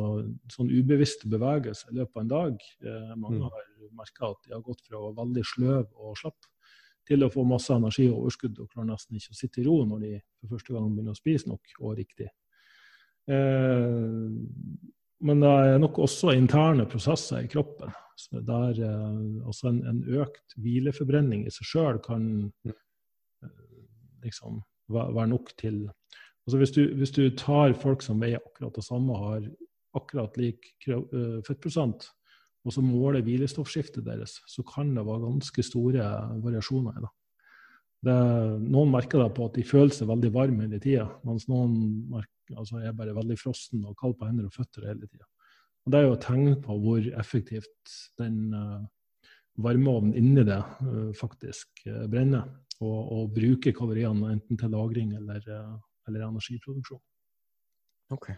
sånn 0.53 0.73
ubevisste 0.73 1.29
bevegelser 1.33 1.93
i 1.93 1.99
løpet 2.01 2.17
av 2.17 2.23
en 2.23 2.33
dag. 2.33 2.67
Eh, 2.85 3.15
mange 3.17 3.41
mm. 3.43 3.47
har 3.49 3.71
merka 3.99 4.31
at 4.31 4.47
de 4.47 4.55
har 4.55 4.65
gått 4.65 4.85
fra 4.87 5.01
å 5.01 5.07
være 5.09 5.21
veldig 5.21 5.47
sløv 5.53 5.87
og 6.01 6.21
slapp 6.21 6.53
til 7.09 7.25
å 7.25 7.31
få 7.33 7.45
masse 7.49 7.75
energi 7.75 8.07
og 8.11 8.25
overskudd 8.25 8.61
og 8.63 8.71
klarer 8.71 8.91
nesten 8.93 9.19
ikke 9.19 9.35
å 9.35 9.39
sitte 9.39 9.61
i 9.61 9.67
ro 9.67 9.83
når 9.89 10.05
de 10.05 10.13
for 10.41 10.55
første 10.55 10.75
gang 10.75 10.89
begynner 10.93 11.15
å 11.15 11.19
spise 11.19 11.51
nok 11.51 11.77
og 11.81 11.99
riktig. 11.99 12.31
Eh, 13.31 14.25
men 15.25 15.41
det 15.41 15.53
er 15.67 15.79
nok 15.81 16.01
også 16.05 16.35
interne 16.37 16.89
prosesser 16.91 17.45
i 17.45 17.51
kroppen. 17.51 17.93
Så 18.21 18.41
der, 18.47 18.79
eh, 18.85 19.45
altså 19.47 19.71
en, 19.73 19.83
en, 19.91 20.03
økt 20.21 20.57
hvileforbrenning 20.61 21.47
i 21.49 21.53
seg 21.53 21.71
sjøl 21.71 22.01
kan 22.05 22.27
eh, 22.69 23.61
liksom 24.25 24.63
være 24.93 25.29
nok 25.33 25.55
til 25.61 25.87
altså 26.45 26.59
hvis, 26.61 26.75
du, 26.77 26.83
hvis 27.01 27.15
du 27.17 27.25
tar 27.41 27.73
folk 27.81 28.05
som 28.05 28.21
veier 28.21 28.43
akkurat 28.43 28.77
det 28.77 28.85
samme, 28.85 29.17
har 29.17 29.47
akkurat 29.97 30.37
lik 30.37 30.75
fettprosent, 30.85 32.11
og 32.65 32.73
så 32.73 32.81
måler 32.85 33.25
hvilestoffskiftet 33.25 34.07
deres, 34.07 34.39
så 34.49 34.65
kan 34.67 34.95
det 34.97 35.05
være 35.05 35.27
ganske 35.27 35.65
store 35.67 36.07
variasjoner 36.45 36.97
i 36.97 37.05
det. 37.05 37.13
noen 38.65 38.91
merker 38.93 39.21
da 39.21 39.29
på 39.33 39.49
at 39.49 39.59
de 39.59 39.65
føler 39.65 39.93
seg 39.93 40.09
veldig 40.09 40.31
varme 40.33 40.65
hele 40.65 40.81
tida, 40.81 41.07
mens 41.25 41.47
noen 41.49 41.77
merker, 42.13 42.57
altså 42.57 42.81
er 42.81 42.97
bare 42.97 43.17
veldig 43.17 43.37
frossen 43.41 43.85
og 43.85 43.97
kald 44.01 44.17
på 44.19 44.29
hender 44.29 44.49
og 44.49 44.57
føtter 44.57 44.89
hele 44.89 45.09
tida. 45.09 45.29
Det 45.85 46.01
er 46.01 46.07
jo 46.07 46.17
et 46.17 46.25
tegn 46.25 46.55
på 46.65 46.77
hvor 46.81 47.07
effektivt 47.21 47.95
den 48.21 48.55
uh, 48.57 48.85
varmeovnen 49.61 50.17
inni 50.17 50.45
det 50.49 50.61
uh, 50.81 51.13
faktisk 51.17 51.85
uh, 51.91 52.07
brenner, 52.09 52.49
og, 52.81 52.97
og, 53.13 53.35
bruker 53.37 53.77
kaloriene 53.77 54.33
enten 54.33 54.59
til 54.59 54.73
lagring 54.73 55.13
eller, 55.21 55.45
eller 56.09 56.25
energiproduksjon. 56.27 57.01
Okay. 58.13 58.35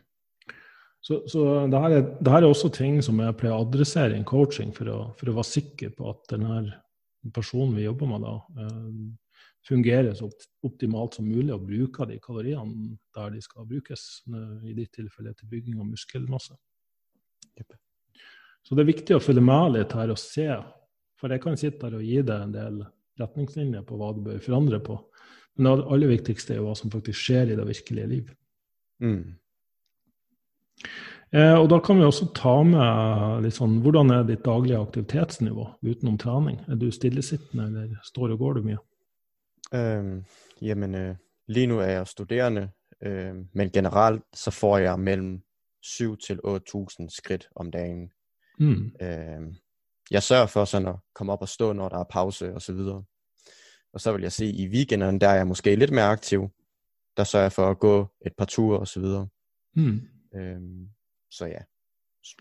Så, 1.07 1.20
så 1.30 1.42
det, 1.70 1.78
her 1.78 1.92
er, 1.94 2.09
det, 2.18 2.30
her 2.32 2.42
er, 2.42 2.48
også 2.48 2.72
ting 2.74 2.98
som 3.04 3.20
jeg 3.22 3.36
pleier 3.38 3.54
å 3.54 3.62
adressere 3.62 4.16
i 4.16 4.18
en 4.18 4.26
coaching 4.26 4.72
for 4.74 4.90
å, 4.90 4.98
for 5.18 5.30
å 5.30 5.36
være 5.36 5.52
sikker 5.52 5.92
på 5.94 6.09
at 6.11 6.24
denne 6.32 6.64
personen 7.34 7.76
vi 7.78 7.84
jobber 7.84 8.11
med, 8.11 8.26
da, 8.26 8.64
eh, 8.64 9.36
fungerer 9.66 10.14
så 10.18 10.28
optimalt 10.66 11.14
som 11.14 11.28
mulig 11.28 11.54
og 11.54 11.62
bruker 11.68 12.11
de 12.11 12.18
kaloriene 12.22 12.96
der 13.14 13.30
de 13.34 13.42
skal 13.42 13.68
brukes, 13.70 14.24
i 14.66 14.74
ditt 14.74 14.92
tilfelle 14.98 15.34
til 15.34 15.50
bygging 15.50 15.78
av 15.78 15.88
muskelmasse. 15.90 16.59
Så 18.66 18.74
det 18.74 18.82
er 18.82 18.90
viktig 18.90 19.14
å 19.14 19.22
følge 19.22 19.46
med 19.46 19.76
litt 19.76 19.94
her 19.94 20.11
og 20.11 20.18
se, 20.18 20.48
for 21.20 21.30
jeg 21.30 21.42
kan 21.42 21.59
sitte 21.59 21.86
her 21.86 21.98
og 22.00 22.07
gi 22.07 22.18
deg 22.18 22.48
en 22.48 22.54
del 22.54 22.80
retningslinjer 23.20 23.86
på 23.86 23.98
hva 23.98 24.11
du 24.14 24.24
bør 24.26 24.42
forandre 24.42 24.82
på. 24.82 24.98
Men 25.57 25.70
det 25.70 25.90
aller 25.94 26.11
viktigste 26.12 26.54
er 26.54 26.61
jo 26.61 26.66
hva 26.66 26.74
som 26.78 26.92
faktisk 26.92 27.28
skjer 27.28 27.52
i 27.52 27.59
det 27.59 27.66
virkelige 27.68 28.11
liv. 28.11 28.32
Mm. 29.02 29.36
Eh, 31.35 31.55
og 31.55 31.68
da 31.70 31.79
kan 31.83 31.99
vi 31.99 32.07
også 32.07 32.29
ta 32.37 32.55
med 32.64 33.43
litt 33.45 33.57
sånn 33.57 33.81
Hvordan 33.83 34.12
er 34.14 34.27
ditt 34.29 34.45
daglige 34.47 34.79
aktivitetsnivå 34.79 35.64
utenom 35.83 36.18
trening? 36.18 36.61
Er 36.68 36.79
du 36.79 36.91
stillesittende, 36.95 37.66
eller 37.66 37.97
står 38.07 38.37
og 38.37 38.45
går 38.45 38.59
du 38.59 38.68
mye? 38.68 38.83
Um, 39.74 40.20
jamen, 40.62 40.95
uh, 40.95 41.16
lige 41.51 41.66
nu 41.66 41.81
er 41.83 41.97
jeg 41.97 42.07
studerende, 42.07 42.68
uh, 43.03 43.43
men 43.53 43.72
generelt 43.74 44.22
så 44.35 44.55
får 44.55 44.79
jeg 44.87 45.01
mellom 45.01 45.41
7 45.83 46.16
til 46.16 46.41
8000 46.45 47.11
skridt 47.11 47.49
om 47.57 47.70
dagen. 47.70 48.11
Mm. 48.59 48.93
Øh, 49.03 49.55
jeg 50.11 50.22
sørger 50.22 50.47
for 50.47 50.64
sådan 50.64 50.89
at 50.89 50.95
komme 51.14 51.33
op 51.33 51.43
og 51.43 51.49
stå, 51.49 51.72
når 51.72 51.89
der 51.89 51.99
er 51.99 52.05
pause 52.11 52.55
og 52.55 52.62
så 52.62 52.72
videre. 52.72 53.05
Og 53.93 54.01
så 54.01 54.12
vil 54.12 54.22
jeg 54.22 54.33
sige, 54.33 54.53
i 54.53 54.68
weekenderne, 54.68 55.20
der 55.20 55.29
er 55.29 55.35
jeg 55.35 55.47
måske 55.47 55.77
lidt 55.77 55.91
mere 55.91 56.05
aktiv. 56.05 56.49
Der 57.16 57.24
sørger 57.24 57.45
jeg 57.45 57.53
for 57.53 57.70
at 57.70 57.79
gå 57.79 58.07
et 58.27 58.33
par 58.39 58.45
ture 58.45 58.79
og 58.79 58.89
så 58.89 59.01
videre. 59.01 59.29
Mm. 59.74 60.01
Øhm, 60.37 60.87
så 61.32 61.49
ja, 61.51 61.62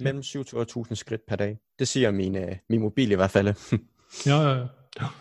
mellem 0.01 0.23
7 0.23 0.43
til 0.43 0.63
8000 0.63 0.99
skridt 0.99 1.25
per 1.27 1.41
dag. 1.41 1.57
Det 1.79 1.87
sier 1.87 2.11
min, 2.11 2.35
uh, 2.35 2.57
min 2.69 2.83
mobil 2.83 3.11
i 3.11 3.19
hvert 3.19 3.31
fall. 3.31 3.53
ja, 4.31 4.39
ja, 4.41 4.55
ja. 4.99 5.11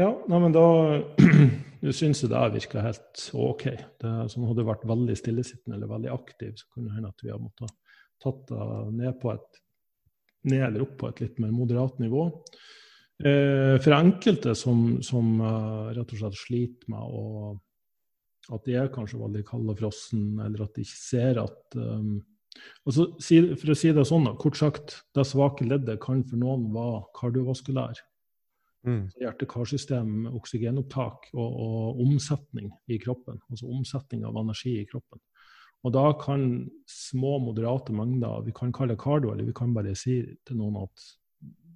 Ja, 0.00 0.08
nei, 0.28 0.38
men 0.40 0.54
da 0.54 0.64
syns 1.92 2.22
jeg 2.24 2.30
det 2.32 2.44
virker 2.54 2.86
helt 2.86 3.24
OK. 3.36 3.64
Det, 4.00 4.12
som 4.32 4.46
hadde 4.48 4.64
vært 4.64 4.86
veldig 4.88 5.16
stillesittende 5.18 5.76
eller 5.76 5.90
veldig 5.90 6.12
aktiv, 6.14 6.54
så 6.56 6.70
kunne 6.72 6.88
det 6.88 6.96
hende 6.96 7.10
at 7.12 7.24
vi 7.24 7.32
hadde 7.32 7.44
måttet 7.44 7.74
tatt 8.22 8.46
det 8.48 8.68
ned, 8.96 9.12
på 9.20 9.34
et, 9.34 9.60
ned 10.48 10.64
eller 10.68 10.86
opp 10.86 10.94
på 11.00 11.10
et 11.10 11.20
litt 11.24 11.42
mer 11.42 11.52
moderat 11.52 12.00
nivå. 12.00 12.24
Eh, 13.22 13.76
for 13.82 13.94
enkelte 13.98 14.54
som, 14.58 14.96
som 15.04 15.34
uh, 15.42 15.92
rett 15.92 16.14
og 16.14 16.22
slett 16.22 16.38
sliter 16.40 16.88
med 16.90 17.02
å 17.02 17.52
at 18.50 18.66
de 18.66 18.76
er 18.78 18.92
kanskje 18.92 19.20
veldig 19.20 19.44
kalde 19.46 19.74
og 19.74 19.78
frossen, 19.78 20.38
eller 20.42 20.64
at 20.64 20.74
de 20.74 20.84
ikke 20.84 20.98
ser 20.98 21.38
at 21.42 21.76
um, 21.78 22.16
altså, 22.86 23.06
For 23.60 23.72
å 23.72 23.76
si 23.78 23.92
det 23.94 24.06
sånn, 24.08 24.30
kort 24.40 24.58
sagt, 24.58 24.96
det 25.14 25.26
svake 25.28 25.66
leddet 25.68 26.00
kan 26.02 26.24
for 26.26 26.40
noen 26.40 26.66
være 26.74 27.04
kardiovaskulær. 27.18 28.02
Mm. 28.82 29.04
Hjerte-karsystem, 29.22 30.26
oksygenopptak 30.34 31.30
og, 31.36 31.46
og, 31.46 32.02
omsetning 32.02 32.72
i 32.90 32.98
kroppen. 33.02 33.38
Altså 33.48 33.70
omsetning 33.70 34.26
av 34.26 34.40
energi 34.42 34.80
i 34.80 34.88
kroppen. 34.90 35.22
Og 35.86 35.94
da 35.94 36.08
kan 36.18 36.44
små, 36.90 37.36
moderate 37.42 37.94
mengder, 37.94 38.42
vi 38.46 38.54
kan 38.54 38.74
kalle 38.74 38.94
det 38.96 39.02
kardio, 39.02 39.32
eller 39.32 39.46
vi 39.46 39.54
kan 39.54 39.74
bare 39.74 39.94
si 39.98 40.20
til 40.46 40.58
noen 40.58 40.82
at 40.82 41.10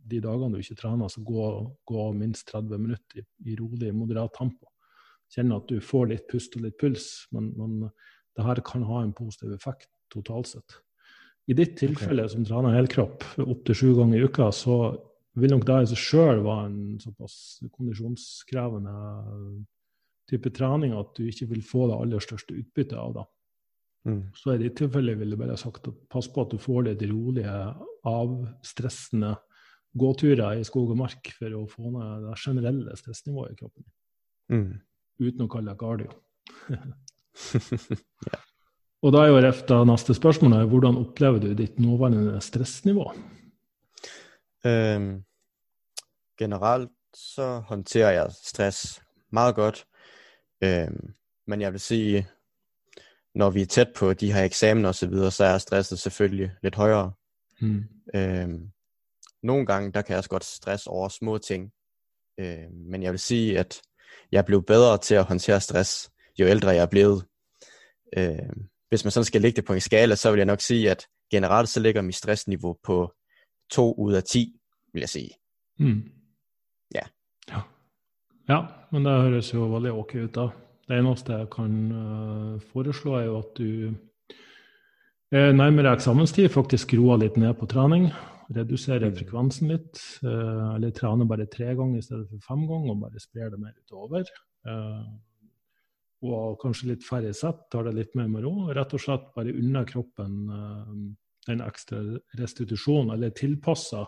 de 0.07 0.21
dagene 0.23 0.55
du 0.55 0.62
ikke 0.62 0.79
trener, 0.79 1.11
så 1.11 1.23
gå, 1.27 1.47
gå 1.87 2.03
minst 2.14 2.47
30 2.53 2.79
minutter 2.79 3.23
i, 3.23 3.25
i 3.51 3.57
rolig, 3.59 3.91
moderat 3.95 4.35
tempo 4.39 4.69
kjenner 5.37 5.61
at 5.61 5.68
du 5.68 5.80
får 5.84 6.11
litt 6.12 6.26
pust 6.30 6.57
og 6.57 6.64
litt 6.64 6.78
puls, 6.80 7.11
men, 7.37 7.53
men 7.59 7.91
det 8.37 8.45
her 8.47 8.61
kan 8.64 8.84
ha 8.89 9.03
en 9.03 9.14
positiv 9.16 9.53
effekt 9.57 9.91
totalt 10.12 10.51
sett. 10.51 10.80
I 11.47 11.55
ditt 11.55 11.76
tilfelle, 11.78 12.24
okay. 12.24 12.32
som 12.32 12.47
trener 12.47 12.74
helkropp 12.74 13.24
opptil 13.45 13.78
sju 13.78 13.93
ganger 13.95 14.18
i 14.18 14.26
uka, 14.26 14.51
så 14.55 14.97
vil 15.39 15.53
nok 15.53 15.66
det 15.68 15.78
i 15.84 15.89
seg 15.93 16.01
sjøl 16.01 16.43
være 16.43 16.68
en 16.70 17.01
såpass 17.03 17.37
kondisjonskrevende 17.68 18.95
type 20.26 20.51
trening 20.57 20.97
at 20.97 21.12
du 21.14 21.26
ikke 21.28 21.47
vil 21.53 21.62
få 21.62 21.87
det 21.91 21.99
aller 22.01 22.24
største 22.24 22.57
utbyttet 22.57 22.97
av 22.99 23.12
det. 23.18 23.26
Mm. 24.07 24.22
Så 24.39 24.55
i 24.55 24.62
ditt 24.62 24.76
tilfelle 24.78 25.14
vil 25.18 25.34
jeg 25.34 25.39
bare 25.39 25.55
ha 25.55 25.61
sagt 25.61 25.87
at 25.91 26.01
pass 26.11 26.28
på 26.32 26.43
at 26.43 26.55
du 26.55 26.59
får 26.62 26.89
litt 26.89 27.05
rolige, 27.11 27.55
avstressende 28.07 29.37
gåturer 29.97 30.59
i 30.59 30.66
skog 30.66 30.93
og 30.95 31.01
mark 31.05 31.30
for 31.39 31.55
å 31.57 31.62
få 31.70 31.93
ned 31.95 32.26
det 32.26 32.37
generelle 32.43 32.99
stressnivået 32.99 33.55
i 33.55 33.61
kroppen. 33.61 33.87
Mm 34.51 34.74
uten 35.23 35.47
å 35.47 35.51
kalle 35.51 35.73
det 35.73 35.81
cardio. 35.81 36.11
ja. 38.31 38.41
Og 39.05 39.12
da 39.12 39.23
er 39.23 39.31
jo 39.31 39.41
refta 39.45 39.81
neste 39.87 40.17
spørsmål 40.17 40.57
er, 40.57 40.69
hvordan 40.71 40.97
opplever 40.99 41.43
du 41.43 41.53
ditt 41.55 41.79
nåværende 41.79 42.41
stressnivå? 42.43 43.11
Um, 44.67 45.25
generelt 46.39 46.91
så 47.14 47.61
håndterer 47.69 48.11
jeg 48.11 48.33
stress 48.43 49.03
meget 49.33 49.55
godt. 49.55 49.85
Um, 50.64 51.14
men 51.47 51.61
jeg 51.61 51.73
vil 51.73 51.81
si, 51.81 52.01
når 53.35 53.51
vi 53.51 53.62
er 53.62 53.67
tæt 53.67 53.93
på 53.97 54.12
de 54.14 54.33
her 54.33 54.45
eksamener 54.45 54.89
osv., 54.89 54.99
så, 54.99 55.07
videre, 55.07 55.31
så 55.31 55.45
er 55.45 55.59
stresset 55.59 55.99
selvfølgelig 55.99 56.51
litt 56.62 56.75
høyere. 56.75 57.12
Mm. 57.61 57.85
Um, 58.17 58.73
nogle 59.43 59.67
gange 59.67 59.93
der 59.93 60.03
kan 60.03 60.12
jeg 60.12 60.19
også 60.19 60.31
godt 60.31 60.45
stresse 60.45 60.91
over 60.91 61.09
små 61.09 61.39
ting. 61.39 61.73
Men 62.71 63.03
jeg 63.03 63.12
vil 63.12 63.21
si 63.21 63.55
at 63.57 63.81
jeg 64.33 64.45
blevet 64.45 64.66
bedre 64.66 64.99
til 64.99 65.14
at 65.14 65.24
håndtere 65.24 65.61
stress, 65.61 66.11
jo 66.39 66.47
ældre 66.47 66.68
jeg 66.68 66.83
er 66.83 66.87
blevet. 66.87 67.24
Øh, 68.18 68.53
hvis 68.89 69.05
man 69.05 69.11
sådan 69.11 69.24
skal 69.24 69.41
lægge 69.41 69.57
det 69.57 69.64
på 69.64 69.72
en 69.72 69.81
skala, 69.81 70.14
så 70.14 70.31
vil 70.31 70.39
jeg 70.39 70.47
nok 70.47 70.61
sige, 70.61 70.91
at 70.91 71.07
generelt 71.31 71.68
så 71.68 71.81
ligger 71.81 72.03
mit 72.03 72.14
stressniveau 72.14 72.77
på 72.83 73.12
2 73.70 73.95
ud 73.95 74.12
af 74.12 74.22
10, 74.22 74.53
vil 74.93 75.01
jeg 75.01 75.09
sige. 75.09 75.31
Mm. 75.79 76.03
Ja. 76.95 77.01
ja. 77.51 77.61
Ja, 78.49 78.61
men 78.93 79.05
det 79.05 79.22
høres 79.22 79.55
jo 79.55 79.66
veldig 79.74 79.93
ok 79.93 80.14
ut, 80.14 80.35
da. 80.35 80.49
Det 80.89 80.99
eneste 80.99 81.33
jeg 81.33 81.51
kan 81.51 81.93
uh, 81.93 82.61
foreslå, 82.72 83.14
er 83.14 83.24
jo 83.24 83.39
at 83.39 83.59
du 83.59 83.89
uh, 85.33 85.53
nærmere 85.59 85.93
eksamenstid 85.93 86.49
faktisk 86.49 86.95
roer 86.95 87.18
litt 87.18 87.37
ned 87.37 87.55
på 87.55 87.66
trening. 87.66 88.12
Redusere 88.55 89.11
frekvensen 89.11 89.73
litt, 89.73 90.01
uh, 90.23 90.77
eller 90.77 90.95
trene 90.95 91.27
bare 91.27 91.49
tre 91.51 91.73
ganger 91.75 91.99
i 91.99 92.05
stedet 92.05 92.29
for 92.31 92.45
fem 92.47 92.67
ganger, 92.69 92.93
og 92.93 93.07
bare 93.07 93.23
sprer 93.23 93.51
det 93.51 93.63
mer 93.63 93.75
utover. 93.81 94.29
Uh, 94.67 95.07
og 96.27 96.57
kanskje 96.63 96.93
litt 96.93 97.07
færre 97.07 97.33
sett, 97.37 97.67
tar 97.71 97.87
det 97.87 97.97
litt 97.97 98.15
mer 98.19 98.29
med 98.31 98.47
ro. 98.47 98.69
Rett 98.75 98.95
og 98.97 99.03
slett 99.03 99.33
bare 99.37 99.55
unna 99.55 99.83
kroppen 99.89 100.37
uh, 100.51 100.93
den 101.47 101.63
ekstra 101.63 102.03
restitusjonen, 102.39 103.13
eller 103.15 103.35
tilpassa 103.35 104.07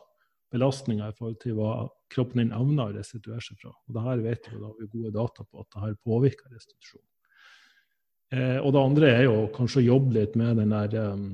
belastninga 0.52 1.10
i 1.10 1.16
forhold 1.16 1.38
til 1.42 1.58
hva 1.58 1.72
kroppen 2.12 2.42
din 2.42 2.54
evner 2.56 2.88
å 2.88 2.96
restituere 2.96 3.42
seg 3.44 3.60
fra. 3.60 3.72
Og 3.86 3.96
det 3.96 4.04
her 4.06 4.24
vet 4.24 4.48
vi, 4.48 4.56
da 4.56 4.70
har 4.70 4.78
vi 4.78 4.90
gode 4.94 5.14
data 5.14 5.44
på 5.44 5.62
at 5.62 5.70
det 5.74 5.84
her 5.84 5.98
påvirker 6.08 6.54
restitusjon. 6.54 7.04
Eh, 8.32 8.58
og 8.60 8.72
det 8.74 8.80
andre 8.84 9.12
er 9.12 9.22
jo 9.26 9.36
kanskje 9.54 9.82
å 9.82 9.88
jobbe 9.88 10.16
litt 10.18 10.34
med 10.40 10.58
den 10.60 10.72
der 10.74 11.12
um, 11.12 11.28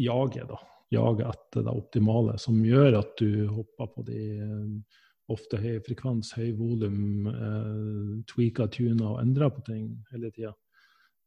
jaget, 0.00 0.48
da. 0.48 0.60
Jaget 0.94 1.26
etter 1.30 1.64
det 1.66 1.74
optimale, 1.74 2.36
som 2.38 2.60
gjør 2.62 3.00
at 3.00 3.14
du 3.18 3.46
hopper 3.50 3.88
på 3.90 4.04
de 4.06 4.20
eh, 4.44 5.00
ofte 5.32 5.58
høy 5.58 5.78
frekvens, 5.84 6.34
høy 6.36 6.52
volum, 6.58 7.28
eh, 7.30 8.10
tweaker, 8.30 8.68
tuner 8.72 9.14
og 9.14 9.22
endrer 9.22 9.52
på 9.54 9.64
ting 9.66 9.88
hele 10.12 10.30
tida. 10.34 10.52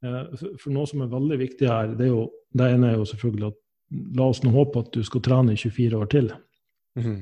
Eh, 0.03 0.23
for, 0.37 0.57
for, 0.61 0.73
noe 0.75 0.89
som 0.89 1.03
er 1.03 1.13
veldig 1.13 1.39
viktig 1.41 1.69
her, 1.69 1.95
det, 1.97 2.11
jo, 2.11 2.27
det 2.53 2.69
ene 2.75 2.91
er 2.91 2.99
jo 2.99 3.07
selvfølgelig 3.09 3.49
at 3.49 3.63
la 4.19 4.27
oss 4.29 4.43
nå 4.43 4.51
håpe 4.53 4.83
at 4.83 4.91
du 4.93 5.03
skal 5.07 5.23
trene 5.25 5.55
i 5.55 5.61
24 5.61 6.01
år 6.01 6.11
til. 6.13 6.31
Mm. 6.99 7.21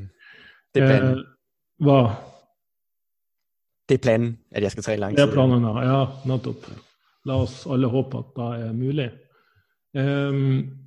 Det 0.76 0.84
er 0.84 0.90
planen. 0.92 1.20
Eh, 1.20 1.36
hva? 1.86 2.00
Det 3.86 4.00
er 4.00 4.02
planen, 4.02 4.34
at 4.52 4.66
jeg 4.66 4.76
skal 4.76 4.88
trene 4.90 5.04
langt. 5.06 5.20
Det 5.20 5.28
er 5.28 5.34
planen, 5.34 5.70
ja. 5.86 6.02
Nettopp. 6.28 6.68
La 7.30 7.40
oss 7.42 7.64
alle 7.72 7.90
håpe 7.90 8.22
at 8.22 8.36
det 8.38 8.50
er 8.68 8.76
mulig. 8.76 9.08
Um, 9.96 10.86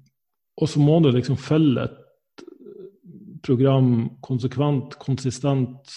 og 0.59 0.68
så 0.68 0.82
må 0.82 0.98
du 1.00 1.11
liksom 1.14 1.38
følge 1.40 1.86
et 1.86 2.44
program 3.46 4.18
konsekvent, 4.24 4.98
konsistent 5.00 5.94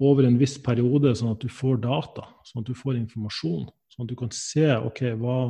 over 0.00 0.24
en 0.24 0.38
viss 0.38 0.56
periode, 0.62 1.12
sånn 1.18 1.34
at 1.34 1.42
du 1.42 1.50
får 1.52 1.80
data, 1.82 2.28
sånn 2.46 2.62
at 2.62 2.70
du 2.70 2.76
får 2.78 2.96
informasjon. 3.00 3.66
Sånn 3.92 4.06
at 4.06 4.12
du 4.12 4.16
kan 4.18 4.30
se 4.34 4.68
ok, 4.76 5.02
hva, 5.18 5.40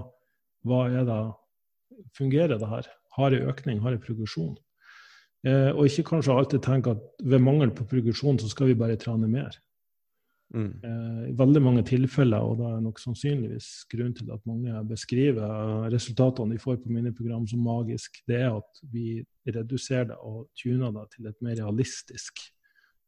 hva 0.66 0.86
er 0.88 1.04
det, 1.08 1.18
fungerer 2.16 2.56
det 2.58 2.70
her? 2.70 2.88
Har 3.18 3.34
jeg 3.34 3.46
økning, 3.50 3.82
har 3.84 3.94
jeg 3.94 4.04
progresjon? 4.06 4.56
Eh, 5.46 5.70
og 5.74 5.86
ikke 5.86 6.06
kanskje 6.14 6.34
alltid 6.34 6.64
tenke 6.64 6.96
at 6.96 7.02
ved 7.22 7.42
mangel 7.44 7.70
på 7.76 7.86
progresjon 7.90 8.40
så 8.40 8.48
skal 8.50 8.72
vi 8.72 8.78
bare 8.78 8.98
trene 8.98 9.28
mer. 9.30 9.52
Mm. 10.54 10.80
Eh, 10.80 11.22
I 11.28 11.34
veldig 11.36 11.60
mange 11.60 11.84
tilfeller, 11.84 12.40
og 12.40 12.56
det 12.60 12.68
er 12.70 12.84
nok 12.84 13.00
sannsynligvis 13.02 13.68
grunnen 13.92 14.16
til 14.16 14.30
at 14.32 14.46
mange 14.48 14.82
beskriver 14.88 15.88
resultatene 15.92 16.56
de 16.56 16.62
får 16.62 16.78
på 16.80 16.92
mine 16.94 17.12
program 17.16 17.44
som 17.48 17.60
magisk, 17.64 18.22
det 18.28 18.40
er 18.46 18.56
at 18.56 18.82
vi 18.92 19.20
reduserer 19.44 20.12
det 20.12 20.20
og 20.24 20.48
tuner 20.56 20.94
det 20.96 21.08
til 21.14 21.28
et 21.28 21.42
mer 21.44 21.58
realistisk 21.60 22.40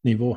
nivå. 0.05 0.35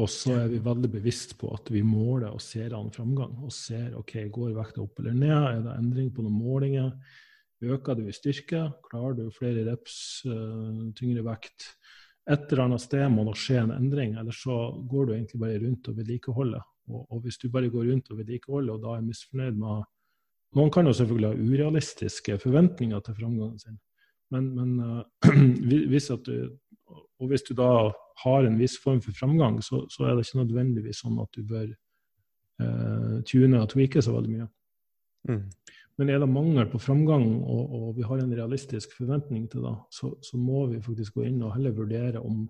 Og 0.00 0.08
så 0.08 0.38
er 0.40 0.46
vi 0.48 0.62
veldig 0.64 0.88
bevisst 0.94 1.34
på 1.40 1.50
at 1.52 1.68
vi 1.72 1.82
måler 1.84 2.32
og 2.32 2.40
ser 2.40 2.72
an 2.76 2.88
framgang. 2.94 3.34
Og 3.44 3.52
ser 3.52 3.92
ok, 3.98 4.14
går 4.32 4.54
vekta 4.56 4.80
opp 4.86 5.02
eller 5.02 5.18
ned, 5.18 5.34
er 5.50 5.60
det 5.66 5.74
endring 5.76 6.08
på 6.14 6.24
noen 6.24 6.38
målinger? 6.38 6.94
Øker 7.62 7.98
du 7.98 8.06
i 8.08 8.14
styrke? 8.16 8.64
Klarer 8.88 9.18
du 9.18 9.26
flere 9.34 9.66
reps, 9.68 9.96
uh, 10.26 10.88
tyngre 10.96 11.26
vekt? 11.26 11.74
Et 12.30 12.52
eller 12.52 12.64
annet 12.68 12.84
sted 12.84 13.08
må 13.10 13.24
det 13.26 13.38
skje 13.40 13.64
en 13.64 13.72
endring, 13.74 14.14
eller 14.20 14.34
så 14.36 14.56
går 14.88 15.08
du 15.08 15.14
egentlig 15.16 15.40
bare 15.42 15.58
rundt 15.64 15.88
og 15.90 15.96
vedlikeholder. 15.98 16.68
Og, 16.92 17.00
og 17.10 17.22
hvis 17.24 17.38
du 17.42 17.48
bare 17.50 17.70
går 17.70 17.88
rundt 17.90 18.10
og 18.12 18.20
vedlikeholder, 18.20 18.76
og 18.76 18.84
da 18.84 18.94
er 18.96 19.08
misfornøyd 19.08 19.58
med 19.58 19.88
Noen 20.52 20.68
kan 20.68 20.84
jo 20.84 20.92
selvfølgelig 20.92 21.28
ha 21.30 21.44
urealistiske 21.48 22.34
forventninger 22.42 23.00
til 23.00 23.14
framgangen 23.16 23.56
sin, 23.56 23.78
men, 24.34 24.50
men 24.52 24.74
uh, 24.84 25.86
hvis 25.88 26.10
du, 26.26 26.34
og 26.92 27.30
hvis 27.30 27.46
du 27.48 27.54
da 27.56 27.70
har 28.24 28.44
en 28.44 28.58
viss 28.60 28.74
form 28.82 29.00
for 29.00 29.16
framgang, 29.16 29.62
så, 29.64 29.86
så 29.88 30.04
er 30.04 30.16
det 30.18 30.26
ikke 30.26 30.42
nødvendigvis 30.42 31.00
sånn 31.04 31.16
at 31.22 31.32
du 31.32 31.46
bør 31.48 31.70
uh, 32.60 33.16
tune 33.28 33.62
og 33.62 33.70
tweake 33.72 34.04
så 34.04 34.12
veldig 34.12 34.34
mye. 34.34 34.48
Mm. 35.30 35.42
Men 36.00 36.08
er 36.08 36.22
det 36.22 36.28
mangel 36.30 36.68
på 36.72 36.80
framgang, 36.80 37.26
og, 37.42 37.62
og, 37.76 37.86
vi 37.98 38.04
har 38.08 38.22
en 38.22 38.34
realistisk 38.34 38.94
forventning 38.96 39.44
til 39.52 39.66
det, 39.66 39.74
så, 39.92 40.14
så, 40.24 40.40
må 40.40 40.66
vi 40.70 40.80
faktisk 40.82 41.18
gå 41.18 41.26
inn 41.28 41.42
og 41.44 41.52
heller 41.56 41.74
vurdere 41.76 42.22
om 42.22 42.46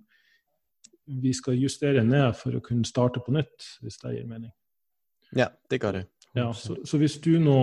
vi 1.22 1.32
skal 1.34 1.59
justere 1.59 2.05
ned 2.07 2.36
for 2.38 2.55
å 2.55 2.62
kunne 2.62 2.86
starte 2.86 3.20
på 3.24 3.34
nytt, 3.34 3.66
hvis 3.82 3.99
det 4.05 4.14
gir 4.14 4.28
mening. 4.30 4.53
Ja, 5.34 5.49
det 5.68 5.80
gjør 5.82 5.99
det. 5.99 6.07
Ja, 6.36 6.47
så, 6.57 6.78
så, 6.88 6.97
hvis 7.01 7.18
du 7.20 7.34
nå 7.43 7.59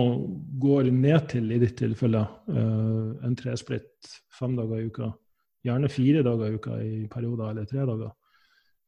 går 0.62 0.92
ned 0.94 1.24
til, 1.32 1.48
i 1.50 1.58
ditt 1.58 1.74
tilfelle, 1.80 2.20
uh, 2.52 3.16
en 3.26 3.34
tresplitt 3.38 4.12
fem 4.36 4.54
dager 4.58 4.78
i 4.78 4.90
uka, 4.92 5.08
gjerne 5.66 5.90
fire 5.90 6.22
dager 6.26 6.52
i 6.52 6.60
uka 6.60 6.76
i 6.84 6.92
perioder, 7.10 7.50
eller 7.50 7.66
tre 7.70 7.86
dager, 7.88 8.12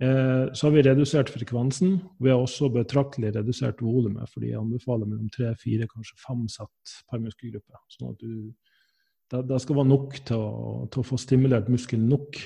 så 0.03 0.67
har 0.67 0.73
vi 0.75 0.83
redusert 0.83 1.31
frekvensen. 1.31 1.99
Vi 2.19 2.31
har 2.33 2.41
også 2.41 2.71
betraktelig 2.75 3.35
redusert 3.37 3.83
volumet, 3.85 4.31
fordi 4.33 4.51
jeg 4.51 4.59
anbefaler 4.59 5.07
mellom 5.07 5.29
tre, 5.31 5.53
fire, 5.61 5.87
kanskje 5.91 6.19
fem 6.23 6.41
sett 6.51 6.95
per 7.11 7.23
muskelgruppe. 7.23 7.83
Sånn 7.93 8.11
at 8.15 8.25
du, 8.25 8.51
det, 9.33 9.45
det, 9.51 9.61
skal 9.63 9.79
være 9.79 9.91
nok 9.93 10.19
til 10.29 10.43
å, 10.43 10.53
til 10.91 11.05
å 11.05 11.07
få 11.07 11.21
stimulert 11.21 11.71
muskelen 11.73 12.09
nok. 12.11 12.41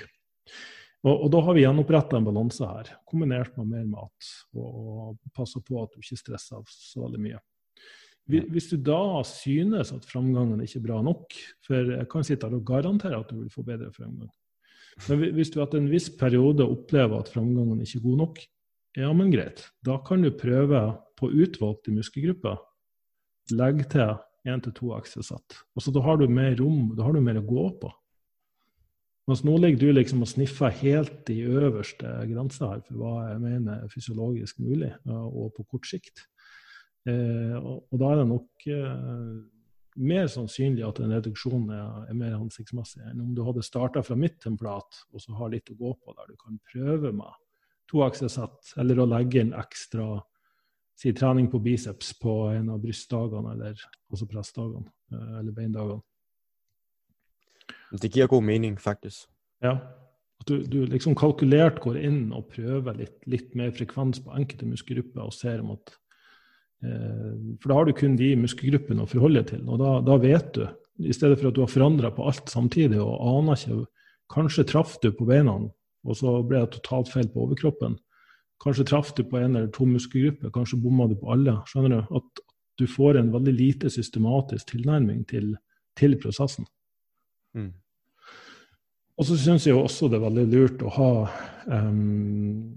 Og, 1.07 1.13
og, 1.15 1.27
da 1.33 1.43
har 1.47 1.57
vi 1.57 1.65
gjenoppretta 1.65 2.19
en 2.19 2.27
balanse 2.27 2.67
her, 2.67 2.93
kombinert 3.09 3.57
med 3.61 3.73
mer 3.73 3.87
mat. 3.91 4.31
Og, 4.57 5.13
og 5.13 5.37
passer 5.37 5.63
på 5.65 5.79
at 5.83 5.95
du 5.95 6.03
ikke 6.03 6.19
stresser 6.21 6.65
så 6.73 7.05
veldig 7.07 7.23
mye. 7.29 7.43
Hvis 8.27 8.73
du 8.73 8.81
da 8.83 9.23
synes 9.29 9.93
at 9.95 10.07
framgangen 10.09 10.59
ikke 10.65 10.81
er 10.81 10.87
bra 10.89 10.97
nok, 11.07 11.37
for 11.63 11.93
jeg 11.95 12.09
kan 12.11 12.27
sitte 12.27 12.49
her 12.49 12.59
og 12.59 12.67
garantere 12.67 13.21
at 13.23 13.31
du 13.31 13.39
vil 13.39 13.53
få 13.53 13.63
bedre 13.67 13.93
framgang, 13.95 14.33
men 15.07 15.25
hvis 15.37 15.51
du 15.53 15.59
etter 15.61 15.81
en 15.81 15.91
viss 15.91 16.09
periode 16.19 16.65
opplever 16.65 17.21
at 17.21 17.33
framgangen 17.33 17.83
ikke 17.85 18.01
er 18.01 18.07
god 18.07 18.23
nok, 18.23 18.41
ja, 18.97 19.11
men 19.13 19.33
greit. 19.33 19.67
Da 19.85 19.99
kan 20.05 20.25
du 20.25 20.31
prøve 20.33 20.81
på 21.21 21.29
utvalgte 21.29 21.93
muskelgrupper. 21.93 22.57
Legg 23.57 23.85
til 23.93 24.17
én 24.49 24.63
til 24.63 24.73
to 24.77 24.95
aksesett. 24.97 25.59
Altså, 25.77 25.93
da 25.93 26.03
har 26.05 26.19
du 26.19 26.27
mer 26.31 26.57
rom, 26.59 26.95
da 26.97 27.05
har 27.05 27.13
du 27.13 27.21
mer 27.21 27.41
å 27.41 27.47
gå 27.47 27.67
på. 27.83 27.93
Mens 29.27 29.43
nå 29.43 29.57
ligger 29.59 29.81
du 29.81 29.97
liksom 29.97 30.23
og 30.23 30.31
sniffer 30.31 30.71
helt 30.81 31.29
i 31.35 31.41
øverste 31.43 32.13
grense 32.31 32.63
her 32.63 32.83
for 32.87 33.01
hva 33.01 33.15
jeg 33.33 33.43
mener 33.43 33.83
er 33.83 33.91
fysiologisk 33.91 34.61
mulig, 34.63 34.93
og 35.11 35.51
på 35.57 35.67
kort 35.67 35.89
sikt. 35.91 36.23
Eh, 37.07 37.57
og, 37.59 37.85
og, 37.91 37.97
da 38.01 38.13
er 38.13 38.21
det 38.21 38.29
nok 38.31 38.69
eh, 38.71 39.35
mer 39.97 40.29
sannsynlig 40.31 40.85
at 40.87 41.01
en 41.01 41.13
reduksjon 41.17 41.71
er, 41.73 42.07
er 42.11 42.17
mer 42.19 42.37
hensiktsmessig 42.37 43.03
enn 43.09 43.23
om 43.25 43.35
du 43.37 43.43
hadde 43.47 43.65
starta 43.65 44.03
fra 44.05 44.17
mitt 44.19 44.39
templat 44.43 45.03
og 45.13 45.23
så 45.23 45.35
har 45.39 45.53
litt 45.53 45.73
å 45.73 45.79
gå 45.79 45.93
på 45.97 46.15
der 46.17 46.31
du 46.31 46.37
kan 46.41 46.61
prøve 46.73 47.13
med 47.17 47.33
to 47.91 48.03
aksesett, 48.07 48.73
eller 48.81 49.01
å 49.01 49.09
legge 49.09 49.43
inn 49.43 49.53
ekstra 49.57 50.17
si 50.97 51.13
trening 51.15 51.51
på 51.53 51.61
biceps 51.63 52.15
på 52.19 52.33
en 52.55 52.71
av 52.73 52.81
brystdagene, 52.83 53.53
eller 53.53 53.83
også 54.13 54.29
pressdagene, 54.31 54.89
eh, 55.13 55.33
eller 55.41 55.53
beindagene. 55.57 56.03
Det 58.01 58.11
gir 58.11 58.29
god 58.31 58.43
mening, 58.43 58.79
faktisk. 58.81 59.29
Ja. 59.63 59.77
At 60.41 60.49
du, 60.51 60.65
du 60.69 60.81
liksom 60.89 61.15
kalkulert 61.17 61.79
går 61.85 62.01
inn 62.01 62.33
og 62.35 62.49
prøver 62.53 62.97
litt, 62.99 63.21
litt 63.29 63.55
mer 63.57 63.71
frekvens 63.77 64.23
på 64.25 64.35
enkelte 64.37 64.69
muskelgrupper 64.69 65.23
og 65.25 65.37
ser 65.37 65.63
om 65.63 65.77
at 65.77 65.95
for 66.83 67.71
da 67.71 67.77
har 67.79 67.87
du 67.89 67.95
kun 67.97 68.19
de 68.19 68.35
muskelgruppene 68.39 69.05
å 69.05 69.11
forholde 69.11 69.43
til. 69.49 69.63
Og 69.65 69.81
da, 69.81 69.93
da 70.05 70.19
vet 70.21 70.51
du, 70.55 70.67
i 71.05 71.15
stedet 71.15 71.39
for 71.41 71.51
at 71.51 71.57
du 71.57 71.63
har 71.65 71.73
forandra 71.73 72.11
på 72.15 72.27
alt 72.29 72.51
samtidig 72.53 73.01
og 73.03 73.21
aner 73.37 73.61
ikke 73.61 73.85
Kanskje 74.33 74.65
traff 74.67 74.97
du 74.99 75.13
på 75.15 75.23
beina, 75.23 75.53
og 75.55 76.17
så 76.19 76.33
ble 76.43 76.65
det 76.65 76.73
totalt 76.75 77.07
feil 77.13 77.29
på 77.31 77.45
overkroppen. 77.45 77.93
Kanskje 78.59 78.89
traff 78.91 79.13
du 79.15 79.21
på 79.23 79.39
en 79.39 79.55
eller 79.55 79.69
to 79.71 79.87
muskelgrupper, 79.87 80.51
kanskje 80.51 80.81
bomma 80.83 81.07
du 81.07 81.15
på 81.21 81.31
alle. 81.31 81.55
Skjønner 81.71 81.95
du? 81.95 82.17
At 82.19 82.43
du 82.83 82.89
får 82.91 83.21
en 83.21 83.31
veldig 83.31 83.55
lite 83.55 83.91
systematisk 83.93 84.73
tilnærming 84.73 85.23
til, 85.31 85.53
til 85.95 86.19
prosessen. 86.19 86.67
Mm. 87.55 87.71
Og 89.17 89.31
så 89.31 89.39
syns 89.41 89.69
jeg 89.69 89.79
også 89.79 90.11
det 90.11 90.19
er 90.19 90.27
veldig 90.27 90.47
lurt 90.53 90.83
å 90.83 90.93
ha 90.99 91.11
um, 91.71 92.75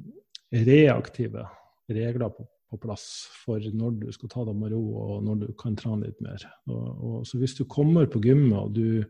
reaktive 0.54 1.50
regler 1.89 2.30
på 2.30 2.45
på 2.70 2.78
plass 2.82 3.05
for 3.43 3.61
når 3.61 3.95
du 4.03 4.09
skal 4.13 4.32
ta 4.32 4.45
deg 4.47 4.57
med 4.57 4.74
ro, 4.76 4.84
og 5.01 5.26
når 5.26 5.41
du 5.41 5.47
kan 5.59 5.78
trene 5.78 6.07
litt 6.07 6.20
mer. 6.24 6.43
Og, 6.70 6.88
og, 6.88 7.17
så 7.28 7.41
hvis 7.41 7.57
du 7.57 7.65
kommer 7.70 8.09
på 8.11 8.22
gymmet 8.24 8.57
og 8.59 8.74
du, 8.78 9.03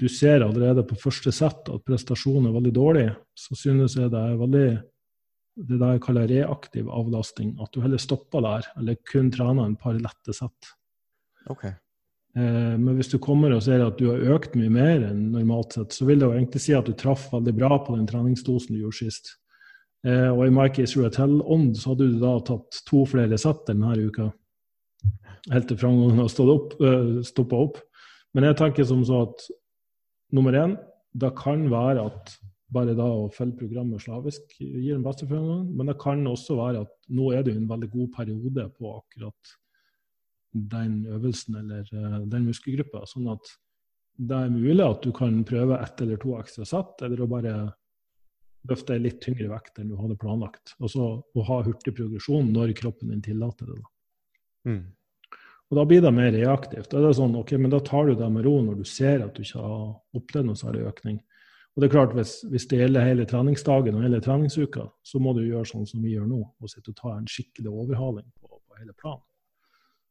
du, 0.00 0.06
ser 0.08 0.46
allerede 0.46 0.86
på 0.86 0.98
første 1.00 1.32
sett 1.34 1.70
at 1.70 1.86
prestasjonen 1.86 2.50
er 2.50 2.58
veldig 2.58 2.74
dårlig, 2.74 3.06
så 3.34 3.58
synes 3.58 3.98
jeg 3.98 4.12
det 4.14 4.20
er 4.20 4.42
veldig 4.42 4.66
det 5.54 5.78
der 5.78 5.94
jeg 5.94 6.02
kaller 6.02 6.30
reaktiv 6.30 6.88
avlasting. 6.90 7.54
At 7.62 7.70
du 7.74 7.82
heller 7.82 8.00
stopper 8.02 8.42
der, 8.42 8.66
eller 8.80 8.98
kun 9.06 9.30
trener 9.34 9.68
en 9.68 9.78
par 9.78 9.94
lette 9.94 10.34
sett. 10.34 10.74
Okay. 11.50 11.74
Eh, 12.34 12.74
men 12.80 12.96
hvis 12.98 13.12
du 13.12 13.20
kommer 13.22 13.54
og 13.54 13.62
ser 13.62 13.84
at 13.84 14.00
du 14.00 14.08
har 14.10 14.34
økt 14.34 14.56
mye 14.58 14.72
mer 14.74 15.06
enn 15.10 15.28
normalt 15.34 15.76
sett, 15.76 15.94
så 15.94 16.08
vil 16.08 16.18
det 16.18 16.26
jo 16.26 16.34
egentlig 16.34 16.62
si 16.64 16.74
at 16.74 16.88
du 16.88 16.96
traff 16.98 17.28
veldig 17.32 17.54
bra 17.54 17.78
på 17.86 17.94
den 17.94 18.08
treningsdosen 18.10 18.74
du 18.74 18.82
gjorde 18.82 19.04
sist. 19.04 19.36
Eh, 20.04 20.30
og 20.30 20.44
i 20.44 20.52
Mike 20.52 20.84
Israel 20.84 21.12
Tell-ånd 21.14 21.78
så 21.80 21.92
hadde 21.92 22.10
du 22.12 22.18
da 22.20 22.36
tatt 22.44 22.82
to 22.88 23.04
flere 23.08 23.38
sett 23.40 23.64
denne 23.70 23.94
uka. 23.96 24.28
Helt 25.52 25.68
til 25.68 25.80
framgangen 25.80 26.20
har 26.20 26.28
eh, 26.28 27.20
stoppa 27.24 27.60
opp. 27.68 27.80
Men 28.36 28.48
jeg 28.50 28.58
tenker 28.60 28.88
som 28.88 29.04
så 29.06 29.24
at 29.28 29.46
nummer 30.34 30.56
én, 30.58 30.76
det 31.14 31.30
kan 31.38 31.68
være 31.70 32.04
at 32.10 32.34
bare 32.74 32.96
da 32.98 33.06
å 33.06 33.28
følge 33.32 33.60
programmet 33.60 34.02
slavisk 34.02 34.56
gir 34.58 34.96
den 34.96 35.04
beste 35.04 35.28
framgangen. 35.30 35.68
Men 35.76 35.92
det 35.92 35.98
kan 36.02 36.24
også 36.26 36.56
være 36.58 36.84
at 36.84 36.94
nå 37.14 37.30
er 37.32 37.44
det 37.44 37.54
jo 37.54 37.62
en 37.62 37.70
veldig 37.70 37.90
god 37.92 38.08
periode 38.16 38.64
på 38.78 38.96
akkurat 38.98 39.54
den 40.54 41.04
øvelsen 41.10 41.58
eller 41.60 41.86
uh, 41.94 42.20
den 42.30 42.48
muskelgruppa. 42.48 43.04
Sånn 43.10 43.30
at 43.32 43.54
det 44.14 44.36
er 44.36 44.52
mulig 44.52 44.84
at 44.84 45.06
du 45.06 45.10
kan 45.14 45.40
prøve 45.46 45.80
ett 45.82 46.02
eller 46.02 46.20
to 46.22 46.36
ekstra 46.38 46.66
sett, 46.68 47.00
eller 47.02 47.24
å 47.24 47.30
bare 47.30 47.54
løfte 48.70 48.96
litt 49.00 49.20
tyngre 49.24 49.50
vekt 49.50 49.78
enn 49.78 49.90
du 49.92 49.96
hadde 49.98 50.18
planlagt. 50.20 50.74
Og 50.80 50.92
så 50.92 51.08
å 51.20 51.46
ha 51.48 51.60
hurtig 51.66 51.94
progresjon 51.96 52.52
når 52.54 52.74
kroppen 52.78 53.12
din 53.12 53.24
tillater 53.24 53.70
det. 53.70 53.80
Mm. 54.68 54.84
Og 55.70 55.78
Da 55.78 55.84
blir 55.88 56.02
det 56.04 56.12
mer 56.14 56.32
reaktivt. 56.32 56.90
Da 56.90 57.00
er 57.00 57.08
det 57.08 57.18
sånn, 57.18 57.36
ok, 57.40 57.54
men 57.58 57.72
da 57.72 57.80
tar 57.82 58.08
du 58.08 58.14
det 58.18 58.30
med 58.30 58.44
ro 58.46 58.58
når 58.62 58.80
du 58.80 58.84
ser 58.88 59.24
at 59.24 59.34
du 59.34 59.42
ikke 59.42 59.62
har 59.62 60.18
opplevd 60.18 60.50
noe 60.50 60.60
særlig 60.60 60.84
økning. 60.90 61.20
Og 61.74 61.82
det 61.82 61.88
er 61.88 61.94
klart, 61.96 62.12
hvis, 62.14 62.36
hvis, 62.46 62.68
det 62.70 62.78
gjelder 62.78 63.06
hele 63.08 63.24
treningsdagen 63.26 63.96
og 63.98 64.04
hele 64.06 64.20
treningsuka, 64.22 64.84
så 65.02 65.18
må 65.18 65.32
du 65.34 65.42
gjøre 65.42 65.66
sånn 65.66 65.88
som 65.90 66.04
vi 66.04 66.12
gjør 66.12 66.28
nå, 66.30 66.38
og 66.38 66.70
sitte 66.70 66.92
og 66.92 67.00
ta 67.00 67.16
en 67.16 67.26
skikkelig 67.26 67.72
overhaling 67.72 68.28
på, 68.38 68.60
på 68.60 68.78
hele 68.78 68.94
planen. 69.00 69.24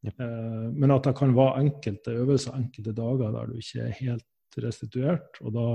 Yep. 0.04 0.20
Eh, 0.20 0.66
men 0.76 0.92
at 0.92 1.08
det 1.08 1.14
kan 1.16 1.36
være 1.38 1.62
enkelte 1.64 2.18
øvelser 2.20 2.58
enkelte 2.58 2.92
dager 2.98 3.32
der 3.38 3.48
du 3.48 3.62
ikke 3.62 3.86
er 3.86 3.96
helt 4.02 4.58
restituert, 4.60 5.40
og 5.40 5.56
da 5.56 5.68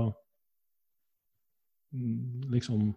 liksom, 2.51 2.91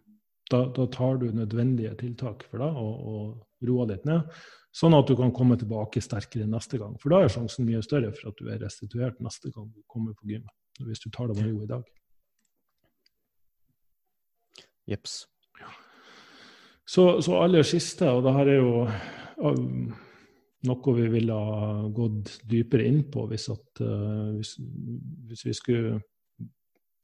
da, 0.51 0.67
da, 0.77 0.87
tar 0.93 1.17
du 1.23 1.31
nødvendige 1.33 1.95
tiltak 2.01 2.45
for 2.51 2.63
deg 2.63 2.77
og, 2.77 3.07
og 3.13 3.69
roer 3.69 3.93
litt 3.93 4.07
ned, 4.09 4.29
sånn 4.75 4.97
at 4.97 5.09
du 5.09 5.17
kan 5.19 5.33
komme 5.35 5.57
tilbake 5.61 6.03
sterkere 6.05 6.49
neste 6.51 6.81
gang. 6.81 6.95
For 7.01 7.13
da 7.13 7.23
er 7.23 7.33
sjansen 7.33 7.69
mye 7.69 7.83
større 7.85 8.13
for 8.17 8.33
at 8.33 8.41
du 8.41 8.51
er 8.53 8.63
restituert 8.63 9.21
neste 9.25 9.53
gang 9.55 9.69
du 9.73 9.83
kommer 9.87 10.17
på 10.19 10.33
gym, 10.33 10.47
hvis 10.85 11.05
du 11.05 11.11
tar 11.13 11.31
det 11.31 11.39
med 11.41 11.51
ro 11.51 11.65
i 11.65 11.71
dag. 11.71 11.91
Jeps. 14.91 15.23
Så, 16.93 17.21
så, 17.23 17.37
aller 17.39 17.63
siste, 17.65 18.09
og 18.11 18.25
det 18.27 18.33
her 18.35 18.49
er 18.51 18.59
jo 18.59 18.73
um, 19.39 19.93
noe 20.67 20.95
vi 20.97 21.07
ville 21.13 21.37
ha 21.37 21.69
gått 21.95 22.35
dypere 22.51 22.85
inn 22.91 23.05
på 23.13 23.25
hvis, 23.31 23.47
at, 23.55 23.81
uh, 23.81 24.35
hvis, 24.35 24.57
hvis 25.31 25.47
vi 25.47 25.55
skulle 25.57 26.01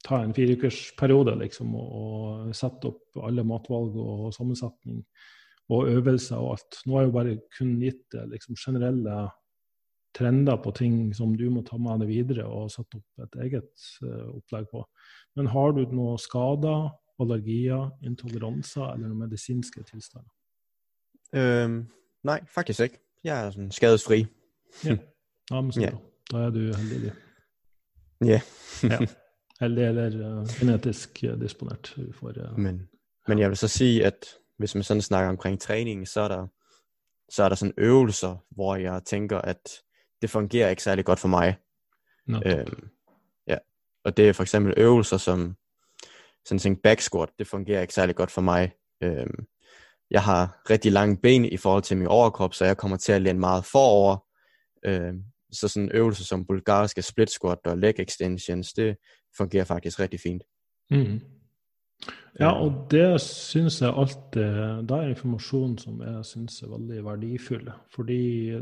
ta 0.05 0.21
en 0.23 0.33
fireukersperiode 0.35 1.35
liksom, 1.41 1.73
og, 1.75 1.89
og 1.99 2.55
sette 2.55 2.91
opp 2.91 3.19
alle 3.25 3.43
matvalg 3.47 3.97
og 3.99 4.29
sammensetning 4.35 5.03
og 5.69 5.89
øvelser 5.91 6.39
og 6.39 6.55
alt. 6.55 6.79
Nå 6.85 6.95
har 6.95 7.03
jeg 7.03 7.09
jo 7.09 7.17
bare 7.17 7.35
kun 7.57 7.75
gitt 7.83 8.17
liksom, 8.31 8.57
generelle 8.57 9.27
trender 10.17 10.57
på 10.63 10.71
ting 10.71 11.13
som 11.13 11.35
du 11.37 11.45
må 11.53 11.61
ta 11.67 11.77
med 11.77 12.01
deg 12.03 12.09
videre 12.09 12.47
og 12.49 12.71
sette 12.73 12.97
opp 12.97 13.25
et 13.25 13.37
eget 13.45 13.85
uh, 14.01 14.31
opplegg 14.39 14.65
på. 14.71 14.81
Men 15.37 15.51
har 15.53 15.75
du 15.77 15.83
noen 15.93 16.17
skader, 16.21 16.89
allergier, 17.21 17.91
intoleranser 18.07 18.87
eller 18.87 19.11
noen 19.11 19.27
medisinske 19.27 19.83
tilstander? 19.91 20.31
Um, 21.35 21.83
nei, 22.25 22.39
faktisk 22.49 22.87
ikke. 22.87 23.03
Jeg 23.27 23.35
er 23.35 23.53
sånn 23.53 23.73
skadesfri. 23.75 24.23
Ja, 24.87 24.95
ja 25.51 25.61
men 25.61 25.73
så 25.75 25.83
bra. 25.83 26.03
Da 26.29 26.45
er 26.47 26.53
du 26.55 26.61
heldig. 26.71 27.15
Yeah. 28.25 28.45
ja. 28.83 29.03
Heldig 29.59 29.83
eller 29.83 30.39
uh, 30.39 30.47
genetisk 30.59 31.23
uh, 31.23 31.41
disponert. 31.41 31.95
For, 32.13 32.27
uh, 32.27 32.59
men, 32.59 32.89
men 33.27 33.39
jeg 33.39 33.49
vil 33.49 33.57
så 33.57 33.67
si 33.67 34.01
at 34.01 34.25
hvis 34.57 34.75
man 34.75 34.83
sådan 34.83 35.01
snakker 35.01 35.29
omkring 35.29 35.61
trening 35.61 36.07
så 36.07 36.21
er 36.21 36.27
der, 36.27 36.47
så 37.29 37.43
er 37.43 37.49
der 37.49 37.55
sådan 37.55 37.73
øvelser, 37.77 38.45
hvor 38.49 38.75
jeg 38.75 39.01
tænker, 39.05 39.37
at 39.37 39.69
det 40.21 40.29
fungerer 40.29 40.69
ikke 40.69 40.83
særlig 40.83 41.05
godt 41.05 41.19
for 41.19 41.27
mig. 41.27 41.57
Øhm, 42.29 42.89
ja. 43.47 43.57
Og 44.03 44.17
det 44.17 44.29
er 44.29 44.33
for 44.33 44.43
eksempel 44.43 44.73
øvelser 44.77 45.17
som 45.17 45.55
sådan 46.45 46.71
en 46.71 46.81
back 46.81 47.01
squat, 47.01 47.29
det 47.39 47.47
fungerer 47.47 47.81
ikke 47.81 47.93
særlig 47.93 48.15
godt 48.15 48.31
for 48.31 48.41
mig. 48.41 48.71
Øhm, 49.03 49.45
jeg 50.11 50.23
har 50.23 50.61
rigtig 50.69 50.91
lange 50.91 51.17
ben 51.17 51.45
i 51.45 51.57
forhold 51.57 51.83
til 51.83 51.97
min 51.97 52.07
overkrop, 52.07 52.53
så 52.53 52.65
jeg 52.65 52.77
kommer 52.77 52.97
til 52.97 53.11
at 53.11 53.21
læne 53.21 53.39
meget 53.39 53.65
forover. 53.65 54.17
Øhm, 54.85 55.23
så 55.51 55.67
sådan 55.67 55.91
øvelser 55.93 56.23
som 56.23 56.45
bulgariske 56.45 57.01
split 57.01 57.29
squat 57.29 57.59
og 57.65 57.77
leg 57.77 57.99
extensions, 57.99 58.73
det 58.73 58.97
fungerer 59.37 59.67
faktisk 59.69 59.99
riktig 59.99 60.19
fint. 60.23 60.43
Mm. 60.91 61.19
Ja, 62.39 62.53
og 62.55 62.87
det 62.91 63.19
syns 63.21 63.81
jeg 63.81 63.91
alltid 63.91 64.85
Det 64.87 64.95
er 64.95 65.09
informasjon 65.11 65.75
som 65.81 65.99
jeg 66.05 66.25
syns 66.27 66.61
er 66.63 66.71
veldig 66.71 67.01
verdifull. 67.03 67.71
Fordi 67.91 68.55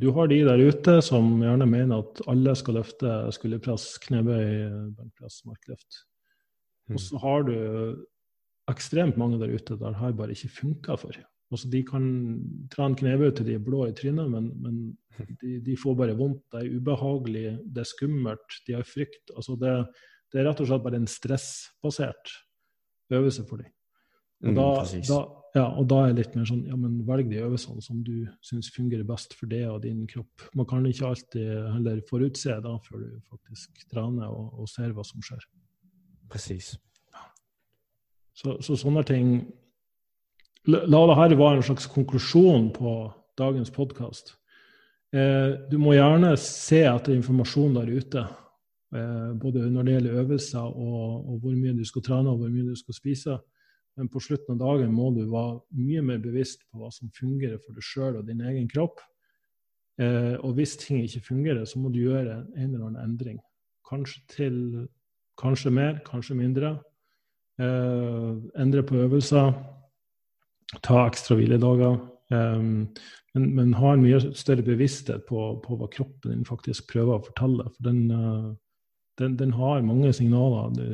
du 0.00 0.08
har 0.16 0.30
de 0.30 0.38
der 0.48 0.62
ute 0.64 1.00
som 1.04 1.42
gjerne 1.42 1.66
mener 1.68 2.00
at 2.00 2.22
alle 2.30 2.54
skal 2.56 2.78
løfte 2.80 3.16
skulderpress, 3.36 3.98
knebøy, 4.06 4.94
benkpress, 4.96 5.42
markløft. 5.44 6.06
Og 6.88 6.96
mm. 6.96 7.02
så 7.04 7.20
har 7.20 7.44
du 7.44 7.56
ekstremt 8.70 9.18
mange 9.20 9.40
der 9.42 9.52
ute 9.52 9.76
der 9.76 9.98
har 9.98 10.16
bare 10.16 10.32
ikke 10.32 10.54
funker 10.62 10.96
for. 10.96 11.20
Altså, 11.50 11.66
de 11.70 11.80
kan 11.86 12.04
trene 12.70 12.98
knebøy 12.98 13.32
til 13.34 13.48
de 13.48 13.56
er 13.58 13.64
blå 13.64 13.82
i 13.88 13.94
trynet, 13.96 14.30
men, 14.30 14.52
men 14.62 14.76
de, 15.42 15.56
de, 15.66 15.76
får 15.78 15.96
bare 15.98 16.14
vondt. 16.18 16.44
Det 16.52 16.62
er 16.62 16.78
ubehagelig, 16.78 17.44
det 17.66 17.82
er 17.82 17.90
skummelt, 17.90 18.60
de 18.68 18.78
har 18.78 18.86
frykt. 18.86 19.34
Altså, 19.34 19.58
det, 19.58 19.74
det 20.30 20.40
er 20.40 20.48
rett 20.50 20.62
og 20.62 20.70
slett 20.70 20.86
bare 20.86 21.00
en 21.02 21.10
stressbasert 21.10 22.32
øvelse 23.10 23.44
for 23.48 23.62
dem. 23.62 23.72
Og, 24.40 24.52
mm, 24.52 24.56
da, 24.56 24.66
da, 25.10 25.18
ja, 25.58 25.64
og 25.76 25.88
da 25.90 25.96
er 26.00 26.12
jeg 26.12 26.16
litt 26.20 26.36
mer 26.38 26.46
sånn 26.48 26.62
ja, 26.64 26.76
men 26.78 27.00
velg 27.08 27.28
de 27.28 27.42
øvelsene 27.42 27.82
som 27.84 27.98
du 28.06 28.14
syns 28.46 28.70
fungerer 28.72 29.04
best 29.04 29.34
for 29.36 29.50
deg 29.50 29.66
og 29.68 29.82
din 29.84 30.06
kropp. 30.08 30.46
Man 30.56 30.68
kan 30.70 30.86
ikke 30.88 31.10
alltid 31.10 31.50
heller 31.74 32.00
forutse 32.08 32.56
da 32.64 32.76
før 32.86 33.02
du 33.02 33.18
faktisk 33.28 33.82
trener 33.90 34.30
og, 34.30 34.54
og 34.62 34.70
ser 34.70 34.94
hva 34.96 35.04
som 35.04 35.20
skjer. 35.26 35.42
Precis. 36.30 36.72
Så, 38.38 38.56
så, 38.64 38.78
sånne 38.78 39.02
ting 39.04 39.34
La, 40.68 40.82
det 40.84 41.16
her 41.16 41.32
være 41.40 41.56
en 41.56 41.64
slags 41.64 41.86
konklusjon 41.88 42.66
på 42.74 42.90
dagens 43.40 43.70
podkast. 43.72 44.34
Eh, 45.08 45.56
du 45.70 45.78
må 45.80 45.94
gjerne 45.96 46.34
se 46.36 46.82
etter 46.84 47.14
informasjon 47.16 47.78
der 47.78 47.88
ute. 47.88 48.24
Eh, 48.92 49.30
både 49.40 49.70
når 49.72 49.86
det 49.86 49.94
gjelder 49.94 50.18
øvelser 50.20 50.66
og, 50.66 51.30
og, 51.30 51.38
hvor 51.40 51.54
mye 51.56 51.72
du 51.78 51.84
skal 51.88 52.04
trene 52.04 52.28
og 52.28 52.42
hvor 52.42 52.52
mye 52.52 52.68
du 52.68 52.76
skal 52.76 52.98
spise. 52.98 53.38
Men 53.96 54.12
på 54.12 54.20
slutten 54.20 54.58
av 54.58 54.60
dagen 54.60 54.92
må 54.92 55.08
du 55.16 55.22
være 55.32 55.62
mye 55.80 56.04
mer 56.04 56.20
bevisst 56.20 56.66
på 56.68 56.82
hva 56.82 56.92
som 56.92 57.08
fungerer 57.16 57.56
for 57.64 57.72
deg 57.72 57.86
sjøl 57.86 58.20
og 58.20 58.28
din 58.28 58.44
egen 58.44 58.68
kropp. 58.68 59.00
Eh, 59.96 60.36
og 60.44 60.60
hvis 60.60 60.76
ting 60.84 61.06
ikke 61.06 61.24
fungerer, 61.32 61.64
så 61.64 61.80
må 61.80 61.88
du 61.88 62.02
gjøre 62.04 62.36
en 62.36 62.68
eller 62.68 62.90
annen 62.90 63.02
endring. 63.08 63.40
Kanskje 63.88 64.26
til 64.36 64.62
kanskje 65.40 65.72
mer, 65.72 66.02
kanskje 66.04 66.36
mindre. 66.36 66.76
Eh, 67.56 68.32
endre 68.60 68.84
på 68.84 69.00
øvelser. 69.08 69.54
Ta 70.86 71.06
ekstra 71.08 71.36
hviledager. 71.38 71.98
Um, 72.30 72.90
men, 73.34 73.54
men, 73.54 73.74
ha 73.78 73.94
en 73.94 74.02
mye 74.02 74.18
større 74.38 74.64
bevissthet 74.66 75.26
på, 75.28 75.44
på, 75.64 75.78
hva 75.78 75.88
kroppen 75.92 76.32
din 76.32 76.46
faktisk 76.46 76.90
prøver 76.90 77.16
å 77.16 77.24
fortelle. 77.28 77.66
For 77.76 77.86
den, 77.86 78.00
eh, 78.14 78.48
den, 79.22 79.36
den, 79.38 79.52
har 79.54 79.84
mange 79.86 80.10
signaler 80.16 80.72
du, 80.74 80.86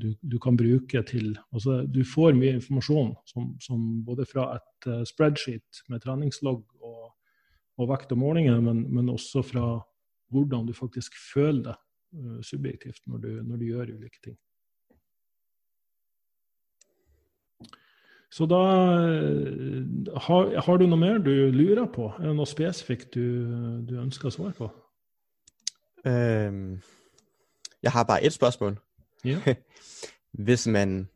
du, 0.00 0.06
du, 0.22 0.36
kan 0.40 0.56
bruke 0.56 1.02
til 1.08 1.34
altså, 1.52 1.82
Du 1.90 2.00
får 2.08 2.36
mye 2.38 2.56
informasjon 2.60 3.12
som, 3.28 3.50
som 3.60 3.82
både 4.06 4.24
fra 4.30 4.46
et 4.56 4.88
uh, 4.88 5.02
spreadsheet 5.08 5.84
med 5.92 6.04
treningslogg 6.04 6.62
og, 6.80 7.10
og 7.80 7.90
vekt 7.90 8.14
og 8.14 8.22
målinger, 8.22 8.60
men, 8.64 8.86
men, 8.94 9.12
også 9.12 9.44
fra 9.44 9.66
hvordan 10.32 10.68
du 10.68 10.72
faktisk 10.76 11.18
føler 11.34 11.66
det 11.68 11.76
uh, 11.76 12.40
subjektivt 12.46 13.02
når 13.10 13.24
du, 13.26 13.30
når 13.42 13.60
du, 13.60 13.68
gjør 13.72 13.92
ulike 13.98 14.22
ting. 14.24 14.38
Så 18.34 18.48
da 18.50 18.62
uh, 18.98 20.18
har, 20.26 20.50
har, 20.66 20.80
du 20.80 20.88
noe 20.88 20.98
mer 20.98 21.20
du 21.22 21.30
lurer 21.54 21.86
på? 21.86 22.08
Er 22.18 22.32
det 22.32 22.34
noe 22.34 22.50
spesifikt 22.50 23.14
du, 23.14 23.46
du 23.86 23.94
ønsker 24.02 24.30
å 24.30 24.34
svare 24.34 24.56
på? 24.58 24.72
Um 26.04 26.82
jeg 27.84 27.92
har 27.92 28.04
bare 28.04 28.24
ett 28.24 28.32
spørsmål. 28.32 28.76
Ja. 29.24 29.38
Hvis 30.46 30.66
man, 30.66 31.08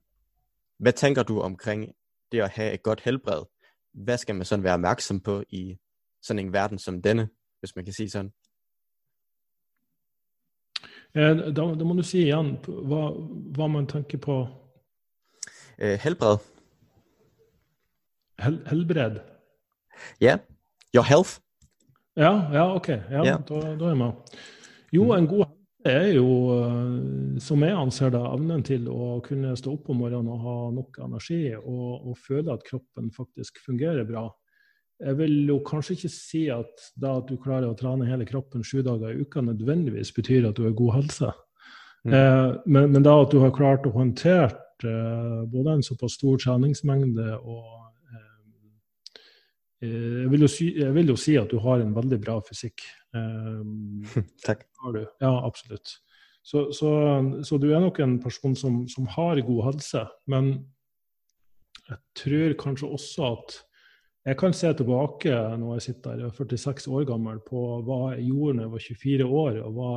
Hva 0.79 0.91
tenker 0.91 1.23
du 1.23 1.41
omkring 1.41 1.95
det 2.33 2.43
å 2.43 2.49
ha 2.57 2.64
et 2.73 2.83
godt 2.83 3.01
helbred? 3.01 3.49
Hva 3.93 4.16
skal 4.16 4.37
man 4.37 4.47
sånn 4.47 4.62
være 4.62 4.79
oppmerksom 4.79 5.19
på 5.25 5.41
i 5.51 5.62
sånn 6.23 6.39
en 6.39 6.53
verden 6.53 6.79
som 6.79 7.01
denne, 7.03 7.29
hvis 7.61 7.75
man 7.75 7.85
kan 7.85 7.97
si 7.97 8.07
sånn? 8.12 8.29
Ja, 11.16 11.33
da, 11.35 11.64
da 11.75 11.89
må 11.89 11.97
du 11.99 12.05
si 12.07 12.21
igjen 12.29 12.53
hva, 12.62 13.09
hva 13.57 13.69
man 13.73 13.89
tenker 13.91 14.23
på. 14.23 14.37
Eh, 15.79 15.99
helbred. 15.99 16.45
Hel, 18.39 18.59
helbred? 18.66 19.20
Ja. 20.18 20.39
Your 20.95 21.05
health. 21.05 21.39
Ja, 22.14 22.51
ja 22.53 22.74
ok. 22.74 22.89
Ja, 22.89 23.24
yeah. 23.24 23.41
Da, 23.47 23.61
da, 23.61 23.84
er 23.84 23.89
jeg 23.89 23.99
med. 23.99 24.36
Jo, 24.95 25.12
en 25.12 25.26
god 25.28 25.45
helse 25.45 25.59
er 25.89 26.12
jo, 26.16 26.28
eh, 26.55 27.39
som 27.43 27.62
jeg 27.62 27.76
anser 27.76 28.12
det, 28.14 28.22
evnen 28.32 28.62
til 28.66 28.89
å 28.91 29.18
kunne 29.24 29.55
stå 29.59 29.74
opp 29.76 29.91
om 29.93 30.01
morgenen 30.03 30.30
og 30.34 30.45
ha 30.45 30.57
nok 30.74 31.01
energi 31.07 31.43
og, 31.59 31.89
og, 31.99 32.14
føle 32.18 32.55
at 32.55 32.66
kroppen 32.66 33.11
faktisk 33.14 33.61
fungerer 33.64 34.07
bra. 34.09 34.28
Jeg 34.99 35.18
vil 35.20 35.34
jo 35.47 35.59
kanskje 35.66 35.95
ikke 35.95 36.11
si 36.11 36.45
at 36.51 36.89
da 36.99 37.18
at 37.20 37.28
du 37.30 37.36
klarer 37.39 37.70
å 37.70 37.76
trene 37.78 38.09
hele 38.09 38.26
kroppen 38.26 38.64
sju 38.66 38.80
dager 38.86 39.14
i 39.14 39.22
uka, 39.22 39.43
nødvendigvis 39.47 40.11
betyr 40.16 40.49
at 40.49 40.59
du 40.59 40.64
har 40.66 40.78
god 40.78 40.97
helse. 40.97 41.34
Mm. 42.07 42.14
Eh, 42.14 42.55
men, 42.66 42.91
men, 42.95 43.03
da 43.07 43.18
at 43.22 43.34
du 43.34 43.43
har 43.43 43.55
klart 43.55 43.86
å 43.86 43.95
håndtere 43.95 44.51
eh, 44.82 45.43
både 45.51 45.76
en 45.76 45.86
såpass 45.86 46.18
stor 46.18 46.39
treningsmengde 46.43 47.36
og 47.39 47.78
jeg, 49.81 50.26
vil 50.33 50.49
si, 50.51 50.72
jeg, 50.81 50.91
vil 50.95 51.12
jo 51.12 51.16
si, 51.18 51.37
at 51.39 51.51
du 51.53 51.61
har 51.62 51.83
en 51.83 51.95
veldig 51.95 52.18
bra 52.22 52.39
fysikk. 52.47 52.83
Um, 53.14 54.03
Takk. 54.47 54.66
Ja, 55.22 55.33
absolutt. 55.47 55.99
Så, 56.43 56.70
så, 56.72 56.91
så, 57.45 57.59
du 57.61 57.68
er 57.70 57.83
nok 57.83 58.01
en 58.01 58.16
person 58.22 58.57
som, 58.57 58.83
som, 58.89 59.07
har 59.14 59.41
god 59.45 59.64
helse. 59.68 60.05
Men 60.26 60.53
jeg 61.89 61.99
tror 62.16 62.55
kanskje 62.62 62.91
også 62.99 63.33
at 63.35 63.59
jeg 64.29 64.37
kan 64.41 64.53
se 64.57 64.70
tilbake 64.76 65.33
når 65.61 65.76
jeg 65.76 65.87
sitter 65.87 66.18
der, 66.18 66.26
er 66.29 66.35
46 66.37 66.89
år 66.93 67.07
gammel, 67.09 67.39
på 67.45 67.62
hva 67.87 68.14
jeg 68.16 68.29
gjorde 68.33 68.59
da 68.59 68.66
jeg 68.66 68.72
var 68.74 68.85
24 68.87 69.29
år. 69.43 69.61
og 69.62 69.79
hva, 69.79 69.93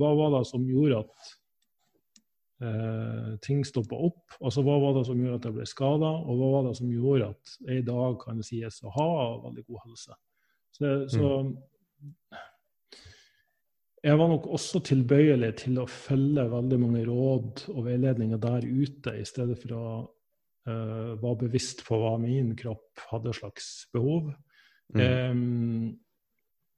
hva 0.00 0.14
var 0.22 0.32
det 0.38 0.46
som 0.48 0.66
gjorde 0.66 1.04
at 1.04 1.34
eh, 2.64 3.32
ting 3.44 3.64
stoppa 3.66 3.98
opp? 4.08 4.36
Altså 4.40 4.64
Hva 4.66 4.76
var 4.82 4.98
det 4.98 5.06
som 5.08 5.20
gjorde 5.20 5.40
at 5.40 5.48
jeg 5.48 5.58
ble 5.58 5.66
skada, 5.68 6.12
og 6.20 6.40
hva 6.40 6.52
var 6.56 6.68
det 6.68 6.76
som 6.80 6.92
gjorde 6.92 7.32
at 7.34 7.56
jeg 7.66 7.82
i 7.82 7.88
dag 7.88 8.20
kan 8.22 8.44
sies 8.46 8.82
å 8.84 8.94
ha 8.98 9.10
veldig 9.48 9.66
god 9.66 9.82
helse? 9.88 10.20
Så, 10.76 10.94
så 11.12 11.34
mm 11.42 11.58
jeg 14.00 14.16
var 14.16 14.30
nok 14.30 14.46
også 14.48 14.80
tilbøyelig 14.84 15.50
til 15.60 15.80
å 15.80 15.88
følge 15.90 16.46
veldig 16.48 16.78
mange 16.80 17.02
råd 17.04 17.66
og 17.74 17.82
veiledninger 17.84 18.40
der 18.40 18.64
ute, 18.64 19.12
i 19.20 19.26
stedet 19.28 19.58
for 19.60 19.74
å 19.76 19.88
eh, 20.68 21.10
være 21.20 21.40
bevisst 21.42 21.84
på 21.84 21.98
hva 22.00 22.14
min 22.20 22.54
kropp 22.56 23.04
hadde 23.10 23.34
slags 23.36 23.68
behov. 23.92 24.30
Mm. 24.96 25.02
Um, 25.02 25.90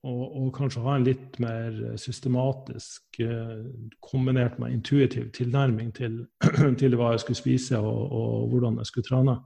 og, 0.02 0.22
og, 0.34 0.48
kanskje 0.56 0.82
ha 0.82 0.96
en 0.96 1.06
litt 1.06 1.38
mer 1.42 1.76
systematisk, 2.00 3.20
uh, 3.22 3.62
kombinert 4.02 4.58
med 4.58 4.74
intuitiv 4.74 5.30
tilnærming 5.36 5.92
til, 5.94 6.24
til, 6.80 6.96
hva 6.98 7.12
jeg 7.14 7.22
skulle 7.22 7.38
spise 7.38 7.78
og, 7.78 8.02
og 8.18 8.48
hvordan 8.50 8.80
jeg 8.82 8.90
skulle 8.90 9.08
trene. 9.08 9.38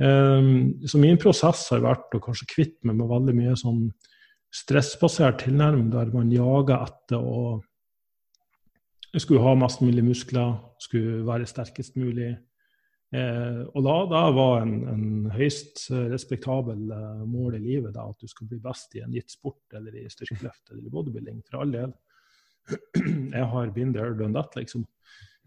Um, 0.00 0.80
så 0.88 1.00
min 1.00 1.18
prosess 1.20 1.66
har 1.72 1.82
vært 1.84 2.12
å 2.16 2.22
kanskje 2.24 2.48
kvitte 2.54 2.88
meg 2.88 3.00
med 3.00 3.10
veldig 3.10 3.36
mye 3.36 3.56
sånn 3.60 3.82
stressbasert 4.52 5.44
tilnærming 5.44 5.90
der 5.92 6.08
man 6.14 6.32
jager 6.32 6.86
etter 6.86 7.20
å 7.20 7.60
skulle 9.18 9.42
ha 9.42 9.56
mest 9.58 9.82
mulig 9.82 10.04
muskler, 10.06 10.54
skulle 10.78 11.24
være 11.26 11.48
sterkest 11.48 11.96
mulig. 11.98 12.34
Eh, 13.10 13.62
og 13.74 13.82
da, 13.82 13.94
da 14.06 14.20
var 14.30 14.60
en, 14.62 14.74
en 14.86 15.06
høyst 15.34 15.88
respektabel 15.90 16.92
eh, 16.94 17.22
mål 17.26 17.56
i 17.58 17.62
livet 17.64 17.96
da, 17.96 18.04
at 18.06 18.22
du 18.22 18.30
skal 18.30 18.46
bli 18.50 18.60
best 18.62 18.94
i 18.94 19.02
en 19.02 19.16
gitt 19.16 19.34
sport 19.34 19.74
eller 19.74 19.96
i 19.98 20.04
styrkeløft 20.12 20.70
eller 20.70 20.84
i 20.86 20.92
bodybuilding, 20.94 21.40
for 21.48 21.64
all 21.64 21.74
del. 21.74 21.94
Jeg 23.34 23.48
har 23.54 23.72
been 23.74 23.94
there, 23.96 24.14
done 24.14 24.36
that, 24.36 24.54
liksom. 24.58 24.86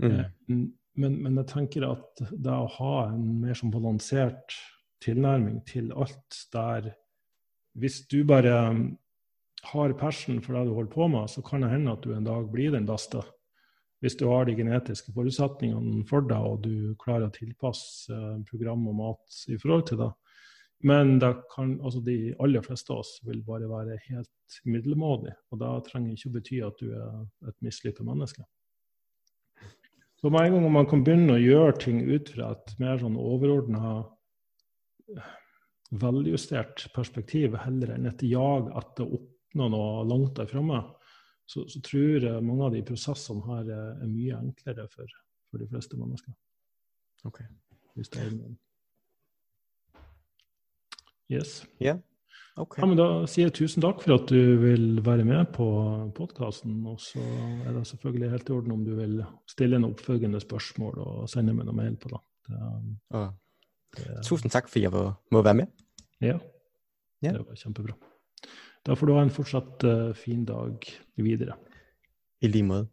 Mm. 0.01 0.11
Eh, 0.11 0.25
men, 0.93 1.15
men, 1.23 1.37
jeg 1.39 1.49
tenker 1.49 1.87
at 1.87 2.19
det 2.29 2.53
å 2.53 2.69
ha 2.75 2.95
en 3.07 3.23
mer 3.41 3.57
sånn 3.57 3.71
balansert 3.73 4.53
tilnærming 5.01 5.63
til 5.65 5.89
alt 5.97 6.43
der 6.53 6.91
Hvis 7.73 8.03
du 8.05 8.19
bare 8.29 8.53
har 9.71 9.93
passion 9.97 10.41
for 10.43 10.53
det 10.53 10.67
du 10.67 10.75
holder 10.75 10.91
på 10.93 11.07
med, 11.09 11.31
så 11.33 11.41
kan 11.41 11.63
det 11.65 11.71
hende 11.71 11.95
at 11.95 12.03
du 12.05 12.13
en 12.13 12.27
dag 12.27 12.45
blir 12.51 12.75
den 12.75 12.85
beste 12.85 13.23
hvis 14.03 14.17
du 14.19 14.25
har 14.27 14.43
de 14.45 14.57
genetiske 14.57 15.13
forutsetningene 15.15 16.03
for 16.09 16.25
deg, 16.27 16.43
og 16.43 16.65
du 16.65 16.91
klarer 16.99 17.29
å 17.29 17.33
tilpasse 17.33 18.11
eh, 18.11 18.41
program 18.49 18.83
og 18.91 18.97
mat 18.99 19.37
i 19.47 19.55
forhold 19.61 19.85
til 19.87 20.01
det. 20.03 20.09
Men 20.83 21.15
det 21.23 21.29
kan, 21.53 21.77
altså 21.79 22.01
de 22.03 22.33
aller 22.43 22.63
fleste 22.65 22.91
av 22.91 23.05
oss 23.05 23.13
vil 23.23 23.39
bare 23.47 23.69
være 23.71 23.95
helt 24.09 24.57
middelmådige. 24.67 25.37
Og 25.53 25.61
det 25.61 25.69
trenger 25.87 26.17
ikke 26.17 26.31
å 26.31 26.33
bety 26.33 26.59
at 26.67 26.81
du 26.83 26.89
er 26.91 27.21
et 27.47 27.55
mislykka 27.63 28.03
menneske. 28.03 28.43
Så 30.19 30.31
med 30.31 30.49
en 30.49 30.57
gang 30.57 30.67
man 30.75 30.89
kan 30.91 31.05
begynne 31.07 31.37
å 31.37 31.39
gjøre 31.39 31.77
ting 31.85 32.03
ut 32.03 32.33
fra 32.35 32.51
et 32.57 32.75
mer 32.83 32.99
sånn 32.99 33.15
overordna, 33.19 33.93
veljustert 36.03 36.89
perspektiv, 36.95 37.55
heller 37.63 37.95
enn 37.95 38.09
et 38.09 38.23
jag 38.27 38.67
etter 38.75 39.07
å 39.07 39.21
oppnå 39.21 39.67
noe 39.71 40.05
langt 40.09 40.35
der 40.39 40.51
framme, 40.51 40.81
så, 41.45 41.65
så, 41.67 41.81
tror 41.83 42.23
jeg 42.23 42.43
mange 42.43 42.65
av 42.65 42.73
de 42.75 42.83
prosessene 42.87 43.43
her 43.47 43.69
er, 43.75 44.05
mye 44.07 44.39
enklere 44.39 44.87
for, 44.91 45.09
for, 45.49 45.61
de 45.61 45.67
fleste 45.69 45.99
mennesker. 45.99 46.33
Ok. 47.27 47.43
Hvis 47.97 48.09
det 48.13 48.23
er 48.23 48.37
Yes. 51.31 51.63
Yeah. 51.81 51.99
Okay. 52.55 52.81
Ja, 52.83 52.85
men 52.85 52.97
Da 52.99 53.07
sier 53.29 53.47
jeg 53.47 53.55
tusen 53.57 53.81
takk 53.81 54.03
for 54.03 54.13
at 54.19 54.29
du 54.29 54.57
vil 54.61 54.99
være 55.05 55.25
med 55.25 55.47
på 55.55 55.65
podkasten. 56.13 56.75
Og 56.89 56.99
så 57.01 57.23
er 57.65 57.73
det 57.73 57.85
selvfølgelig 57.89 58.29
helt 58.35 58.49
i 58.49 58.53
orden 58.53 58.75
om 58.75 58.83
du 58.85 58.93
vil 58.99 59.23
stille 59.49 59.79
en 59.79 59.87
oppfølgende 59.89 60.41
spørsmål 60.43 61.01
og 61.01 61.29
sende 61.31 61.55
meg 61.57 61.69
noe 61.69 61.79
mail 61.79 61.97
på 61.97 62.13
det. 62.13 62.21
det, 62.49 63.25
det 63.97 64.25
tusen 64.27 64.53
takk 64.53 64.69
for 64.69 64.79
at 64.79 64.83
jeg 64.85 65.13
må 65.33 65.41
være 65.41 65.63
med. 65.63 65.85
Ja, 66.21 66.37
det 67.23 67.39
var 67.39 67.57
kjempebra. 67.57 67.97
Da 68.83 68.95
får 68.95 69.07
du 69.07 69.13
ha 69.15 69.21
en 69.23 69.31
fortsatt 69.31 69.83
uh, 69.87 70.11
fin 70.17 70.43
dag 70.45 70.87
videre. 71.15 71.55
I 72.43 72.49
like 72.51 72.67
måte. 72.67 72.92